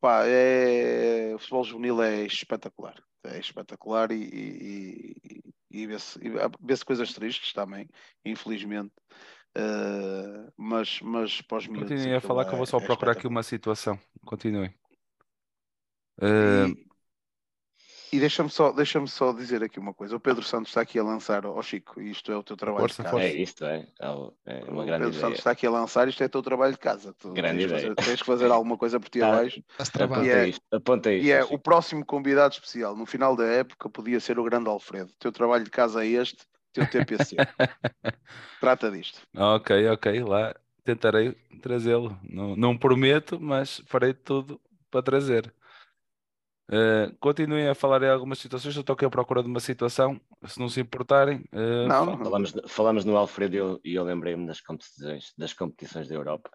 [0.00, 2.94] Pá, é, o futebol juvenil é espetacular,
[3.24, 6.30] é espetacular e, e, e- e vê-se e
[6.60, 7.88] vê-se coisas tristes também,
[8.24, 8.92] infelizmente.
[9.58, 11.88] Uh, mas, mas para os miúdos.
[11.90, 13.98] Continuem a falar que eu vou é- só é procurar aqui uma situação.
[14.24, 14.72] Continuem.
[16.20, 16.66] Eh,
[18.12, 20.16] E, e deixa-me só, deixa só dizer aqui uma coisa.
[20.16, 23.02] O Pedro Santos está aqui a lançar, ó Chico, isto é o teu trabalho Força,
[23.02, 23.22] de casa.
[23.22, 23.86] É isto, é.
[24.00, 25.20] É o- é uma o grande Pedro ideia.
[25.20, 27.12] Santos está aqui a lançar, isto é o teu trabalho de casa.
[27.14, 27.94] Tu Grande tens, que ideia.
[27.94, 29.28] fazer, tens que fazer alguma coisa por ti Tá.
[29.28, 29.60] abaixo.
[29.60, 31.26] E Aponta é- isto, aponta isto.
[31.26, 31.54] E é Chico.
[31.54, 32.96] o próximo convidado especial.
[32.96, 35.10] No final da época podia ser o grande Alfredo.
[35.12, 36.46] O teu trabalho de casa é este,
[36.86, 37.36] teu TPC.
[38.60, 39.20] Trata disto.
[39.36, 41.32] Ok, ok, lá tentarei
[41.62, 42.18] trazê-lo.
[42.22, 44.60] Não, não prometo, mas farei tudo
[44.90, 45.52] para trazer.
[46.70, 48.74] Eh, continuem a falar em algumas situações.
[48.76, 50.20] Eu estou aqui à procura de uma situação.
[50.46, 52.24] Se não se importarem, eh, Não, fa- não.
[52.24, 56.50] Falamos, falamos no Alfredo e eu, eu lembrei-me das competições, das competições da Europa.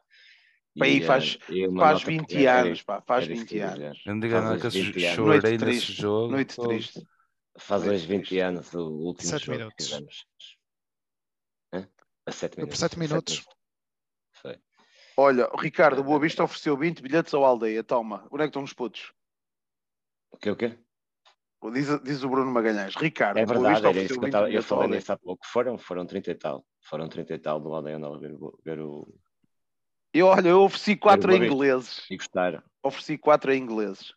[0.77, 3.27] Pá, aí E, faz- eh, e Faz nota 20 que é- anos, pá, faz é
[3.27, 4.01] 20 difícil anos.
[4.05, 5.15] não digo Faz nada que eu hoje 20 anos.
[5.15, 6.31] chorei Noite nesse jogo.
[6.31, 7.07] Noite Pô, triste.
[7.57, 8.39] Faz hoje 20 triste.
[8.39, 9.75] anos do último Sete jogo minutos.
[9.77, 10.27] que fizemos.
[11.73, 11.88] Hã?
[12.25, 12.80] A 7 Foi minutos.
[12.80, 13.45] por sete minutos.
[14.41, 14.59] Foi.
[15.15, 17.84] Olha, o Ricardo, o Boa Vista ofereceu 20 bilhetes ao Aldeia.
[17.84, 19.13] Toma, onde é que estão os putos?
[20.31, 20.77] O que o quê?
[21.71, 22.95] Diz, diz o Bruno Magalhães.
[22.95, 24.88] Ricardo, É o Boa verdade, Vista era isso ofereceu que eu, 20 tava, eu falei
[24.97, 25.45] nisso há pouco.
[25.47, 26.65] Foram, foram 30 e tal.
[26.81, 29.07] Foram 30 e tal do Aldeia Nova ver, o- ver o.
[30.13, 31.53] Eu, olha, eu ofereci quatro Boa Vista.
[31.53, 32.05] ingleses.
[32.09, 32.63] E gostaram.
[32.81, 34.13] Ofereci quatro a ingleses.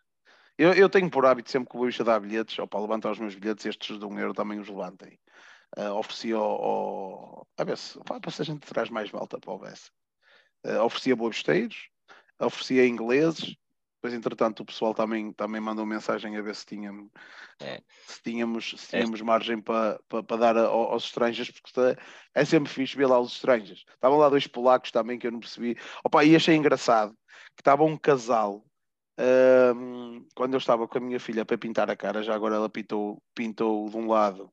[0.59, 3.19] Eu, eu tenho por hábito, sempre que o Vista dá bilhetes, ou para levantar os
[3.19, 5.19] meus bilhetes, estes de um euro também os levantem.
[5.77, 9.39] Ah, ofereci ao, ao- A ver se, pá, para se a gente traz mais volta
[9.39, 9.91] para o Bessa.
[10.65, 11.89] Uh, ofereci a boabisteiros,
[12.41, 13.55] ofereci a ingleses,
[13.97, 17.09] depois entretanto o pessoal também, também mandou mensagem a ver se tínhamos,
[17.61, 17.81] É.
[18.07, 21.97] se tínhamos, se tínhamos margem para, para, dar a- aos estrangeiros, porque é-
[22.35, 23.85] é sempre fixe ver lá os estrangeiros.
[23.95, 25.79] Estavam lá dois polacos também que eu não percebi.
[26.03, 27.15] Opa, e achei engraçado
[27.55, 28.66] que estava um casal.
[29.19, 32.69] Ahm, quando eu estava com a minha filha para pintar a cara, já agora ela
[32.69, 34.51] pintou, pintou de um lado,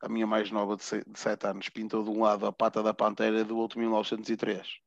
[0.00, 3.44] a minha mais nova de 7 anos, pintou de um lado a pata da pantera
[3.44, 4.80] do outro 1903.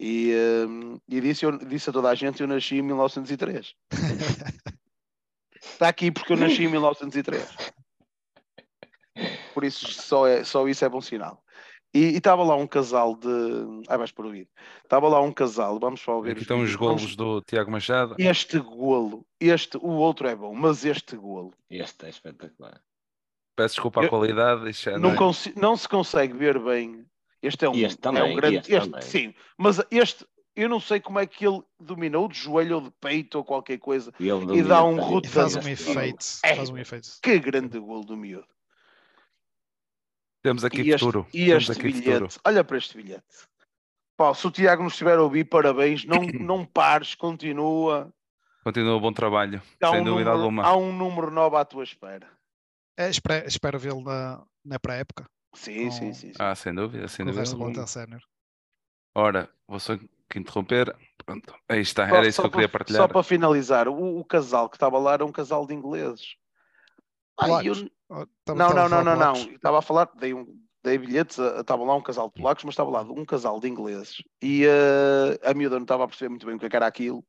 [0.00, 0.32] E,
[0.68, 3.74] hum, e disse, eu, disse a toda a gente: Eu nasci em 1903.
[5.60, 7.44] Está aqui porque eu nasci em 1903.
[9.52, 11.42] Por isso, só, é, só isso é bom sinal.
[11.94, 13.28] E estava lá um casal de.
[13.88, 14.46] Ah, vais para ouvir.
[14.84, 16.32] Estava lá um casal, vamos só ver.
[16.32, 16.78] Aqui estão os vídeos.
[16.80, 18.14] Vamos- golos do Tiago Machado.
[18.18, 22.80] Este golo, este, o outro é bom, mas este golo Este é espetacular.
[23.56, 24.68] Peço desculpa à Eu- qualidade.
[24.70, 27.04] isto já não, é- não se consegue ver bem.
[27.42, 28.56] Este é um, este é também, um grande.
[28.56, 32.76] este este, sim, mas este, eu não sei como é que ele dominou, de joelho
[32.76, 34.12] ou de peito ou qualquer coisa.
[34.20, 36.24] E, ele E dá um E faz um efeito.
[36.44, 36.54] É.
[36.54, 37.08] Faz um efeito.
[37.22, 38.46] Que grande golo do miúdo.
[40.42, 41.26] Temos aqui E este, futuro.
[41.32, 42.28] e Temos este aqui bilhete, futuro.
[42.44, 43.24] olha para este bilhete.
[44.16, 46.04] Pá, se o Tiago nos estiver a ouvir, parabéns.
[46.04, 48.12] Não, não pares, continua.
[48.64, 49.62] Continua o bom trabalho.
[49.82, 50.62] Há sem um, dúvida número, alguma.
[50.64, 52.28] há um número 9 à tua espera.
[52.96, 55.24] É, espero, espero vê-lo na, na pré-época
[55.54, 56.28] Sim, Com- sim, sim.
[56.28, 56.32] sim.
[56.38, 57.48] Ah, sem dúvida, sem dúvida.
[57.48, 57.72] alguma.
[59.14, 60.94] Ora, vou só que interromper.
[61.24, 62.08] Pronto, aí está.
[62.08, 63.02] Só- Era isso só que eu queria para- partilhar.
[63.02, 66.36] Só para finalizar, o, o casal que estava lá era um casal de ingleses.
[67.38, 67.74] Ah, e eu-
[68.44, 69.32] tava- não, tava não, não, não, não.
[69.54, 70.46] Estava a falar, dei, um,
[70.82, 74.22] dei bilhetes, estava lá um casal de polacos, mas estava lá um casal de ingleses.
[74.42, 76.86] E eh, a miúda não estava a perceber muito bem o que é que era
[76.86, 77.24] aquilo,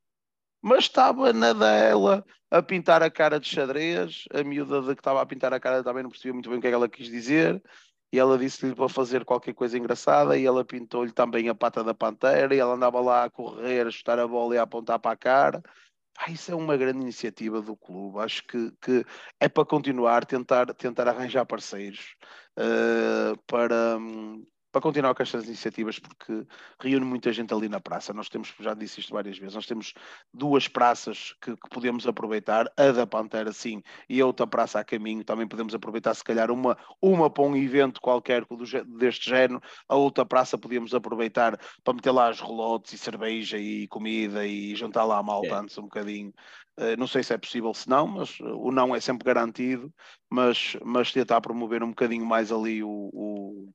[0.61, 4.23] mas estava na dela a pintar a cara de xadrez.
[4.33, 6.61] A miúda de que estava a pintar a cara também não percebia muito bem o
[6.61, 7.61] que é que ela quis dizer.
[8.11, 11.93] E ela disse-lhe para fazer qualquer coisa engraçada e ela pintou-lhe também a pata da
[11.93, 15.11] pantera e ela andava lá a correr, a chutar a bola e a apontar para
[15.11, 15.61] a cara.
[16.19, 18.19] Pá, isso é uma grande iniciativa do clube.
[18.19, 19.05] Acho que, que
[19.39, 22.15] é para continuar, tentar, tentar arranjar parceiros
[22.57, 26.45] eh, para, hum, para continuar com estas iniciativas, porque
[26.79, 28.13] reúne muita gente ali na praça.
[28.13, 29.93] Nós temos, já disse isto várias vezes, nós temos
[30.33, 34.83] duas praças que, que podemos aproveitar, a da Pantera, sim, e a outra praça a
[34.83, 35.23] caminho.
[35.23, 38.65] Também podemos aproveitar, se calhar, uma, uma para um evento qualquer do
[38.97, 43.87] deste género, a outra praça podíamos aproveitar para meter lá as rolotes e cerveja e
[43.87, 45.53] comida e juntar lá a malta É.
[45.53, 46.33] antes um bocadinho.
[46.77, 49.93] Eh, não sei se é possível, se não, mas o não é sempre garantido.
[50.29, 53.69] Mas, mas tentar promover um bocadinho mais ali o, o,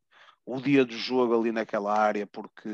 [0.46, 2.68] o dia do jogo ali naquela área, porque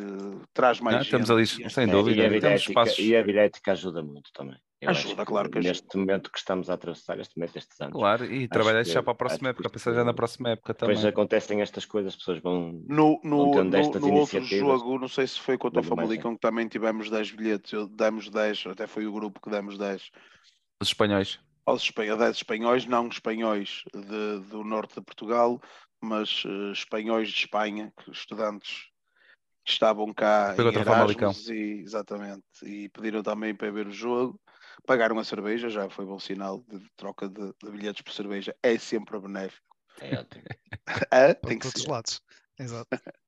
[0.52, 1.10] traz mais Não, gente.
[1.12, 2.98] temos ali, sem É, dúvida, e, a bilhética, espaços.
[2.98, 4.56] e a bilhética ajuda muito também.
[4.80, 5.72] Eu Ajuda, que claro que ajuda.
[5.72, 9.12] Neste momento que estamos a atravessar, este momento, estes anos, Claro, e trabalhar já para
[9.12, 10.96] a próxima época, pensar já na próxima época também.
[10.96, 12.82] depois acontecem estas coisas, as pessoas vão.
[12.88, 16.34] No, no, Vão no, estas no outro jogo, não sei se foi contra o Famalicão
[16.34, 20.10] que também tivemos 10 bilhetes, eu, demos 10, até foi o grupo que demos 10
[20.80, 21.38] Os espanhóis.
[21.66, 25.60] aos espanhóis, 10 espanhóis, não espanhóis de- do norte de Portugal,
[26.00, 28.88] mas eh, espanhóis de Espanha, que estudantes
[29.64, 30.74] que estavam cá Foi em.
[30.78, 34.40] Erasmus e, exatamente, e pediram também para ver o jogo,
[34.86, 38.78] pagaram a cerveja, já foi bom sinal de troca de, de bilhetes por cerveja, é
[38.78, 39.76] sempre benéfico.
[40.00, 40.44] É ótimo.
[41.12, 41.90] É, tem que todos os ser.
[41.90, 42.22] lados.
[42.58, 42.88] Exato.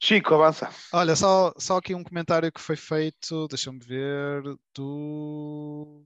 [0.00, 0.70] Chico, avança.
[0.92, 4.42] Olha, só, só aqui um comentário que foi feito, deixa-me ver,
[4.74, 6.04] do.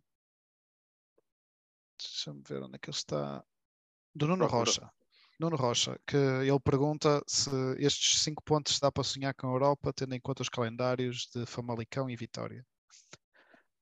[1.98, 3.42] Deixa-me ver onde é que ele está.
[4.14, 4.64] Do Nuno Procura.
[4.64, 4.92] Rocha.
[5.38, 9.92] Nuno Rocha, que ele pergunta se estes cinco pontos dá para sonhar com a Europa,
[9.92, 12.64] tendo em conta os calendários de Famalicão e Vitória.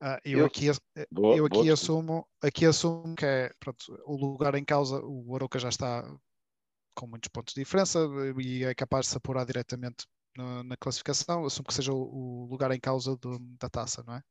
[0.00, 0.80] Ah, eu, Eu- aqui, ass-
[1.10, 5.34] Boa- eu aqui boa assumo, aqui assumo que é pronto, o lugar em causa, o
[5.34, 6.02] Aroca já está
[6.94, 8.00] com muitos pontos de diferença
[8.40, 10.06] e é capaz de se apurar diretamente
[10.36, 14.14] na, na classificação, assumo que seja o, o lugar em causa do- da taça, não
[14.16, 14.22] é?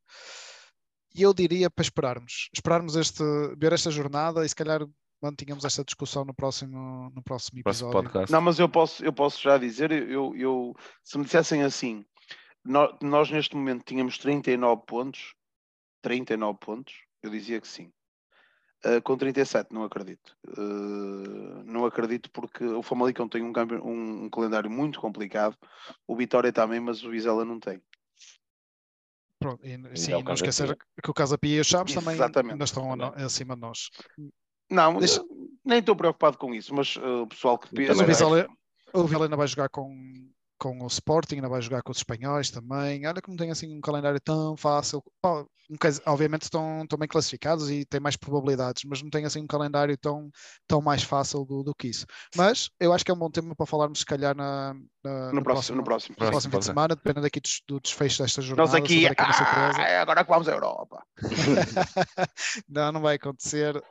[1.15, 3.23] E eu diria para esperarmos, esperarmos este,
[3.57, 4.81] ver esta jornada e se calhar
[5.21, 8.09] mantínhamos esta discussão no próximo, no próximo Próximo episódio.
[8.09, 8.31] podcast.
[8.31, 12.05] Não, mas eu posso, eu posso já dizer, eu, eu, se me dissessem assim,
[12.63, 15.35] nós, nós neste momento tínhamos 39 pontos,
[16.01, 17.91] 39 pontos, eu dizia que sim.
[18.85, 20.35] Uh, com 37, não acredito.
[20.47, 23.51] Uh, não acredito porque o Famalicão tem um,
[23.83, 25.57] um, um, calendário muito complicado,
[26.07, 27.81] o Vitória também, mas o Vizela não tem.
[29.39, 32.91] Pronto, e, sim, não esquecer que o Casa Pia e os Chaves também ainda estão
[33.15, 33.89] acima de nós.
[34.69, 35.23] Não, Deixa...
[35.63, 37.69] nem estou preocupado com isso, mas uh, o pessoal que...
[37.87, 37.99] Mas
[38.93, 39.93] o ainda vai jogar com
[40.57, 43.05] com o Sporting, ainda vai jogar com os espanhóis também.
[43.05, 45.03] Olha que não tem assim um calendário tão fácil.
[45.21, 45.45] Pá,
[46.05, 49.97] obviamente estão, estão bem classificados e têm mais probabilidades, mas não tem assim um calendário
[49.97, 50.29] tão,
[50.67, 52.05] tão mais fácil do, do que isso.
[52.35, 55.33] Mas eu acho que é um bom tema para falarmos, se calhar, na, na no,
[55.33, 58.41] no, próximo, no próximo, no próximo fim de semana, dependendo aqui do, do desfecho desta
[58.41, 58.69] jornada.
[58.69, 61.03] Nós aqui, aqui ah, agora que vamos à Europa.
[62.69, 63.81] não, não vai acontecer.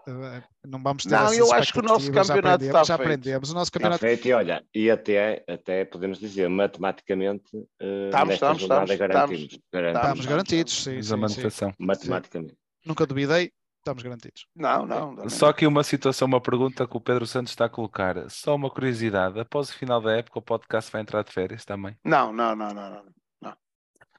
[0.65, 2.95] Eh, não vamos ter Não, eu acho que o nosso campeonato já aprendemos, está já
[2.95, 3.51] aprendemos.
[3.51, 8.35] O nosso campeonato está feito e olha, e até, até podemos dizer matematicamente uh, estamos,
[8.35, 9.59] estamos, estamos, garantimos.
[9.73, 11.73] Garantimos, estamos garantidos, sim, sim, sim.
[11.79, 12.57] Matematicamente.
[12.85, 14.47] Nunca duvidei, estamos garantidos.
[14.55, 15.13] Não, não.
[15.13, 18.29] não Só que uma situação, uma pergunta que o Pedro Santos está a colocar.
[18.31, 21.97] Só uma curiosidade: após o final da época, o podcast vai entrar de férias também?
[22.05, 22.91] Não, não, não, não.
[22.91, 23.24] não.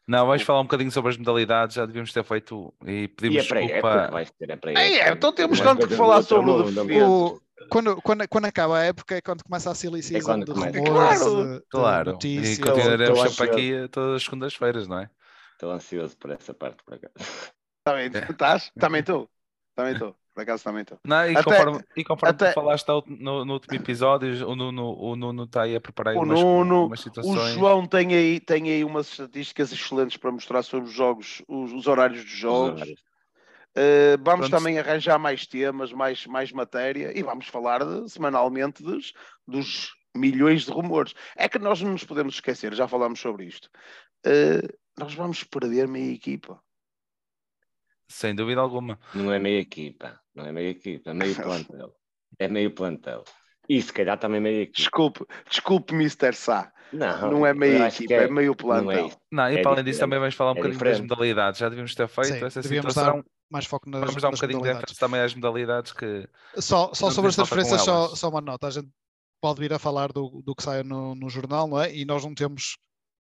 [0.08, 3.40] Não, vais falar um bocadinho sobre as modalidades, já devíamos ter feito e pedimos e
[3.40, 3.90] é desculpa.
[3.90, 8.28] É, vai ter, é, é, é, então temos tanto que falar sobre o quando, quando,
[8.28, 10.82] quando acaba a época é quando começa a silicização é de rumores,
[11.22, 12.12] claro, de, claro.
[12.12, 12.58] notícias.
[12.58, 15.10] E continuaremos sempre aqui todas as segundas-feiras, não é?
[15.54, 17.14] Estou ansioso por essa parte, por acaso.
[17.84, 18.32] Também, é.
[18.32, 18.72] estás?
[18.78, 19.30] Também estou.
[19.76, 20.16] Também estou.
[20.36, 21.00] Por acaso também estou.
[21.02, 24.94] Não, e, até, conforme, e conforme até, tu falaste no, no, último episódio, o Nuno,
[25.00, 27.38] o Nuno está aí a preparar o umas, Nuno, umas situações.
[27.38, 31.72] O João tem aí, tem aí umas estatísticas excelentes para mostrar sobre os jogos, os,
[31.72, 32.82] os horários dos jogos.
[32.82, 34.62] Uh, vamos Pronto.
[34.62, 39.14] também arranjar mais temas, mais, mais matéria e vamos falar de, semanalmente dos,
[39.48, 41.14] dos milhões de rumores.
[41.38, 43.70] É que nós não nos podemos esquecer, já falámos sobre isto.
[44.28, 44.68] Uh,
[45.00, 46.60] nós vamos perder meia equipa.
[48.08, 49.00] Sem dúvida alguma.
[49.14, 51.94] Não é meia equipa, não é meia equipa, é meio plantel.
[52.40, 53.24] É meio plantel.
[53.68, 54.78] E se calhar também meia equipa.
[54.78, 56.34] Desculpe, desculpe, Mr.
[56.34, 56.72] Sá.
[56.94, 59.12] Não, não é meia equipa, é, é, meio plantel.
[59.32, 61.02] Não, é não e é para além disso também vamos falar um é bocadinho diferente.
[61.02, 61.60] das modalidades.
[61.60, 63.18] Já devíamos ter feito Sim, essa situação.
[63.18, 66.28] Dar mais foco nas Vamos dar um bocadinho de ênfase também às modalidades que.
[66.58, 68.68] Só, só sobre as transferências, só, só uma nota.
[68.68, 68.90] A gente
[69.42, 71.94] pode vir a falar do, do que sai no, no jornal, não é?
[71.94, 72.78] E nós não temos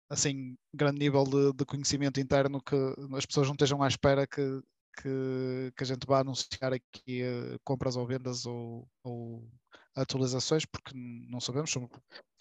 [0.09, 2.75] assim grande nível de, de, conhecimento interno que
[3.15, 4.61] as pessoas não estejam à espera que,
[4.97, 9.47] que, que a gente vá anunciar aqui uh, compras ou vendas ou, ou,
[9.95, 11.71] atualizações, porque não sabemos.
[11.71, 11.89] São,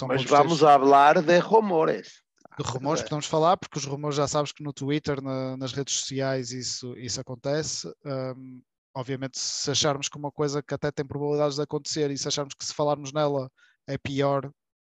[0.07, 2.23] Mas vamos falar de rumores.
[2.59, 3.05] De rumores é.
[3.05, 6.97] podemos falar, porque os rumores já sabes que no Twitter, na, nas redes sociais, isso,
[6.99, 7.89] isso acontece.
[8.05, 8.63] Um,
[8.95, 12.55] obviamente, se acharmos que uma coisa que até tem probabilidades de acontecer e se acharmos
[12.55, 13.51] que se falarmos nela
[13.87, 14.51] é pior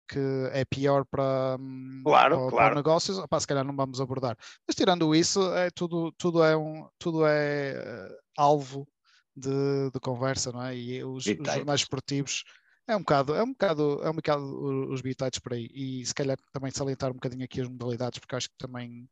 [0.08, 0.18] que
[0.52, 2.74] é pior para, hum, claro, para, claro.
[2.74, 4.36] negócios, opá, se calhar não vamos abordar.
[4.66, 8.88] Mas tirando isso, é tudo, tudo é, um, tudo é uh, alvo
[9.36, 10.76] de, de, conversa, não é?
[10.76, 12.44] E os, os, jornais esportivos
[12.86, 15.68] é um bocado, é um bocado, é um bocado os bitites por aí.
[15.72, 19.08] E se calhar também salientar um bocadinho aqui as modalidades, porque acho que também,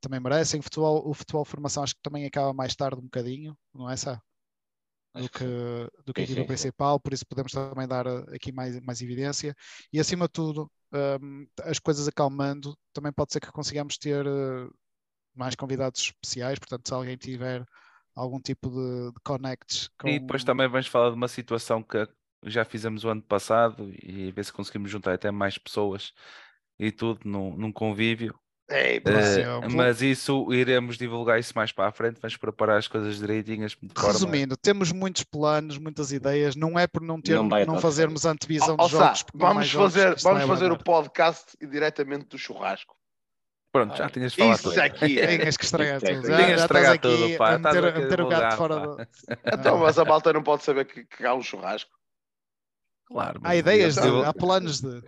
[0.00, 0.60] também merecem.
[0.60, 4.20] Futebol, o futebol formação acho que também acaba mais tarde um bocadinho, não é, Sá?
[5.14, 5.44] Do que,
[6.04, 9.54] do que a equipa principal, por isso podemos também dar eh, aqui mais, mais evidência.
[9.92, 14.72] E acima de tudo, um, as coisas acalmando, também pode ser que consigamos ter uh,
[15.34, 17.64] mais convidados especiais, portanto, se alguém tiver
[18.14, 19.88] algum tipo de, de connects.
[19.98, 20.08] Com...
[20.08, 22.06] E depois também vamos falar de uma situação que
[22.44, 26.12] já fizemos o ano passado e ver se conseguimos juntar até mais pessoas
[26.78, 28.38] e tudo num, num convívio
[28.70, 33.18] é, uh, mas isso iremos divulgar isso mais para a frente, vamos preparar as coisas
[33.18, 33.76] direitinhas.
[33.96, 38.76] Resumindo, temos muitos planos, muitas ideias, não é por não, ter, não, não fazermos antevisão
[38.78, 39.24] oh, de jogos.
[39.34, 42.94] Vamos fazer, vamos fazer o podcast diretamente do churrasco.
[43.72, 44.78] Pronto, já tinhas falado Isso tudo.
[44.80, 45.38] aqui é.
[45.38, 46.26] Tinhas que estragar tudo.
[46.26, 47.54] Já, tinhas estragar tudo, pá.
[47.54, 48.96] A meter, a meter o gato fora do...
[49.52, 51.90] Então, mas a malta não pode saber que, que há um churrasco.
[53.06, 53.40] Claro.
[53.44, 55.02] Há ideias, de, há planos de...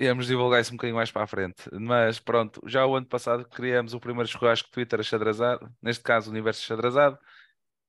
[0.00, 1.64] Íamos divulgar isso um bocadinho mais para a frente.
[1.72, 6.32] Mas pronto, já o ano passado criamos o primeiro churrasco Twitter achadrazado, neste caso o
[6.32, 7.18] Universo Achadrazado.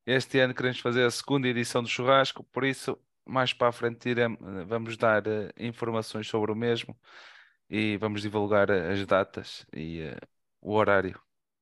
[0.07, 4.10] Este ano queremos fazer a segunda edição do churrasco, por isso mais para a frente
[4.10, 6.98] iremos, vamos dar uh, informações sobre o mesmo
[7.69, 10.18] e vamos divulgar uh, as datas e uh,
[10.61, 11.22] o horário,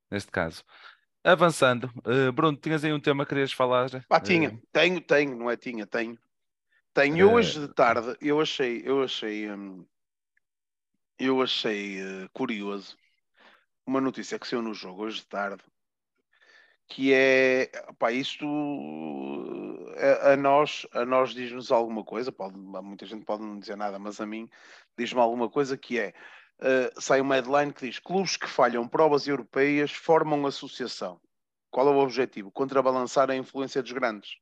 [0.10, 0.64] neste caso.
[1.26, 1.91] Avançando,
[2.34, 3.90] Bruno, tinhas aí um tema que querias falar?
[4.10, 6.18] Ah, tinha, tenho, tenho, não é tinha, tenho.
[6.94, 9.52] Tenho hoje de tarde, eu achei, eu achei.
[9.52, 9.86] Hum
[11.19, 12.98] eu achei uh, curioso
[13.85, 15.64] uma notícia que saiu no jogo hoje de tarde,
[16.88, 17.68] que é,
[17.98, 18.45] pá, isto
[19.98, 23.98] a, a nós, a nós diz-nos alguma coisa, pode, muita gente pode não dizer nada,
[23.98, 24.49] mas a mim
[24.98, 26.14] diz-me alguma coisa que é
[26.60, 31.19] uh, sai uma headline que diz: Clubes que falham provas europeias formam associação.
[31.69, 32.52] Qual é o objetivo?
[32.52, 34.38] Contrabalançar a influência dos grandes,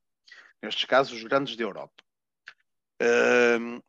[0.62, 2.02] nestes casos, os grandes da Europa.
[3.02, 3.82] Uh,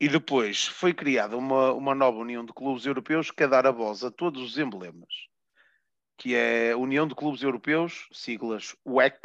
[0.00, 3.70] e depois foi criada uma, uma nova união de clubes europeus que quer dar a
[3.70, 5.28] voz a todos os emblemas,
[6.16, 9.20] que é a União de Clubes Europeus, siglas UEC,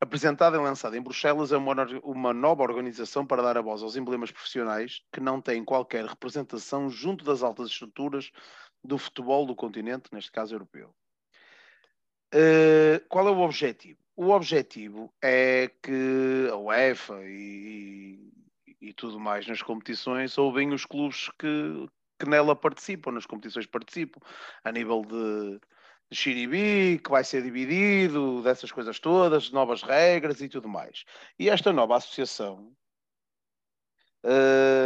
[0.00, 3.94] apresentada e lançada em Bruxelas, é uma, uma nova organização para dar a voz aos
[3.94, 8.32] emblemas profissionais que não têm qualquer representação junto das altas estruturas
[8.82, 10.92] do futebol do continente, neste caso europeu.
[12.34, 14.00] Uh, qual é o objetivo?
[14.16, 18.32] O objetivo é que a UEFA e,
[18.82, 21.88] e tudo mais nas competições ouvem os clubes que,
[22.18, 24.20] que nela participam, nas competições participam,
[24.64, 25.60] a nível de,
[26.14, 31.04] Xiribi, que vai ser dividido, dessas coisas todas, novas regras e tudo mais.
[31.38, 32.74] E esta nova associação,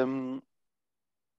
[0.06, 0.40] hum,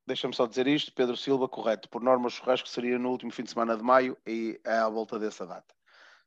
[0.06, 3.44] deixa-me só dizer isto, Pedro Silva, correto, por norma o churrasco seria no último fim
[3.44, 5.74] de semana de maio e é à volta dessa data.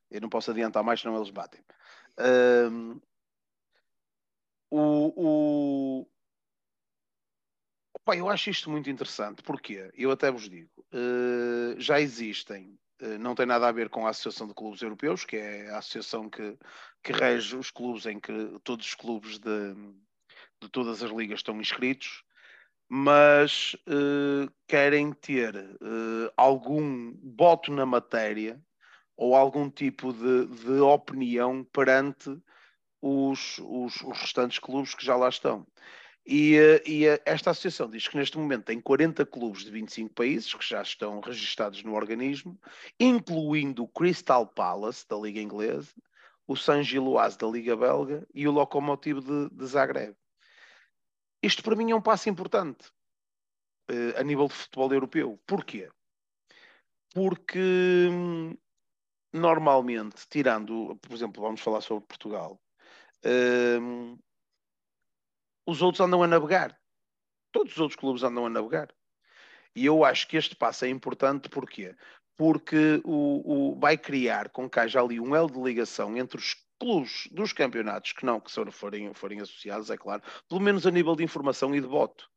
[0.09, 1.61] Eu não posso adiantar mais, senão eles batem.
[4.69, 6.07] O, o...
[8.03, 13.17] Opa, eu acho isto muito interessante, porque eu até vos digo, uh, já existem eh,
[13.17, 16.29] não tem nada a ver com a Associação de Clubes Europeus, que é a associação
[16.29, 16.57] que,
[17.03, 19.73] que rege os clubes em que todos os clubes de,
[20.61, 22.23] de todas as ligas estão inscritos,
[22.87, 28.61] mas uh, querem ter uh, algum voto na matéria
[29.17, 32.29] ou algum tipo de, de opinião perante
[33.01, 35.65] os, os, os restantes clubes que já lá estão.
[36.25, 40.53] E, e, eh, esta associação diz que neste momento tem 40 clubes de 25 países
[40.53, 42.59] que já estão registados no organismo,
[42.99, 45.91] incluindo o Crystal Palace, da Liga Inglesa,
[46.47, 50.15] o San Giloise, da Liga Belga, e o Lokomotiv de, de Zagreb.
[51.41, 52.89] Isto para mim é um passo importante
[53.89, 55.39] uh, a nível de futebol europeu.
[55.47, 55.89] Porquê?
[57.13, 57.59] Porque
[58.11, 58.55] hum,
[59.33, 62.61] normalmente, tirando, por exemplo, vamos falar sobre Portugal,
[63.25, 64.17] hum,
[65.65, 66.77] os outros andam a navegar.
[67.51, 68.93] Todos os outros clubes andam a navegar.
[69.75, 71.95] E eu acho que este passo é importante porquê?
[72.37, 76.55] Porque o, o, vai criar com que haja ali um elo de ligação entre os
[76.79, 81.15] clubes dos campeonatos que não, que forem, forem associados, é claro, pelo menos a nível
[81.15, 82.30] de informação e de voto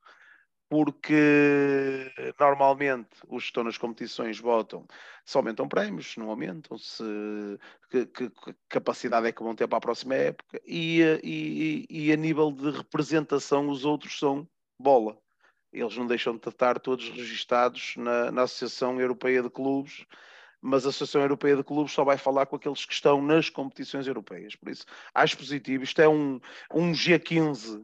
[0.74, 4.84] porque normalmente os que estão nas competições votam
[5.24, 7.04] se aumentam prémios, não aumentam, se
[7.88, 12.12] que, que, que capacidade é que vão ter para a próxima época e, e, e,
[12.12, 15.16] a nível de representação os outros são bola.
[15.72, 20.04] Eles não deixam de estar todos registados na, na Associação Europeia de Clubes,
[20.60, 24.08] mas a Associação Europeia de Clubes só vai falar com aqueles que estão nas competições
[24.08, 24.56] europeias.
[24.56, 24.84] Por isso,
[25.14, 25.84] acho positivo.
[25.84, 26.40] Isto é um,
[26.74, 27.80] um G15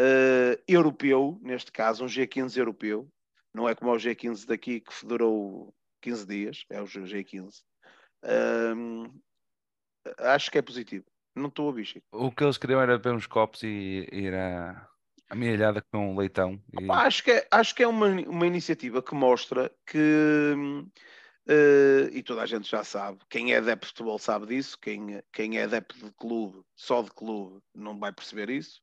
[0.00, 3.08] uh, europeu, neste caso, um G15 europeu,
[3.54, 7.62] não é como o G15 daqui que durou 15 dias, é o G15.
[8.24, 9.20] Uh,
[10.18, 11.04] acho que é positivo.
[11.34, 12.00] Não estou a bicho.
[12.12, 14.88] O que eles queriam era beber uns copos e ir à,
[15.28, 16.60] amealhada com um leitão.
[16.72, 16.84] E...
[16.84, 20.46] Opa, acho que é, acho que é uma, uma iniciativa que mostra que.
[21.48, 25.20] Uh, e toda a gente já sabe, quem é adepto de futebol sabe disso, quem,
[25.32, 28.80] quem é adepto de clube, só de clube, não vai perceber isso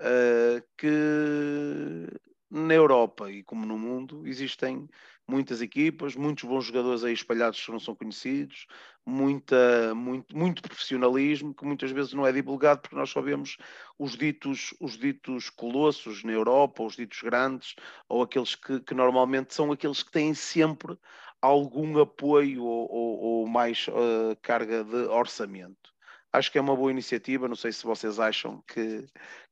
[0.00, 2.08] uh, que
[2.50, 4.88] na Europa e como no mundo existem
[5.26, 8.66] muitas equipas, muitos bons jogadores aí espalhados que não são conhecidos,
[9.06, 13.56] muita, muito, muito profissionalismo que muitas vezes não é divulgado porque nós só vemos
[13.98, 17.74] os ditos, os ditos colossos na Europa, os ditos grandes,
[18.08, 20.98] ou aqueles que, que normalmente são aqueles que têm sempre
[21.40, 25.92] algum apoio ou, ou, ou mais uh, carga de orçamento.
[26.32, 29.06] Acho que é uma boa iniciativa, não sei se vocês acham que,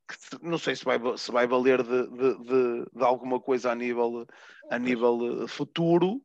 [0.07, 3.75] que não sei se vai, se vai valer de, de, de, de alguma coisa a
[3.75, 4.27] nível,
[4.69, 6.21] a nível eh, futuro,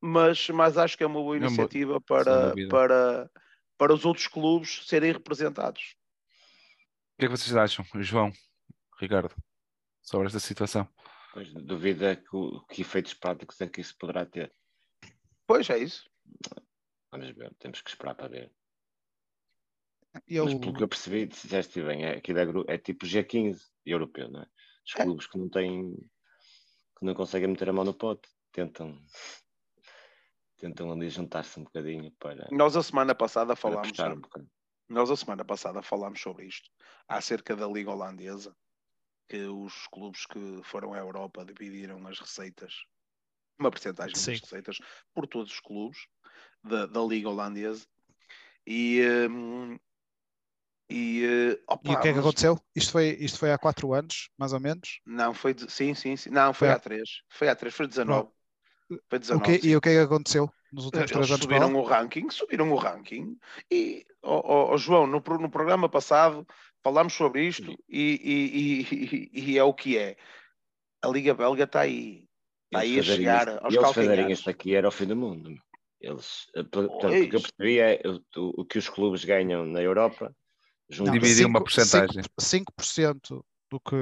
[0.00, 3.30] mas, mas acho que é uma boa iniciativa para, para,
[3.78, 5.96] para os outros clubes serem representados.
[7.14, 8.32] O que é que vocês acham, João,
[8.98, 9.34] Ricardo,
[10.02, 10.88] sobre esta situação?
[11.32, 14.52] Pois, duvida que, que efeitos práticos é que isso poderá ter.
[15.46, 16.10] Pois é isso.
[17.10, 18.52] Vamos ver, temos que esperar para ver.
[20.26, 20.44] Eu...
[20.44, 24.42] Mas pelo que eu percebi, disseste bem, é, aquilo é, é tipo G15 europeu, não
[24.42, 24.46] é?
[24.86, 25.04] Os é.
[25.04, 25.94] clubes que não têm,
[26.98, 28.98] que não conseguem meter a mão no pote, tentam,
[30.58, 32.48] tentam ali juntar-se um bocadinho para.
[32.50, 33.98] Nós a semana passada falámos.
[33.98, 34.46] Um
[34.88, 36.68] nós a semana passada falámos sobre isto,
[37.08, 38.54] acerca da Liga Holandesa,
[39.26, 42.74] que os clubes que foram à Europa dividiram as receitas,
[43.58, 44.78] uma porcentagem das receitas,
[45.14, 46.06] por todos os clubes
[46.62, 47.86] da, da Liga Holandesa.
[48.66, 49.78] E, hum,
[50.90, 52.58] e, opa, e o que é que aconteceu?
[52.74, 55.00] Isto foi, isto foi há 4 anos, mais ou menos?
[55.04, 56.30] Não, foi de, sim, sim, sim.
[56.30, 57.08] Não, foi, foi há 3.
[57.28, 58.30] Foi há 3, foi 19.
[59.08, 59.56] Foi 19.
[59.56, 61.40] O que, e o que é que aconteceu nos últimos Eles três anos?
[61.40, 63.38] subiram o ranking, subiram o ranking.
[63.70, 64.36] E, ó
[64.70, 66.46] ó, ó, João, no, pro- no programa passado
[66.82, 70.16] falámos sobre isto e, e- e- e é o que é.
[71.02, 72.28] A Liga Belga está aí.
[72.66, 74.32] Está aí a chegar isto- aos eles fazerem calcanhares.
[74.32, 75.54] isto aqui era o fim do mundo.
[76.00, 78.00] Eles, eh, por- portanto, o que eu percebi é
[78.36, 80.34] o- o que os clubes ganham na Europa.
[80.92, 82.22] Junto- Não, Dividir uma porcentagem.
[82.38, 83.96] cinco- 5% do que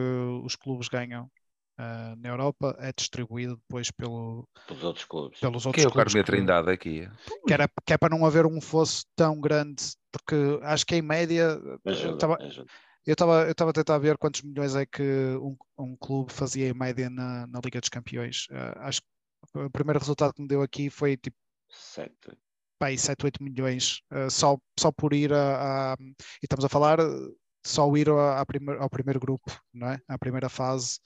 [0.44, 1.30] os clubes ganham
[1.78, 5.40] ah, na Europa é distribuído depois pelo, pelos outros clubes.
[5.40, 6.12] pelos outros é o clubes.
[6.12, 7.08] Carme que- Trindade aqui?
[7.46, 11.02] que, era, que é para não haver um fosso tão grande, porque acho que em
[11.02, 12.26] média eu Ajuda,
[13.06, 15.02] eu estava eu a tentar ver quantos milhões é que
[15.40, 18.46] um, um clube fazia em média na, na Liga dos Campeões.
[18.50, 21.36] Ah, acho que o primeiro resultado que me deu aqui foi tipo
[21.70, 22.36] Sete.
[22.80, 26.70] Pá, aí 7, 8 milhões ah, só, só por ir a, a- E estamos a
[26.70, 26.98] falar
[27.66, 30.00] só ir à, à primeir- ao primeiro grupo, não é?
[30.08, 30.98] À primeira fase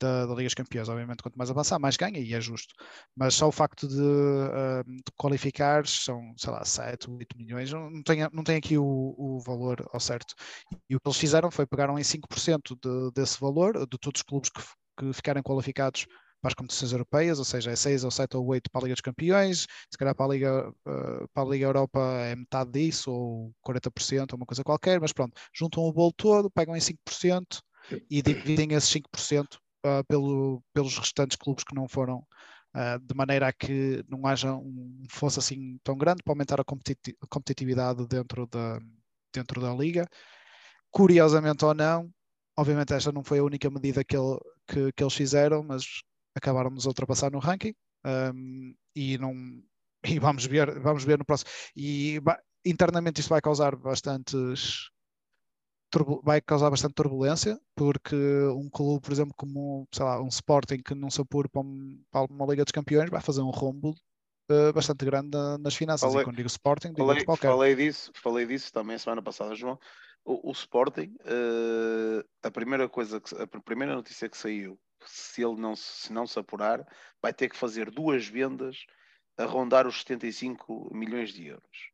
[0.00, 0.88] da, da Liga dos Campeões.
[0.88, 2.74] Obviamente, quanto mais avançar, mais ganha e é justo.
[3.16, 4.00] Mas só o facto de,
[4.52, 7.72] ah, de qualificar são, sei lá, 7, 8 milhões.
[7.72, 8.84] Não tenho, não tenho aqui o,
[9.18, 10.34] o valor ao certo.
[10.88, 14.22] E o que eles fizeram foi pegaram em 5% de, desse valor, de todos os
[14.22, 14.62] clubes que,
[14.98, 16.06] que ficarem qualificados
[16.42, 18.94] para as competições europeias, ou seja, é 6 ou 7 ou 8 para a Liga
[18.94, 23.12] dos Campeões, se calhar para a Liga, eh, para a Liga Europa é metade disso,
[23.12, 27.62] ou 40%, ou uma coisa qualquer, mas pronto, juntam o bolo todo, pegam em 5%
[28.10, 32.26] e dividem esses 5% ah, pelo, pelos restantes clubes que não foram,
[32.74, 36.62] ah, de maneira a que não haja um fosse assim tão grande para aumentar a
[36.62, 38.80] a competitividade dentro da,
[39.32, 40.06] dentro da Liga.
[40.90, 42.10] Curiosamente ou não,
[42.56, 45.84] obviamente esta não foi a única medida que, ele- que, que eles fizeram, mas
[46.34, 47.74] acabaram nos ultrapassar no ranking
[48.34, 49.32] um, e não
[50.04, 51.50] e vamos ver vamos ver no próximo.
[51.76, 54.90] E ba- internamente isso vai causar bastantes
[56.22, 58.16] vai causar bastante turbulência porque
[58.56, 62.02] um clube por exemplo como sei lá um Sporting que não se apure para, um-
[62.10, 63.94] para uma Liga dos Campeões vai fazer um rombo
[64.50, 66.08] eh, bastante grande na- nas finanças.
[66.08, 67.48] Falei- e quando digo Sporting digo Falei, qualquer.
[67.48, 69.78] falei disso, falei disso também semana passada, João.
[70.24, 75.60] O, o Sporting, eh, a primeira coisa, que, a primeira notícia que saiu, se ele
[75.60, 76.86] não se, não se apurar,
[77.20, 78.86] vai ter que fazer duas vendas
[79.36, 81.92] a rondar os 75 milhões de euros.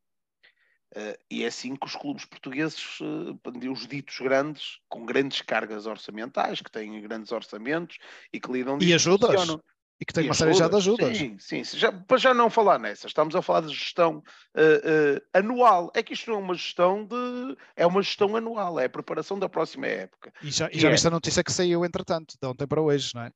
[0.95, 5.87] Eh, e é assim que os clubes portugueses, eh, os ditos grandes, com grandes cargas
[5.87, 7.99] orçamentais, que têm grandes orçamentos
[8.33, 9.59] e que lidam e ajudas.
[10.01, 11.65] E que tem E uma série já de ajudas, Sim, sim.
[11.65, 14.23] Já, para já não falar nessa, estamos a falar de gestão
[14.55, 15.91] eh, eh, anual.
[15.95, 17.57] É que isto não é uma gestão de.
[17.77, 20.33] É uma gestão anual, é a preparação da próxima época.
[20.43, 23.11] e já, e já é- viste a notícia que saiu entretanto de ontem para hoje
[23.15, 23.31] não é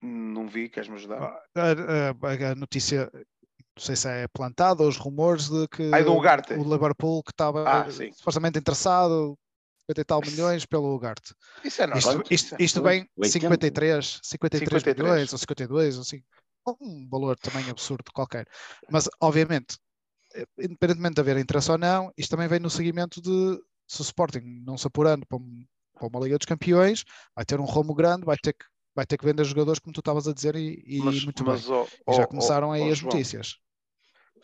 [0.00, 1.20] Não vi, queres-me ajudar?
[1.20, 6.14] a, a- a notícia, não sei se é plantada, os rumores de que Ai, do
[6.14, 6.54] Ugarte.
[6.54, 9.36] o Liverpool que estava Ah, supostamente interessado,
[9.88, 11.34] 50 e tal milhões pelo Ugarte.
[11.64, 12.22] Isso é normal.
[12.30, 13.30] Isto, isto, é- isto bem 80?
[13.30, 14.96] 53, 53, 53.
[14.96, 16.22] milhões ou 52, ou assim,
[16.80, 18.46] um valor também absurdo qualquer.
[18.90, 19.78] Mas, obviamente,
[20.34, 24.04] eh, independentemente de haver interesse ou não, isto também vem no seguimento de se o
[24.04, 27.04] Sporting não se apurando para, um- para uma Liga dos Campeões,
[27.34, 30.00] vai ter um rombo grande, vai ter que, vai ter que vender jogadores, como tu
[30.00, 31.74] estavas a dizer, e, e mas, muito mas, bem.
[31.74, 33.56] E ó, já começaram aí ó, as João, notícias.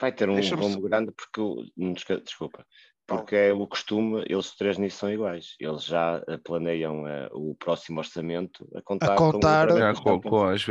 [0.01, 2.67] Vai ter um rombo grande porque, desculpa.
[3.07, 5.57] Porque é o costume, eles três nisso são iguais.
[5.61, 10.03] Eles já eh, planeiam eh, o próximo orçamento a contar, contar- com, o Já outra
[10.03, 10.67] com, com as...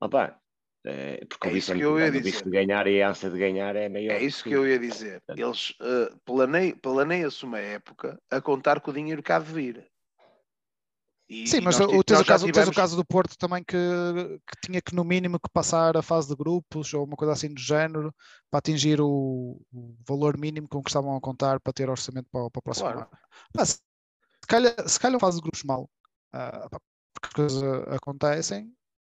[0.00, 0.38] Ah, pá,
[0.86, 2.42] eh, porque É isso que eu ia dizer.
[2.42, 4.12] de ganhar e a ânsia de ganhar é maior.
[4.12, 5.22] É isso que eu ia dizer.
[5.28, 5.74] Eles
[6.24, 9.91] planei- planeia-se uma época a contar com o dinheiro que há de vir.
[11.32, 13.64] E- Sim, e mas nós tens, o caso, tens o tivemos- caso do Porto também
[13.64, 17.32] que, que tinha que no mínimo que passar a fase de grupos ou uma coisa
[17.32, 18.14] assim do género
[18.50, 22.50] para atingir o, o valor mínimo com que estavam a contar para ter orçamento para,
[22.50, 23.00] para o próximo Claro.
[23.00, 23.08] ano.
[23.54, 23.78] Pá, se,
[24.46, 25.88] calhar, se calhar fase de grupos mal,
[26.30, 26.68] pá,
[27.14, 28.70] porque as coisas acontecem,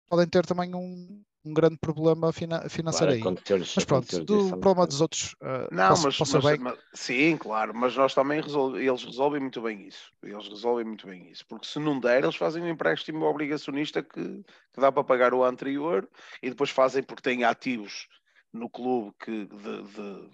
[0.07, 3.65] podem ter também um, um grande problema fina- financeiro Claro, aí.
[3.75, 6.59] Mas pronto, do problema dos outros, ah, Não, posso, mas, posso mas- bem.
[6.59, 10.13] mas- sim, claro, mas nós também resolve, eles resolvem muito bem isso.
[10.23, 14.23] Eles resolvem muito bem isso, porque se não der, eles fazem um empréstimo obrigacionista que,
[14.73, 16.09] que dá para pagar o anterior
[16.43, 18.07] e depois fazem porque têm ativos
[18.53, 20.31] no clube que de, de,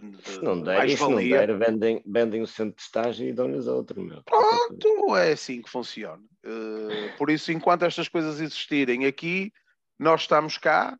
[0.18, 3.66] de Se não der, se não der, vendem, vendem o centro de estágio e dão-lhes
[3.66, 4.22] outro, meu.
[4.22, 6.22] Pronto, é assim que funciona.
[6.44, 9.50] Eh, por isso, enquanto estas coisas existirem aqui,
[9.98, 10.98] nós estamos cá,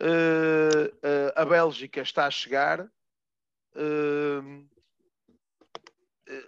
[0.00, 2.90] eh, eh, a Bélgica está a chegar,
[3.76, 4.40] eh,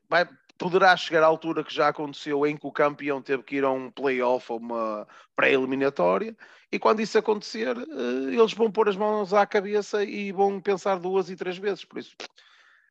[0.09, 0.27] vai,
[0.57, 3.71] poderá chegar à altura que já aconteceu em que o campeão teve que ir a
[3.71, 5.07] um play-off ou uma
[5.37, 6.37] pré-eliminatória,
[6.71, 7.77] e quando isso acontecer,
[8.33, 11.85] eles vão pôr as mãos à cabeça e vão pensar duas e três vezes.
[11.85, 12.17] Por isso,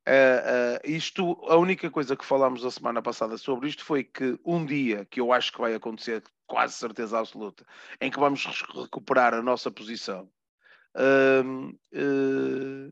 [0.07, 4.39] Uh, uh, isto, a única coisa que falámos a semana passada sobre isto foi que
[4.43, 7.65] um dia, que eu acho que vai acontecer, quase certeza absoluta,
[7.99, 10.27] em que vamos recuperar a nossa posição,
[10.97, 12.91] uh,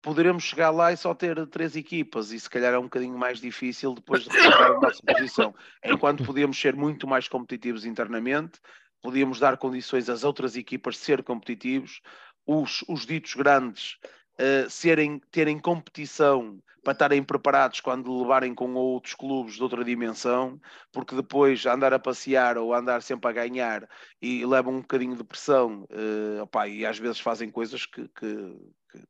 [0.00, 3.40] poderemos chegar lá e só ter três equipas, e se calhar é um bocadinho mais
[3.40, 5.54] difícil depois de recuperar a nossa posição.
[5.84, 8.60] Enquanto podíamos ser muito mais competitivos internamente,
[9.02, 12.00] podíamos dar condições às outras equipas de ser competitivos,
[12.46, 13.98] os, os ditos grandes
[14.40, 20.60] uh, serem, terem competição para estarem preparados quando levarem com outros clubes de outra dimensão,
[20.92, 23.88] porque depois andar a passear ou andar sempre a ganhar
[24.22, 28.56] e levam um bocadinho de pressão uh, opa, e às vezes fazem coisas que, que,
[28.90, 29.04] que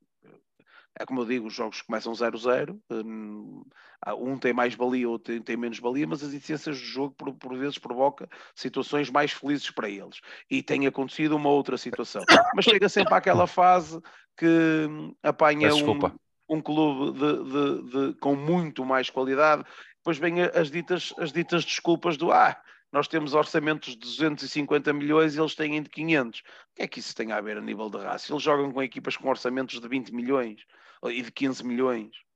[0.99, 3.58] é como eu digo, os jogos começam 0-0, hum,
[4.07, 7.33] um tem mais valia, outro tem, tem, menos valia, mas as essências do jogo por,
[7.35, 10.21] por, vezes provoca situações mais felizes para eles.
[10.51, 12.23] E tem acontecido uma outra situação.
[12.55, 14.01] Mas chega sempre àquela fase
[14.37, 14.47] que
[14.89, 15.99] hum, apanha um,
[16.49, 19.65] um, clube de, de, de, com muito mais qualidade,
[19.97, 22.57] depois vem as ditas, as ditas desculpas do ah,
[22.91, 26.41] nós temos orçamentos de 250 milhões e eles têm de 500.
[26.41, 26.43] O
[26.77, 28.33] que é que isso tem a ver a nível de raça?
[28.33, 30.65] Eles jogam com equipas com orçamentos de 20 milhões
[31.05, 32.28] e de 15 milhões.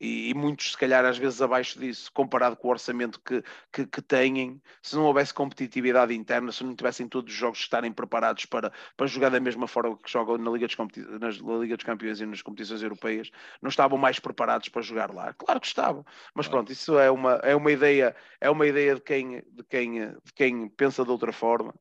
[0.00, 4.00] E, muitos, se calhar, às vezes abaixo disso, comparado com o orçamento que, que, que,
[4.00, 8.72] têm, se não houvesse competitividade interna, se não tivessem todos os jogos estarem preparados para,
[8.96, 12.24] para jogar da mesma forma que jogam na Liga, dos na Liga dos Campeões e
[12.24, 15.34] nas competições europeias, não estavam mais preparados para jogar lá.
[15.34, 16.02] Claro que estavam,
[16.34, 20.00] mas pronto, isso é uma, é uma ideia, é uma ideia de quem, de quem,
[20.00, 21.74] de quem pensa de outra forma.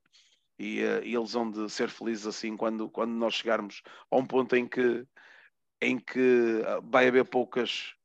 [0.60, 3.82] E, e eles vão de ser felizes assim quando, quando nós chegarmos
[4.12, 5.08] a um ponto em que
[5.82, 7.96] em que ah, vai haver poucas,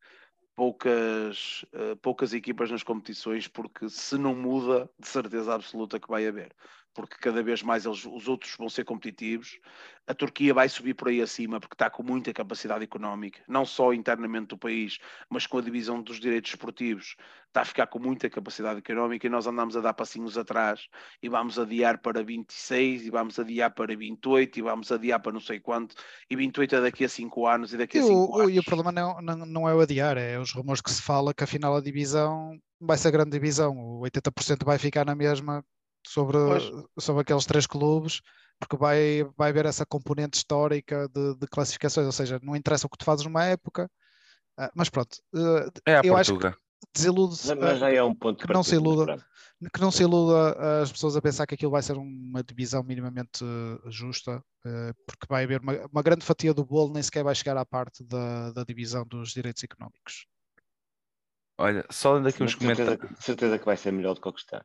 [0.54, 6.26] poucas, uh, poucas equipas nas competições, porque se não muda, de certeza absoluta que vai
[6.26, 6.54] haver
[6.94, 9.58] porque cada vez mais eles, os outros vão ser competitivos.
[10.06, 13.92] A Turquia vai subir por aí acima, porque está com muita capacidade económica, não só
[13.92, 14.98] internamente do país,
[15.28, 17.16] mas com a divisão dos direitos esportivos,
[17.48, 20.88] está a ficar com muita capacidade económica e nós andamos a dar passinhos atrás
[21.22, 25.40] e vamos adiar para 26 e vamos adiar para 28 e vamos adiar para não
[25.40, 25.94] sei quanto
[26.28, 28.54] e 28 é daqui a 5 anos e daqui a 5 anos.
[28.54, 31.32] E o problema não, não, não é o adiar, é os rumores que se fala
[31.32, 35.64] que afinal a divisão vai ser a grande divisão, o 80% vai ficar na mesma
[36.06, 36.38] sobre,
[36.98, 38.20] sobre aqueles três clubes,
[38.58, 42.90] porque vai, vai haver essa componente histórica de, de classificações, ou seja, não interessa o
[42.90, 43.90] que tu fazes numa época,
[44.58, 46.48] uh, mas pronto, uh, é a eu Portuga.
[46.48, 46.64] acho que
[46.94, 49.16] desilude mas já é um ponto que não se iluda
[49.72, 53.42] que não se iluda as pessoas a pensar que aquilo vai ser uma divisão minimamente
[53.86, 54.44] justa,
[55.06, 58.04] porque vai haver uma, uma, grande fatia do bolo, nem sequer vai chegar à parte
[58.04, 60.26] da, da divisão dos direitos económicos.
[61.56, 62.98] Olha, só lendo aqui uns comentários.
[62.98, 64.64] Certeza, certeza que vai ser melhor do que o que está.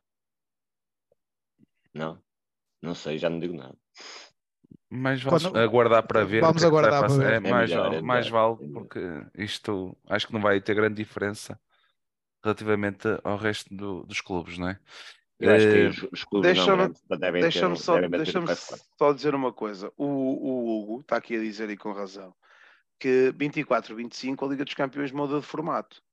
[1.94, 2.22] Não?
[2.82, 3.78] Não sei, já não digo nada.
[4.90, 5.58] Mais vale Quando...
[5.58, 6.42] aguardar para ver.
[6.42, 7.34] Vamos é aguardar para ver.
[7.34, 9.00] É, mais, melhor, vale, é mais vale, porque
[9.36, 11.60] isto acho que não vai ter grande diferença
[12.44, 14.80] relativamente ao resto do, dos clubes, não é?
[15.40, 16.94] Eu acho que eh, os, os clubes deixa-me
[17.40, 18.42] deixa só, deixa
[18.98, 19.92] só dizer uma coisa.
[19.96, 22.36] O, o Hugo está aqui a dizer e com razão
[23.00, 26.04] que 24, 25 a Liga dos Campeões muda de formato.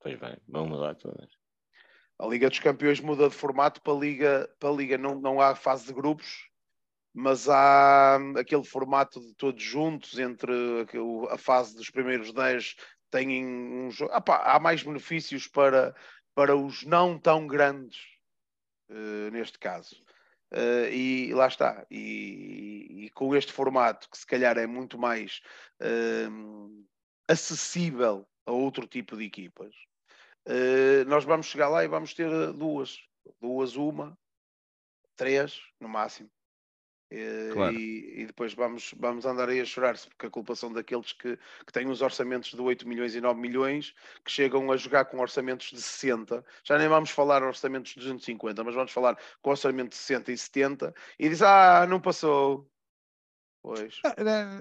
[0.00, 1.37] Pois bem, vamos mudar todas.
[2.18, 5.40] A Liga dos Campeões muda de formato para a Liga, para a Liga não, não
[5.40, 6.48] há fase de grupos,
[7.14, 10.52] mas há aquele formato de todos juntos, entre
[11.30, 12.76] a fase dos primeiros 10
[13.10, 14.12] têm um jogo.
[14.12, 15.94] há mais benefícios para,
[16.34, 17.98] para os não tão grandes,
[18.90, 19.96] uh, neste caso.
[20.52, 21.86] Uh, e lá está.
[21.90, 25.40] E, e, com este formato, que se calhar é muito mais
[25.80, 26.86] uh,
[27.28, 29.74] acessível a outro tipo de equipas,
[31.06, 32.98] nós vamos chegar lá e vamos ter eh, duas,
[33.40, 34.16] duas, uma,
[35.16, 36.30] três no máximo.
[37.10, 37.74] Uh, claro.
[37.74, 41.38] e, e, depois vamos, vamos andar aí a chorar-se, porque a culpa são daqueles que,
[41.66, 45.18] que têm os orçamentos de 8 milhões e 9 milhões, que chegam a jogar com
[45.18, 46.44] orçamentos de 60.
[46.62, 50.36] Já nem vamos falar orçamentos de 250, mas vamos falar com orçamento de 60 e
[50.36, 52.70] 70 e diz: Ah, não passou.
[53.62, 54.00] Pois.
[54.04, 54.14] Ah,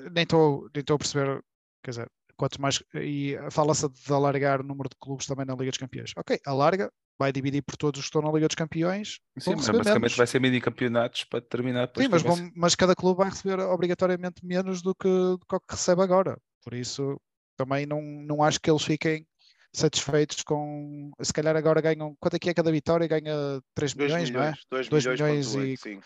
[0.10, 1.44] nem estou nem a perceber,
[1.84, 2.82] quer dizer, quanto mais.
[2.94, 6.14] E fala-se de alargar o número de clubes também na Liga dos Campeões.
[6.16, 9.20] Ok, alarga, vai dividir por todos os que estão na Liga dos Campeões.
[9.40, 10.16] Sim, mas basicamente menos.
[10.16, 11.92] vai ser mini campeonatos para terminar.
[11.98, 16.02] Sim, mas, bom, mas cada clube vai receber obrigatoriamente menos do que, do que recebe
[16.02, 16.38] agora.
[16.64, 17.20] Por isso,
[17.58, 19.26] também não, não acho que eles fiquem
[19.74, 21.12] satisfeitos com.
[21.22, 22.16] Se calhar agora ganham.
[22.20, 23.08] Quanto é que é cada vitória?
[23.08, 24.54] Ganha 3 milhões, milhões, não é?
[24.84, 25.58] 2 milhões, milhões e.
[25.58, 26.02] 8, sim.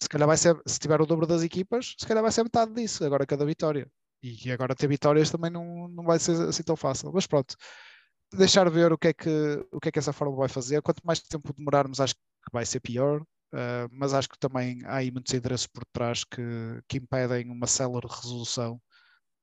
[0.00, 2.72] Se calhar vai ser, se tiver o dobro das equipas, se calhar vai ser metade
[2.72, 3.90] disso, agora cada vitória.
[4.22, 7.12] E agora ter vitórias também não, não vai ser assim tão fácil.
[7.12, 7.54] Mas pronto,
[8.32, 10.82] deixar ver o que, é que, o que é que essa forma vai fazer.
[10.82, 12.20] Quanto mais tempo demorarmos, acho que
[12.52, 13.20] vai ser pior.
[13.22, 16.42] uh, mas acho que também há aí muitos interesses por trás que,
[16.88, 18.80] que impedem uma célere resolução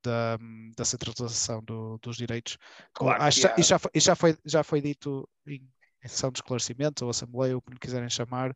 [0.04, 0.38] da,
[0.78, 2.58] da centralização do, dos direitos.
[2.94, 3.56] Claro acho, que há.
[3.58, 5.68] e já, foi, já, foi, já foi dito em,
[6.04, 8.56] em sessão de esclarecimento ou assembleia, ou como quiserem chamar,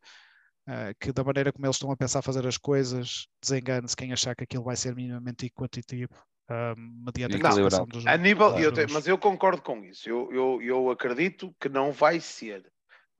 [0.99, 4.43] que da maneira como eles estão a pensar fazer as coisas, desengane-se quem achar que
[4.43, 6.13] aquilo vai ser minimamente equantitativo.
[6.51, 10.09] Um, mediante a classificação dos, A nível, dos eu te- mas eu concordo com isso.
[10.09, 12.71] Eu, eu, eu acredito que não vai ser.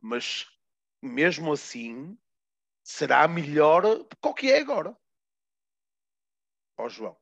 [0.02, 0.48] Mas
[1.02, 2.18] mesmo assim,
[2.84, 4.96] será melhor que o que é agora.
[6.78, 7.16] Ó João.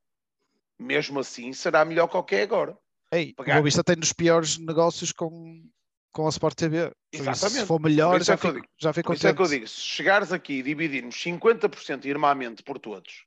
[0.79, 2.77] Mesmo assim, será melhor que o que é agora.
[3.11, 5.67] Ei, pagar- o Boa Vista tem dos piores negócios com,
[6.11, 6.91] com a Sport TV.
[7.11, 7.61] Exatamente.
[7.61, 8.67] Se for melhor, é já eu fico, digo.
[8.77, 9.59] já fico Por isso é que eu contente.
[9.59, 13.25] digo: se chegares aqui e dividirmos 50% irmamente por todos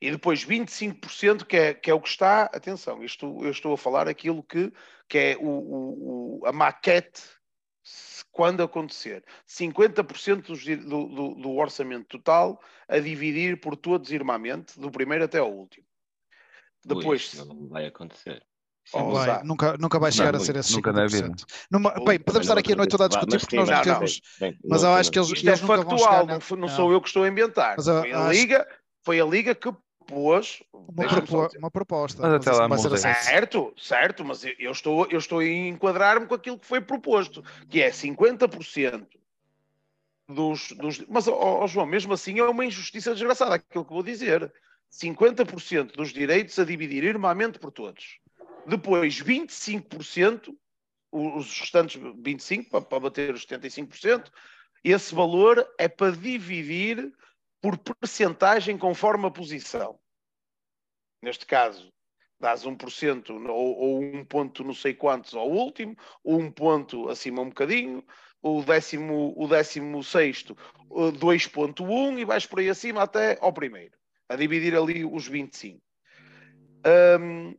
[0.00, 3.78] e depois 25% que é, que é o que está, atenção, isto, eu estou a
[3.78, 4.70] falar aquilo que,
[5.08, 7.22] que é o, o- o- a maquete
[8.30, 9.24] quando acontecer.
[9.48, 15.24] 50% dos di- do, do, do orçamento total a dividir por todos irmamente, do primeiro
[15.24, 15.86] até ao último.
[16.88, 18.44] Ui, Depois, isso não vai acontecer.
[18.92, 19.44] Oh, é vai, Zá.
[19.44, 21.44] nunca, nunca vai chegar Não, a ser esses nunca na 50%.
[21.70, 24.20] Numa- bem, podemos estar aqui a noite toda a discutir porque nós não não, temos.
[24.64, 26.68] mas eu acho que eles- Isto é eles factual, não, não não.
[26.68, 27.74] sou eu que estou a inventar.
[27.76, 28.68] Mas foi, a acho- Liga,
[29.02, 29.72] foi a Liga que
[30.06, 30.62] pôs.
[30.72, 31.04] Uma,
[31.58, 32.22] uma proposta.
[32.22, 33.24] Mas até lá vai ser aceito.
[33.24, 37.82] Certo, certo, mas eu- estou, eu estou a enquadrar-me com aquilo que foi proposto, que
[37.82, 39.04] é 50%
[40.28, 41.04] dos, dos.
[41.08, 44.52] Mas, ó, ó, João, mesmo assim é uma injustiça desgraçada aquilo que vou dizer.
[44.88, 48.18] 50% dos direitos a dividir irmamente por todos.
[48.66, 50.56] Depois, 25%,
[51.12, 54.30] o- os restantes 25%, para, para bater os 75%,
[54.82, 57.12] esse valor é para dividir
[57.60, 59.98] por percentagem conforme a posição.
[61.22, 61.92] Neste caso,
[62.38, 67.42] dás 1% ou, ou um ponto não sei quantos ao último, ou um ponto acima
[67.42, 68.04] um bocadinho,
[68.42, 70.56] o décimo, o décimo sexto
[70.90, 73.96] uh, 2.1 e vais por aí acima até ao primeiro,
[74.28, 75.80] a dividir ali os 25.
[77.20, 77.56] Um,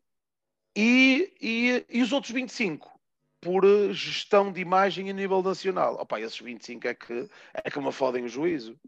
[0.77, 2.87] e, e, e os outros 25
[3.41, 5.95] por uh, gestão de imagem a nível nacional.
[5.95, 8.79] Opa, esses 25 é que, é que me fodem o juízo.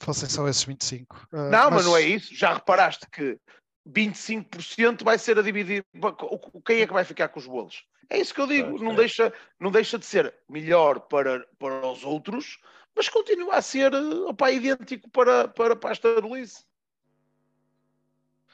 [0.00, 1.28] Fossem só esses 25.
[1.32, 1.84] Ah, Não, mas...
[1.84, 2.34] não é isso.
[2.34, 3.38] Já reparaste que
[3.88, 5.84] 25% vai ser a dividir.
[6.02, 7.84] O- Quem é que vai ficar com os bolos?
[8.08, 8.82] É isso que eu digo.
[8.82, 8.96] Não, é.
[8.96, 12.58] deixa, não deixa de ser melhor para, para os outros,
[12.96, 16.64] mas continua a ser opa, idêntico para, para, para a Starlice.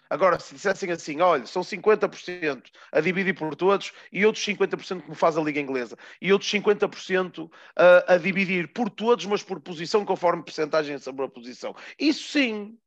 [0.09, 5.15] Agora, se dissessem assim, olha, são 50% a dividir por todos e outros 50% como
[5.15, 10.05] faz a Liga Inglesa e outros 50% a, a dividir por todos, mas por posição,
[10.05, 11.75] conforme percentagem sobre a posição.
[11.99, 12.79] Isso sim.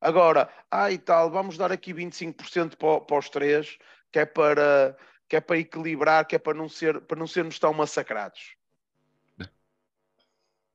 [0.00, 3.78] Agora, ah e tal, vamos dar aqui 25% para, para os três,
[4.12, 4.96] que é para,
[5.28, 8.54] que é para equilibrar, que é para não, ser, para não sermos tão massacrados.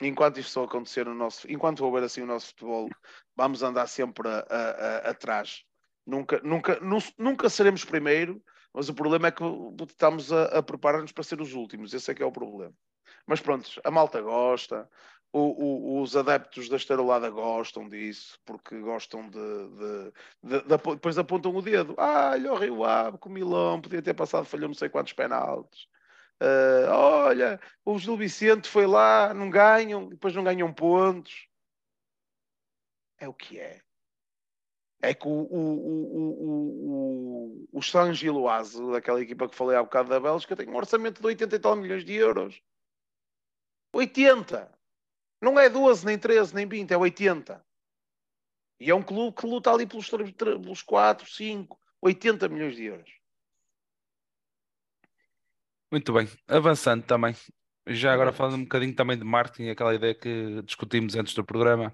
[0.02, 2.90] Enquanto isto só acontecer no nosso, enquanto houver assim o nosso futebol,
[3.36, 4.56] vamos andar sempre a- a-
[5.08, 5.64] a- atrás.
[6.06, 8.42] Nunca, nunca, nu- nunca seremos primeiro,
[8.74, 9.44] mas o problema é que
[9.88, 11.94] estamos a, preparar-nos para ser os últimos.
[11.94, 12.74] Esse é que é o problema.
[13.28, 14.90] Mas pronto, a malta gosta,
[15.32, 19.38] o- o- os adeptos da estarolada gostam disso, porque gostam de.
[19.40, 20.12] de-
[20.44, 21.96] de- de depois apontam o dedo.
[21.98, 25.14] Ah, olha o Rio Ave com o Milão, podia ter passado, falhou não sei quantos
[25.14, 25.88] penaltis.
[26.40, 31.48] Ah, olha, o Gil Vicente foi lá, não ganham, depois não ganham pontos.
[33.18, 33.82] É o que é.
[35.02, 35.76] É que o, o,
[37.62, 41.22] o, o, San Giloase, daquela equipa que falei há bocado da Bélgica, tem um orçamento
[41.22, 42.62] de 80 e tal milhões de euros.
[43.94, 44.70] 80!
[45.42, 47.66] Não é 12, nem 13, nem 20, é 80.
[48.80, 53.19] E é um clube que luta ali pelos, pelos 4, 5, 80 milhões de euros.
[55.92, 57.36] Muito bem, avançando também.
[57.88, 61.92] Já agora falando um bocadinho também de marketing, aquela ideia que discutimos antes do programa.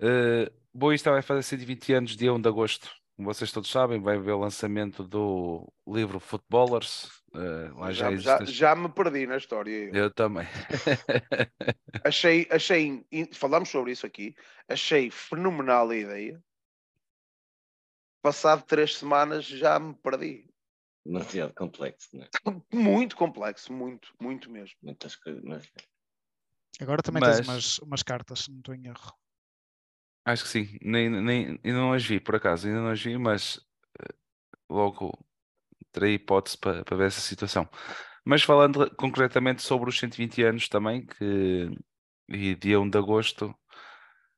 [0.00, 2.88] Uh, Boa Vista vai fazer 120 anos dia 1 de agosto.
[3.14, 7.10] Como vocês todos sabem, vai haver o lançamento do livro Footballers.
[7.34, 9.70] Uh, já, Já, já, me perdi na história.
[9.70, 9.94] eu.
[9.94, 10.46] Eu também.
[12.04, 14.34] Achei, achei, falámos sobre isso aqui,
[14.68, 16.42] achei fenomenal a ideia.
[18.22, 20.48] Passado três semanas já me perdi.
[21.08, 22.28] Demasiado complexo, não é?
[22.70, 24.76] Muito complexo, muito, muito mesmo.
[24.82, 25.42] Muitas coisas.
[25.42, 25.66] Mas...
[26.78, 29.14] Agora também Mas- tens umas, umas cartas, se não estou em erro.
[30.26, 30.78] Acho que sim.
[30.82, 33.58] Nem, nem, ainda não as vi, por acaso, ainda não as vi, mas
[33.98, 34.14] eh,
[34.68, 35.18] logo
[35.90, 37.66] terei hipótese para, para ver essa situação.
[38.22, 41.70] Mas falando concretamente sobre os 120 anos também, que
[42.28, 43.58] e dia 1 de agosto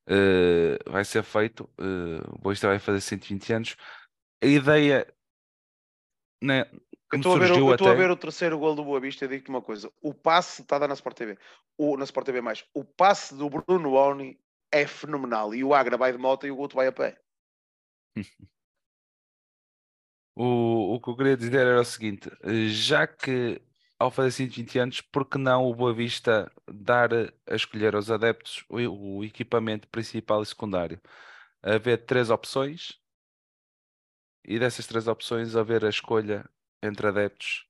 [0.07, 3.77] eh, vai ser feito, eh, o Boa Vista vai fazer 120 anos.
[4.41, 5.13] A ideia,
[6.43, 8.01] né, que Eu estou a, ver, o- surgiu eu estou a até.
[8.03, 9.93] ver o terceiro gol do Boa Vista e digo-te uma coisa.
[10.01, 11.39] O passe está a dar na Sport TV.
[11.77, 12.65] O, na Sport TV mais.
[12.75, 14.39] O passe do Bruno Oni
[14.73, 15.55] é fenomenal.
[15.55, 17.21] E o Agra vai de moto e o Guto vai a pé.
[20.35, 22.31] O, o que eu queria dizer era o seguinte:
[22.69, 23.61] já que
[23.99, 28.65] ao fazer 120 anos, por que não o Boa Vista dar a escolher aos adeptos
[28.69, 31.01] o, o equipamento principal e secundário?
[31.63, 32.99] Haver três opções
[34.45, 36.45] e dessas três opções haver a escolha
[36.83, 37.65] entre adeptos.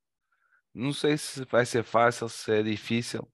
[0.74, 3.26] Não sei se vai ser fácil, se é difícil.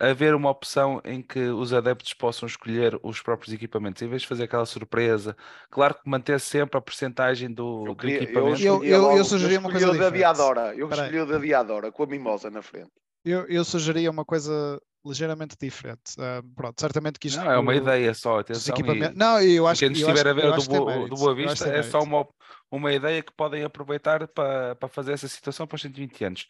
[0.00, 4.28] Haver uma opção em que os adeptos possam escolher os próprios equipamentos, em vez de
[4.28, 5.36] fazer aquela surpresa.
[5.68, 8.62] Claro que manter sempre a percentagem do, Eu, do queria, eu, equipamento.
[8.62, 10.18] Eu- eu- eu sugeria uma escolhi coisa o da diferente.
[10.36, 10.74] Diadora.
[10.76, 12.92] Eu escolhi o da Diadora com a mimosa na frente.
[13.24, 16.14] Eu, eu sugeria uma coisa ligeiramente diferente.
[16.18, 17.38] Ah, pronto, certamente que isto.
[17.40, 18.74] Não, é uma ideia só, atenção.
[18.74, 21.16] equipamentos- E, Não, eu acho quem eu estiver a ver o do, que mérito, do
[21.16, 22.26] Boa Vista, que tem é só uma,
[22.70, 26.46] uma ideia que podem aproveitar para, para fazer essa situação para os 120 anos.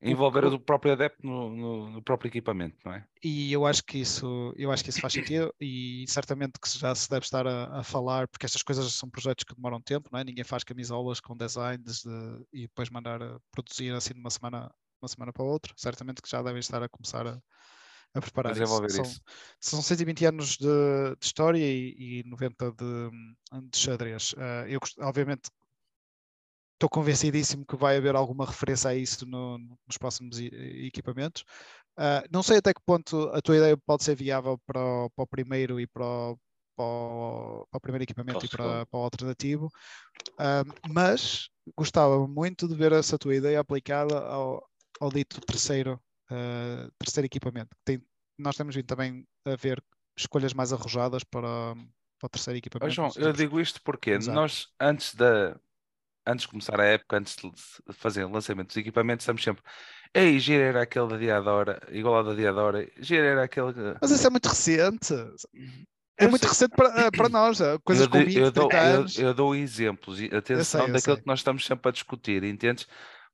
[0.00, 3.04] Envolver que- o próprio adepto no, no, no próprio equipamento, não é?
[3.22, 6.92] E eu acho que isso, eu acho que isso faz sentido e certamente que já
[6.94, 10.18] se deve estar a, a falar, porque estas coisas são projetos que demoram tempo, não
[10.18, 10.24] é?
[10.24, 14.72] Ninguém faz camisolas com designs de- e depois mandar a produzir assim de uma semana,
[15.00, 15.72] uma semana para outra.
[15.76, 17.38] Certamente que já devem estar a começar a,
[18.14, 18.62] a preparar isso.
[18.64, 19.20] desenvolver São, isso.
[19.60, 20.66] são 120 anos de,
[21.18, 23.10] de história e, e 90 de,
[23.70, 24.34] de xadrez.
[24.38, 25.50] Ah, eu, obviamente,
[26.74, 31.44] estou convencidíssimo que vai haver alguma referência a isso no- nos próximos equipamentos.
[31.96, 35.24] Ah, não sei até que ponto a tua ideia pode ser viável para o, para
[35.24, 36.38] o primeiro e para o,
[36.76, 39.70] para o- para o primeiro equipamento Para o e para, para o alternativo,
[40.38, 44.66] Ah, mas gostava muito de ver essa tua ideia aplicada ao,
[45.00, 46.00] ao dito terceiro,
[46.32, 47.70] ah, terceiro equipamento.
[47.84, 48.02] Tem-
[48.38, 49.82] nós temos vindo também a ver
[50.16, 51.74] escolhas mais arrojadas para,
[52.18, 52.92] para o terceiro equipamento.
[52.94, 54.34] João, nos eu digo isto porque Exato.
[54.34, 55.56] nós, antes da
[56.26, 57.50] antes de começar a época, antes de
[57.94, 59.62] fazer o lançamento dos equipamentos, estamos sempre.
[60.14, 63.72] Ei, gira era aquele da Diadora, igual ao da Diadora, gira era aquele.
[63.72, 65.14] que-" Mas isso é muito recente.
[66.18, 66.50] É Eu muito sei.
[66.50, 67.60] recente para, para nós.
[67.60, 68.84] ah, Coisas eu, com di- 20, eu dou, 30
[69.18, 71.22] eu- eu dou exemplos, e atenção eu daquilo sei.
[71.22, 72.86] que nós estamos sempre a discutir, entendes?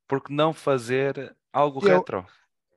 [0.07, 2.27] Porque não fazer algo retro?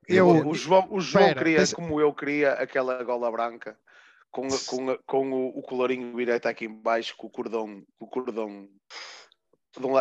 [0.07, 3.77] Eu, o, João, o João Espera, queria, deixa- como eu queria, aquela gola branca
[4.31, 8.09] com, com, com o, o colorinho direito aqui em baixo, com o cordão, com o
[8.09, 8.67] cordão.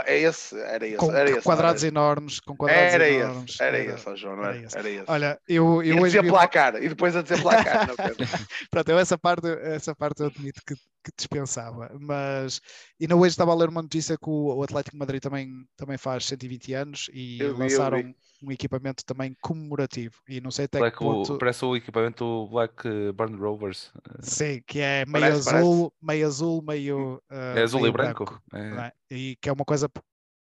[0.04, 1.42] É esse, era esse, com era esse.
[1.42, 2.40] quadrados era, enormes.
[2.40, 3.50] Com quadrados era enormes.
[3.52, 4.66] esse, era era- esse, João, não era era?
[4.66, 4.78] esse.
[4.78, 5.04] Era esse.
[5.06, 7.86] Olha, eu, e eu a hoje dizer vi placar, e depois a dizer placar.
[7.86, 8.16] não quero.
[8.70, 10.74] Pronto, eu essa parte, essa parte eu admito que,
[11.04, 12.60] que dispensava, mas
[13.00, 15.96] ainda hoje estava a ler uma notícia que o, o Atlético de Madrid também, também
[15.98, 18.16] faz 120 anos e Eu vi, lançaram vi.
[18.42, 22.24] um equipamento também comemorativo e não sei até Black, que o- ponto, parece o equipamento
[22.24, 23.92] do Black eh, Burn Rovers.
[24.20, 28.42] sim, que é meio Parece, azul, meio azul, meio, ah, É azul meio e branco.
[28.52, 28.70] É.
[28.70, 28.92] não é?
[29.10, 29.88] e que é uma coisa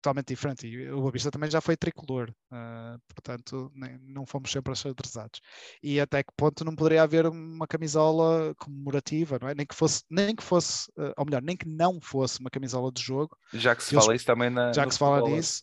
[0.00, 0.66] totalmente diferente.
[0.66, 5.40] E o Boa Vista também já foi tricolor, ah, portanto, nem- não fomos sempre atrasados.
[5.82, 9.54] E até que ponto não poderia haver uma camisola comemorativa, não é?
[9.54, 12.90] Nem que fosse, nem que fosse, ah, ou melhor, nem que não fosse uma camisola
[12.92, 14.72] de jogo, Já que se Eles- fala isso também na.
[14.72, 15.62] já que se fala futebol, nisso,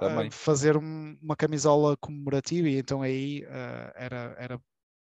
[0.00, 3.42] ah, fazer um- uma camisola comemorativa e então aí
[3.94, 4.60] era, era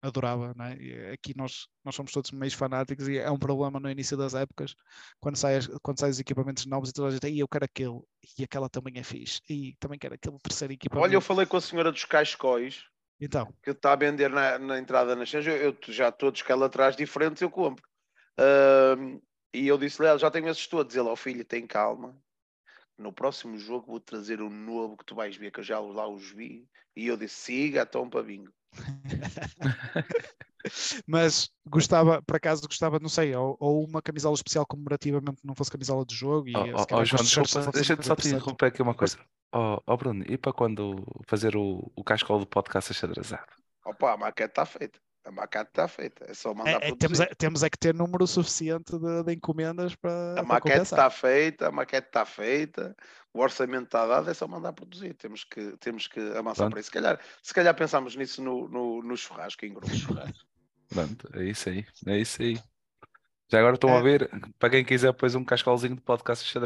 [0.02, 0.76] adorava, é?
[0.76, 4.34] E Aqui nós, nós somos todos meios fanáticos e é um problema no início das
[4.34, 4.74] épocas,
[5.20, 8.00] quando saem quando sai os equipamentos novos e toda a gente, "Ei, eu quero aquele,
[8.38, 11.04] e aquela também é fixe, e também quero aquele terceiro equipamento.
[11.04, 12.84] Olha, eu falei com a senhora dos cascóis,
[13.20, 16.52] Então, que está a vender na, na entrada na Xanja, eu, eu já todos que
[16.52, 17.84] ela atrás diferentes eu compro.
[19.52, 20.94] E eu disse-lhe, "Ela, já tenho esses todos.
[20.96, 22.16] Ele, ó filho, tem calma.
[22.98, 26.08] No próximo jogo vou trazer um novo que tu vais ver, que eu já lá
[26.08, 26.68] os vi.
[26.96, 28.52] E eu disse, siga, então para bingo.
[31.06, 35.46] mas gostava, por acaso gostava, não sei, ou, ou uma camisola especial comemorativa mesmo que
[35.46, 36.48] não fosse camisola de jogo.
[36.48, 39.18] E, calhar ó, com João, desculpa, deixa-me só te interromper aqui uma coisa.
[39.52, 43.46] Ó ó, Bruno, e para quando fazer o, o cascol do podcast achadrazado?
[43.84, 45.00] Opa, a maquete está feita.
[45.28, 46.24] A maquete está feita.
[46.30, 46.98] É só mandar É, é, produzir.
[46.98, 51.10] temos, é, temos é que ter número suficiente de, de encomendas para, A maquete está
[51.10, 52.96] feita, a maquete está feita,
[53.32, 55.14] o orçamento está dado, é só mandar produzir.
[55.14, 56.70] Temos que, temos que avançar Pronto.
[56.70, 56.86] para isso.
[56.88, 60.46] Se calhar, se calhar pensamos nisso no, no, no churrasco, em grupo churrasco.
[60.88, 62.58] Pronto, é isso aí, é isso aí.
[63.50, 63.98] Já agora estão É.
[63.98, 66.60] a ver, para quem quiser depois um cascolzinho de podcast É,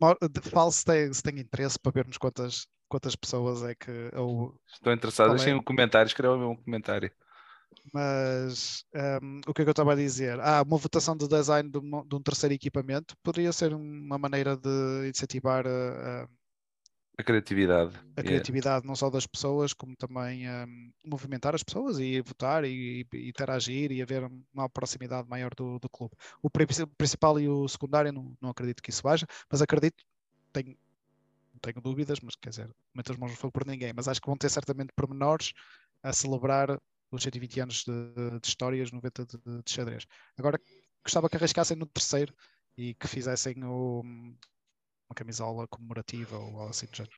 [0.00, 3.90] mo- de- fale se tem, se tem interesse para vermos quantas, quantas pessoas é que.
[4.14, 5.36] Ou, Estou interessado, é?
[5.36, 7.10] deixem um comentário, escrevam um comentário.
[7.92, 10.40] Mas ehm, o que é que eu estava a dizer?
[10.40, 14.56] Ah, uma votação de design de, uma- de um terceiro equipamento poderia ser uma maneira
[14.56, 16.28] de incentivar a, a-
[17.18, 17.92] A criatividade.
[18.16, 18.22] a Yeah.
[18.22, 23.28] criatividade não só das pessoas, como também ehm, movimentar as pessoas e votar e, e
[23.28, 24.22] interagir e haver
[24.52, 26.14] uma proximidade maior do, do clube.
[26.42, 30.04] O pri- principal e o secundário não, não acredito que isso haja, mas acredito,
[30.52, 30.76] tenho
[31.62, 34.26] tenho dúvidas, mas quer dizer, meto as mãos no fogo por ninguém, mas acho que
[34.28, 35.52] vão ter certamente pormenores
[36.02, 36.80] a celebrar
[37.14, 40.06] os 120 anos de, de histórias 90 de, de xadrez.
[40.36, 40.60] Agora,
[41.04, 42.34] gostava que arriscassem no terceiro
[42.76, 47.16] e que fizessem o, uma camisola comemorativa ou algo assim do género.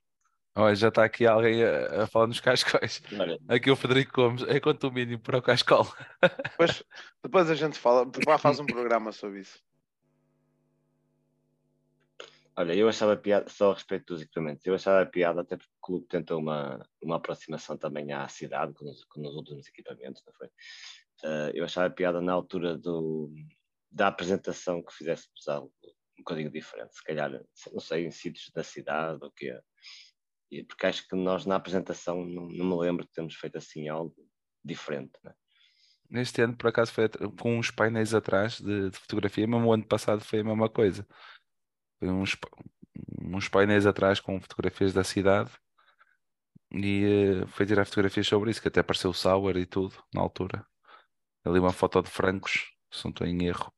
[0.58, 3.02] Olha, já está aqui alguém a, a falar nos cascóis.
[3.12, 5.86] Olha, Aqui o Frederico Gomes, é quanto o mínimo para o cascol.
[6.50, 6.82] Depois,
[7.22, 9.60] depois a gente fala, depois faz um programa sobre isso.
[12.56, 15.86] Olha, eu achava piada, só a respeito dos equipamentos, eu achava piada até porque o
[15.86, 20.32] clube tentou uma, uma aproximação também à cidade com os, com os últimos equipamentos, não
[20.34, 20.48] foi?
[21.24, 23.32] Eh, eu achava piada na altura do,
[23.90, 25.72] da apresentação que fizéssemos algo
[26.18, 27.30] um bocadinho diferente, se calhar,
[27.72, 29.58] não sei, em sítios da cidade ou quê.
[30.50, 33.88] E porque acho que nós na apresentação não, não me lembro de termos feito assim
[33.88, 34.14] algo
[34.64, 35.12] diferente.
[35.22, 35.34] Né?
[36.08, 37.08] Neste ano, por acaso, foi
[37.38, 41.06] com uns painéis atrás de, de fotografia, mesmo o ano passado foi a mesma coisa.
[41.98, 42.36] Foi uns,
[43.22, 45.50] uns painéis atrás com fotografias da cidade
[46.70, 47.04] e
[47.42, 50.66] eh, foi tirar fotografias sobre isso, que até apareceu o Sauer e tudo na altura.
[51.44, 53.72] Ali uma foto de francos, se não estou em erro.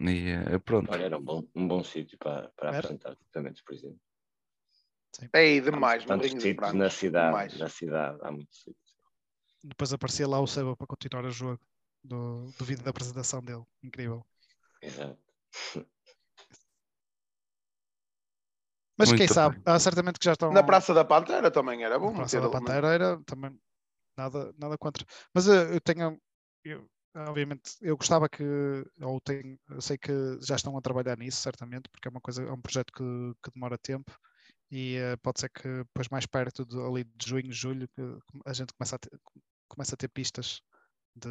[0.00, 0.90] E eh, pronto.
[0.90, 2.78] Olha, era um bom, um bom sítio para, para Era.
[2.78, 4.00] apresentar equipamentos, por exemplo.
[5.34, 6.74] Ei, demais, Tantos sítios Francos.
[6.74, 7.58] na cidade, demais.
[7.58, 8.88] na cidade, há muitos sítios.
[9.64, 11.60] Depois aparecia lá o Seba para continuar o jogo
[12.04, 13.64] do, do vídeo da apresentação dele.
[13.82, 14.24] Incrível.
[14.80, 15.18] Exato.
[18.98, 19.62] Mas quem sabe, bem.
[19.66, 20.52] há certamente que já estão.
[20.52, 22.10] Na Praça da Pantera também era bom.
[22.10, 23.58] Na Praça da Pantera era também
[24.16, 25.04] nada, nada contra.
[25.34, 26.20] Mas eh, eu tenho,
[26.64, 28.42] eu, obviamente, eu gostava que,
[29.02, 30.12] ou tenho, eu sei que
[30.42, 33.04] já estão a trabalhar nisso, certamente, porque é uma coisa, é um projeto que,
[33.42, 34.12] que demora tempo
[34.70, 38.02] e eh, pode ser que depois mais perto de, ali de junho, julho, que
[38.46, 39.10] a gente começa a ter,
[39.68, 40.60] começa a ter pistas
[41.16, 41.28] de,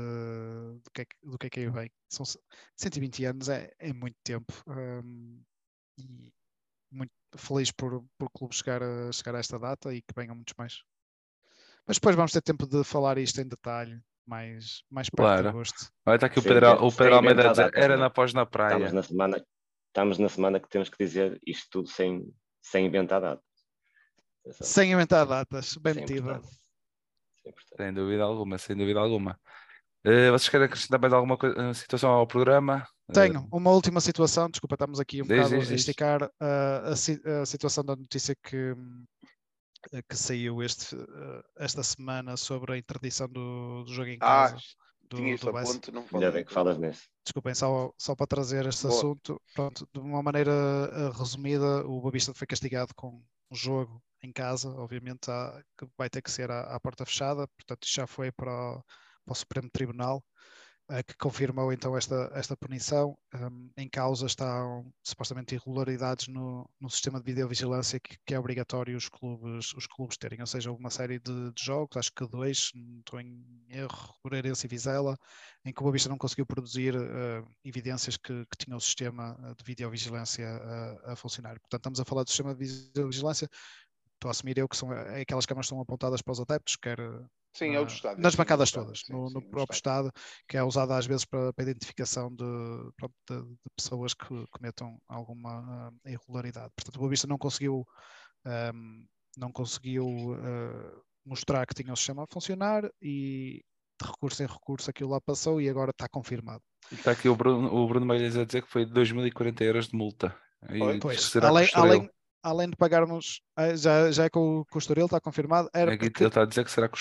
[0.84, 1.92] do, que é, que- do que é que aí vem.
[2.10, 2.40] São c-
[2.76, 4.54] 120 anos, é, é muito tempo.
[4.68, 5.44] hum,
[6.00, 6.34] e
[6.92, 10.36] muito feliz por, por o clube chegar a, chegar a esta data e que venham
[10.36, 10.82] muitos mais.
[11.86, 15.50] Mas depois vamos ter tempo de falar isto em detalhe, mais, mais perto de Claro.
[15.50, 15.92] agosto.
[16.06, 18.04] Olha, está aqui o Pedro, inven- o Pedro Almeida dizer, datas, era não.
[18.04, 18.74] na pós na praia.
[18.76, 19.46] Estamos na semana,
[19.88, 23.44] estamos na semana que temos que dizer isto tudo sem, sem inventar datas.
[24.62, 26.48] Sem inventar datas, bem é é importante.
[27.78, 29.40] Sem dúvida alguma, sem dúvida alguma.
[30.10, 32.88] Eh, vocês querem acrescentar mais alguma coisa, eh, situação ao programa?
[33.10, 36.82] Eh, Tenho uma última situação, desculpa, estamos aqui um Diz, bocado diz, a esticar ah,
[36.90, 38.74] a, a situação da notícia que,
[40.08, 44.58] que saiu este, ah, esta semana sobre a interdição do, do jogo em Ah, casa.
[45.10, 46.32] do, tinha do ponto, não Ainda falei.
[46.32, 47.04] bem que falas nisso.
[47.26, 48.96] Desculpem, só, só para trazer este Boa.
[48.98, 50.52] assunto, pronto, de uma maneira
[51.18, 53.22] resumida, o Boavista foi castigado com
[53.52, 57.48] um jogo em casa, obviamente há- que vai ter que ser à, à porta fechada,
[57.58, 58.84] portanto isto já foi para o,
[59.28, 60.24] para o Supremo Tribunal,
[60.90, 63.18] eh, que confirmou então esta, esta punição.
[63.36, 68.96] Um, em causa estão supostamente irregularidades no, no sistema de videovigilância que, que é obrigatório
[68.96, 72.72] os clubes, os clubes terem, ou seja, uma série de, de jogos, acho que dois,
[73.00, 75.18] estou em erro, Moreirense e Vizela,
[75.66, 79.56] em que o Boavista não conseguiu produzir eh, evidências que, que tinha o sistema eh,
[79.56, 81.60] de videovigilância eh, a funcionar.
[81.60, 83.50] Portanto, estamos a falar do sistema de videovigilância,
[84.18, 86.76] estou a assumir eu que são eh, aquelas câmaras que estão apontadas para os adeptos,
[86.78, 86.98] quer
[87.58, 88.22] Sim, é o do na- estádio.
[88.24, 90.12] nas sim, bancadas todas, estádio, no, sim, no sim, próprio Estado,
[90.48, 92.44] que é usada às vezes para, para a identificação de,
[92.96, 96.72] pronto, de- de pessoas que cometam alguma ah, irregularidade.
[96.76, 97.84] Portanto, o Boa Vista não conseguiu,
[98.46, 99.06] ahm,
[99.38, 103.62] não conseguiu ah, mostrar que tinha o sistema a funcionar e
[104.00, 106.62] de recurso em recurso aquilo lá passou e agora está confirmado.
[106.92, 110.38] Está aqui o Bruno, o Bruno Meirelles a dizer que foi 2.040 euros de multa.
[110.70, 112.10] E Pois, além, além,
[112.44, 116.24] além de pagarmos, ah, já, já é com, o- Estoril, está confirmado, era Aqui porque
[116.24, 116.96] ele está a dizer que será com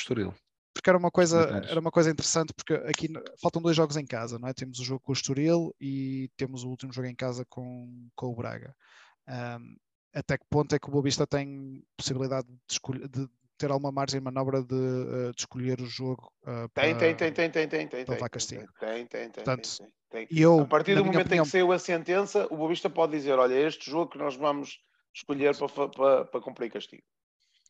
[0.87, 3.09] porque era uma coisa, era uma coisa interessante, porque aqui
[3.43, 4.55] faltam dois jogos em casa, não é?
[4.55, 8.27] Temos o jogo com o Estoril e temos o último jogo em casa com, com
[8.29, 8.73] o Braga.
[9.27, 9.75] Ahm,
[10.15, 13.91] até que ponto é que o Boa Vista tem possibilidade de, escolher, de ter alguma
[13.91, 16.31] margem de manobra de, eh, de escolher o jogo?
[16.73, 18.05] Tem, para- tem, tem, tem, tem, tem, tem.
[18.05, 18.63] para tem, castigo.
[18.79, 20.29] Tem, tem, tem, tem, Portanto, tem, tem.
[20.31, 23.11] E eu, A partir do momento opinião, em que saiu a sentença, o Boavista pode
[23.11, 24.79] dizer: olha, este jogo que nós vamos
[25.13, 27.03] escolher para, para, para cumprir castigo.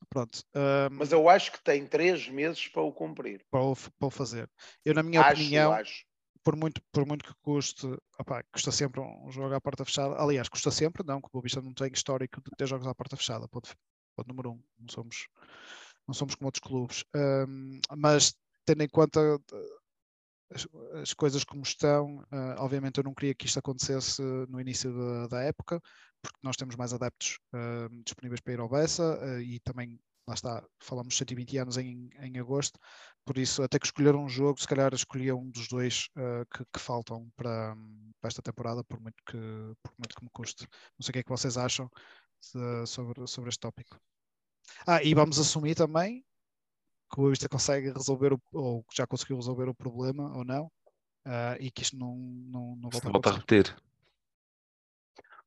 [0.08, 3.44] Pronto, ahm, Mas eu acho que tem três meses para o cumprir.
[3.50, 4.50] para, o, para o fazer.
[4.84, 6.04] Eu, na minha acho, opinião, acho.
[6.44, 7.86] por muito, por muito que custe,
[8.18, 10.16] opá, custa sempre um jogo à porta fechada.
[10.20, 12.94] Aliás, custa sempre, não, que o Boa Vista não tem histórico de ter jogos à
[12.94, 13.48] porta fechada.
[13.48, 13.74] Ponto,
[14.16, 14.62] ponto número um.
[14.78, 15.28] Não somos,
[16.06, 17.04] não somos como outros clubes.
[17.14, 19.76] Ahm, mas tendo em conta eh,
[20.54, 20.66] as,
[21.02, 25.26] as coisas como estão, ah, obviamente eu não queria que isto acontecesse no início da,
[25.28, 25.80] da época,
[26.22, 29.98] porque nós temos mais adeptos ah, disponíveis para ir ao Bessa ah, e também,
[30.28, 32.78] lá está, falamos 120 anos em, em agosto,
[33.24, 36.64] por isso até que escolher um jogo, se calhar escolhia um dos dois ah, que,
[36.72, 37.74] que faltam para,
[38.20, 39.38] para esta temporada, por muito, que,
[39.82, 40.66] por muito que me custe.
[40.98, 41.90] Não sei o que é que vocês acham.
[42.54, 43.98] de, sobre, sobre este tópico.
[44.86, 46.24] Ah, e vamos assumir também
[47.10, 50.66] que o Boa Vista consegue resolver o, ou já conseguiu resolver o problema ou não,
[51.26, 53.76] uh, e que isto não, não, não volta, volta a, a repetir.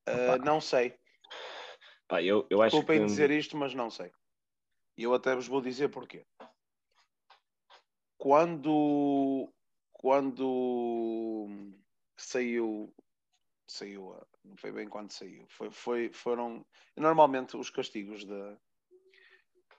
[0.10, 0.98] Uh, não sei.
[2.07, 3.06] Pá, eu, eu acho Desculpem que...
[3.06, 4.11] dizer isto, mas não sei.
[4.98, 6.26] E eu até vos vou dizer porquê.
[8.18, 9.49] Quando,
[9.94, 11.48] quando
[12.18, 12.94] saiu,
[13.68, 16.65] saiu, não foi bem quando saiu, foi, foi, foram
[16.98, 18.57] normalmente os castigos da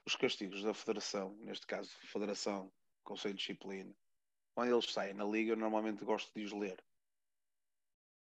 [0.03, 2.71] os castigos da Federação, neste caso Federação,
[3.03, 3.93] Conselho de Disciplina,
[4.55, 6.83] quando eles saem na Liga, eu normalmente gosto de os ler.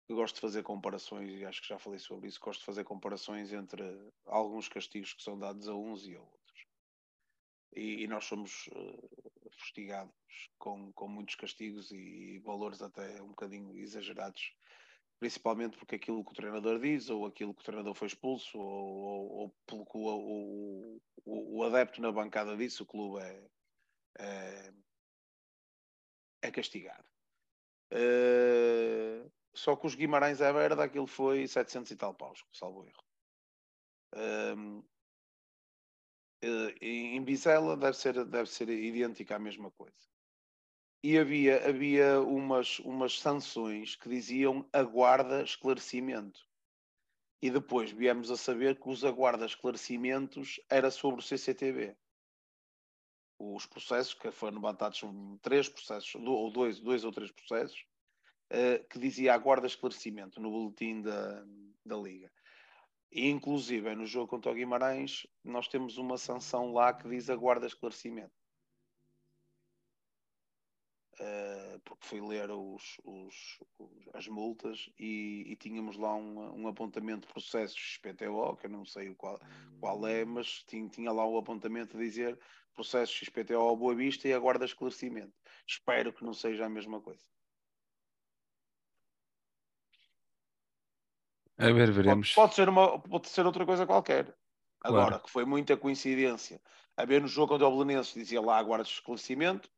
[0.07, 2.83] Eu gosto de fazer comparações, e acho que já falei sobre isso, gosto de fazer
[2.83, 3.83] comparações entre
[4.25, 6.65] alguns castigos que são dados a uns e a outros.
[7.75, 9.09] E, e nós somos uh,
[9.51, 10.13] fustigados
[10.59, 14.53] com, com muitos castigos e, e valores até um bocadinho exagerados
[15.23, 18.97] principalmente porque aquilo que o treinador diz, ou aquilo que o treinador foi expulso, ou,
[18.97, 23.49] ou, ou pelo que o, o, o, adepto na bancada disse, o clube é,
[24.19, 24.73] é,
[26.41, 27.07] é castigado.
[27.93, 33.03] Uh, só que os Guimarães é verde, aquilo foi 700 e tal paus, salvo erro.
[34.15, 34.79] Um,
[36.43, 40.13] uh, em Bizela deve ser, deve ser idêntica à mesma coisa
[41.03, 46.47] e havia, havia umas, umas sanções que diziam aguarda esclarecimento.
[47.41, 51.97] E depois viemos a saber que os aguarda esclarecimentos era sobre o CCTV.
[53.37, 55.01] Os processos, que foram levantados,
[55.41, 57.85] três processos, ou dois, dois ou três processos,
[58.51, 61.45] uh, que dizia aguarda esclarecimento no boletim da,
[61.85, 62.31] da Liga.
[63.11, 67.67] E, inclusive, no jogo contra o Guimarães, nós temos uma sanção lá que diz aguarda
[67.67, 68.33] esclarecimento.
[71.19, 76.67] Uh, porque fui ler os, os, os, as multas e, e, tínhamos lá um, um
[76.67, 79.39] apontamento de processos XPTO, que eu não sei qual,
[79.79, 82.39] qual é, mas tinha, tinha lá o apontamento de dizer
[82.73, 85.33] processos XPTO Boa Vista e aguarda esclarecimento.
[85.67, 87.23] Espero que não seja a mesma coisa.
[91.57, 92.33] A ver, veremos.
[92.33, 94.35] Pode, pode ser, uma, pode ser outra coisa qualquer.
[94.81, 95.23] Agora, claro.
[95.23, 96.61] que foi muita coincidência.
[96.97, 99.69] A ver no jogo contra o Belenenses dizia lá aguarda esclarecimento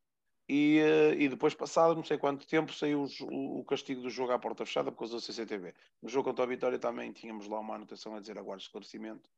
[0.48, 4.32] e, eh, e depois, passado não sei quanto tempo, saiu o, o, castigo do jogo
[4.32, 5.74] à porta fechada por causa do CCTV.
[6.02, 9.30] No jogo contra a Vitória também tínhamos lá uma anotação a dizer aguarde esclarecimento.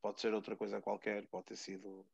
[0.00, 2.06] Pode ser outra coisa qualquer, pode ter sido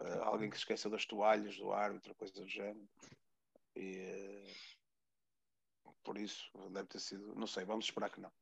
[0.00, 2.88] uh, alguém que se esqueceu das toalhas do árbitro, coisa do género.
[3.74, 4.46] E,
[5.84, 7.34] uh, por isso, deve ter sido.
[7.34, 8.32] Não sei, vamos esperar que não.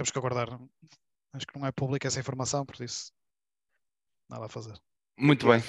[0.00, 0.58] Temos que aguardar.
[1.34, 3.12] Acho que não é pública essa informação, por isso,
[4.30, 4.72] nada a fazer.
[5.18, 5.62] Muito bem.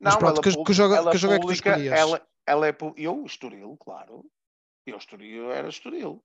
[0.00, 1.98] Mas não, pronto, que, que, jogo, que jogo é que tu escolhias?
[1.98, 4.24] Ela, ela é, eu, Estoril, claro.
[4.86, 6.22] Eu, Estoril, era Estoril.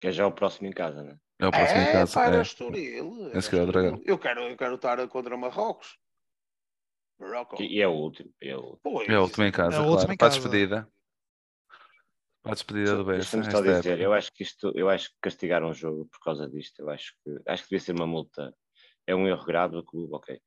[0.00, 1.16] Que é já o próximo em casa, né?
[1.38, 2.12] É o próximo é, em casa.
[2.12, 2.42] Pá, era é.
[2.42, 3.28] Estoril.
[3.28, 4.02] Era Estoril.
[4.04, 5.96] Eu, quero, eu quero estar contra Marrocos.
[7.20, 7.60] Marrocos.
[7.60, 8.34] E é o último.
[8.40, 10.16] É o último, é o último em casa, é claro.
[10.16, 10.92] Para a despedida.
[12.44, 13.28] A despedida do BS.
[13.50, 16.80] Só dizer, eu acho que isto, eu acho que castigar um jogo por causa disto,
[16.80, 18.54] eu acho que acho que devia ser uma multa.
[19.06, 20.40] É um erro grave do clube, ok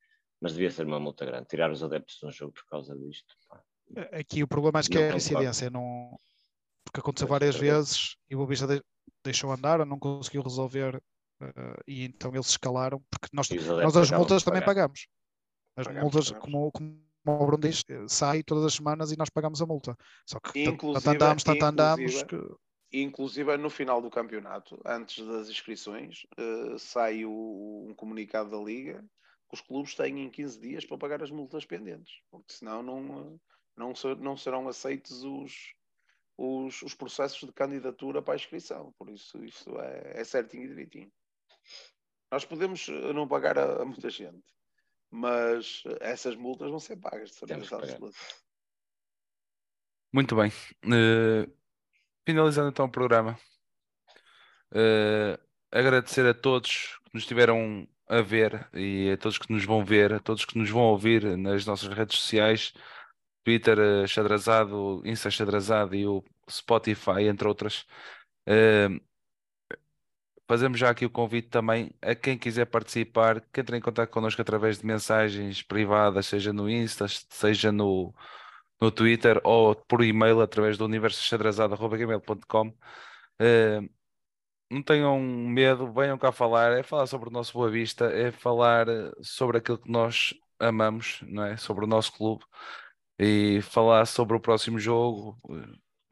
[0.44, 1.48] mas devia ser uma multa grande.
[1.48, 3.34] Tirar os adeptos de um jogo por causa disto.
[3.48, 3.64] Pá.
[4.12, 6.18] Aqui o problema acho que é a incidência, não...
[6.84, 8.68] porque aconteceu várias vezes e o Bobista
[9.24, 14.44] deixou andar, não conseguiu resolver uh, e então eles escalaram, porque nós, nós as multas
[14.44, 15.08] também pagamos.
[15.78, 16.52] As pagamos, multas, pagamos.
[16.52, 19.96] como, como o Bruno diz, sai todas as semanas e nós pagamos a multa.
[20.26, 22.38] Só que tanto andamos, tanto andamos que...
[22.92, 29.04] Inclusive no final do campeonato, antes das inscrições, uh, sai o, um comunicado da Liga
[29.54, 33.40] os clubes têm em 15 dias para pagar as multas pendentes, porque senão não,
[33.78, 35.76] não, não serão aceitos os,
[36.36, 38.92] os, os, processos de candidatura para a inscrição.
[38.98, 41.12] Por isso, isso é, é certinho e direitinho.
[42.32, 44.44] Nós podemos eh, não pagar a, a muita gente,
[45.14, 48.18] mas essas multas vão ser pagas, de certeza absoluta.
[50.12, 50.52] Muito bem.
[50.84, 51.52] Uh,
[52.26, 53.38] finalizando então o programa,
[54.72, 55.40] uh,
[55.72, 60.14] agradecer a todos que nos estiveram a ver e a todos que nos vão ver,
[60.14, 62.74] a todos que nos vão ouvir nas nossas redes sociais,
[63.44, 67.86] Twitter uh, Xadrazado, Insta Xadrazado e o Spotify, entre outras.
[68.48, 69.00] Uh,
[70.48, 74.42] fazemos já aqui o convite também a quem quiser participar, que entre em contato connosco
[74.42, 78.14] através de mensagens privadas, seja no Insta, seja no,
[78.82, 82.70] no Twitter ou por e-mail através do universoxadrazado.gmail.com.
[83.42, 83.90] Uh,
[84.74, 88.90] não tenham medo, venham cá falar, é falar sobre o nosso Boa Vista, é falar
[88.90, 91.58] eh, sobre aquilo que nós amamos, não é?
[91.58, 92.44] sobre o nosso clube
[93.20, 95.38] e falar sobre o próximo jogo,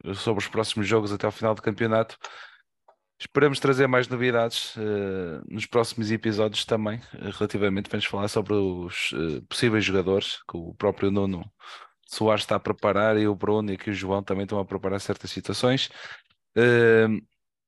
[0.04, 2.16] eh, sobre os próximos jogos até ao final do campeonato.
[3.24, 9.12] Esperamos trazer mais novidades uh, nos próximos episódios também, uh, relativamente, vamos falar sobre os
[9.12, 11.44] uh, possíveis jogadores que o próprio Nuno
[12.04, 15.00] Soares está a preparar e o Bruno e aqui o João também estão a preparar
[15.00, 15.88] certas situações.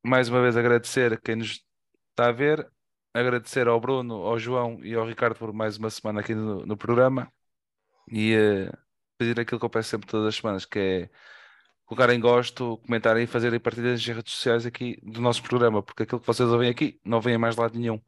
[0.05, 1.63] mais uma vez agradecer a quem nos
[2.11, 2.69] está a ver,
[3.15, 6.77] agradecer ao Bruno, ao João e ao Ricardo por mais uma semana aqui no, no
[6.77, 7.33] programa
[8.11, 8.35] e
[9.17, 11.11] pedir aquilo que eu peço sempre todas as semanas, que é
[11.85, 16.21] colocarem gosto, comentarem e fazerem partilhas nas redes sociais aqui do nosso programa, porque aquilo
[16.21, 18.01] que vocês ouvem aqui não vem a mais lado nenhum.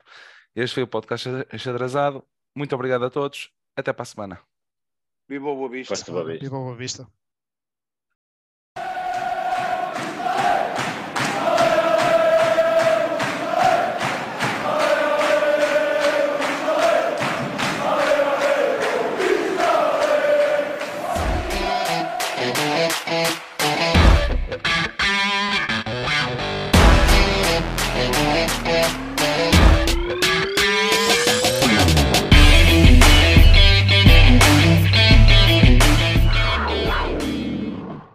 [0.54, 2.24] Este foi o podcast enxadrezado.
[2.54, 3.52] Muito obrigado a todos.
[3.76, 4.40] Até para a semana.
[5.28, 5.94] Viva o Boa Vista.
[5.94, 7.06] Viva o Boa Vista.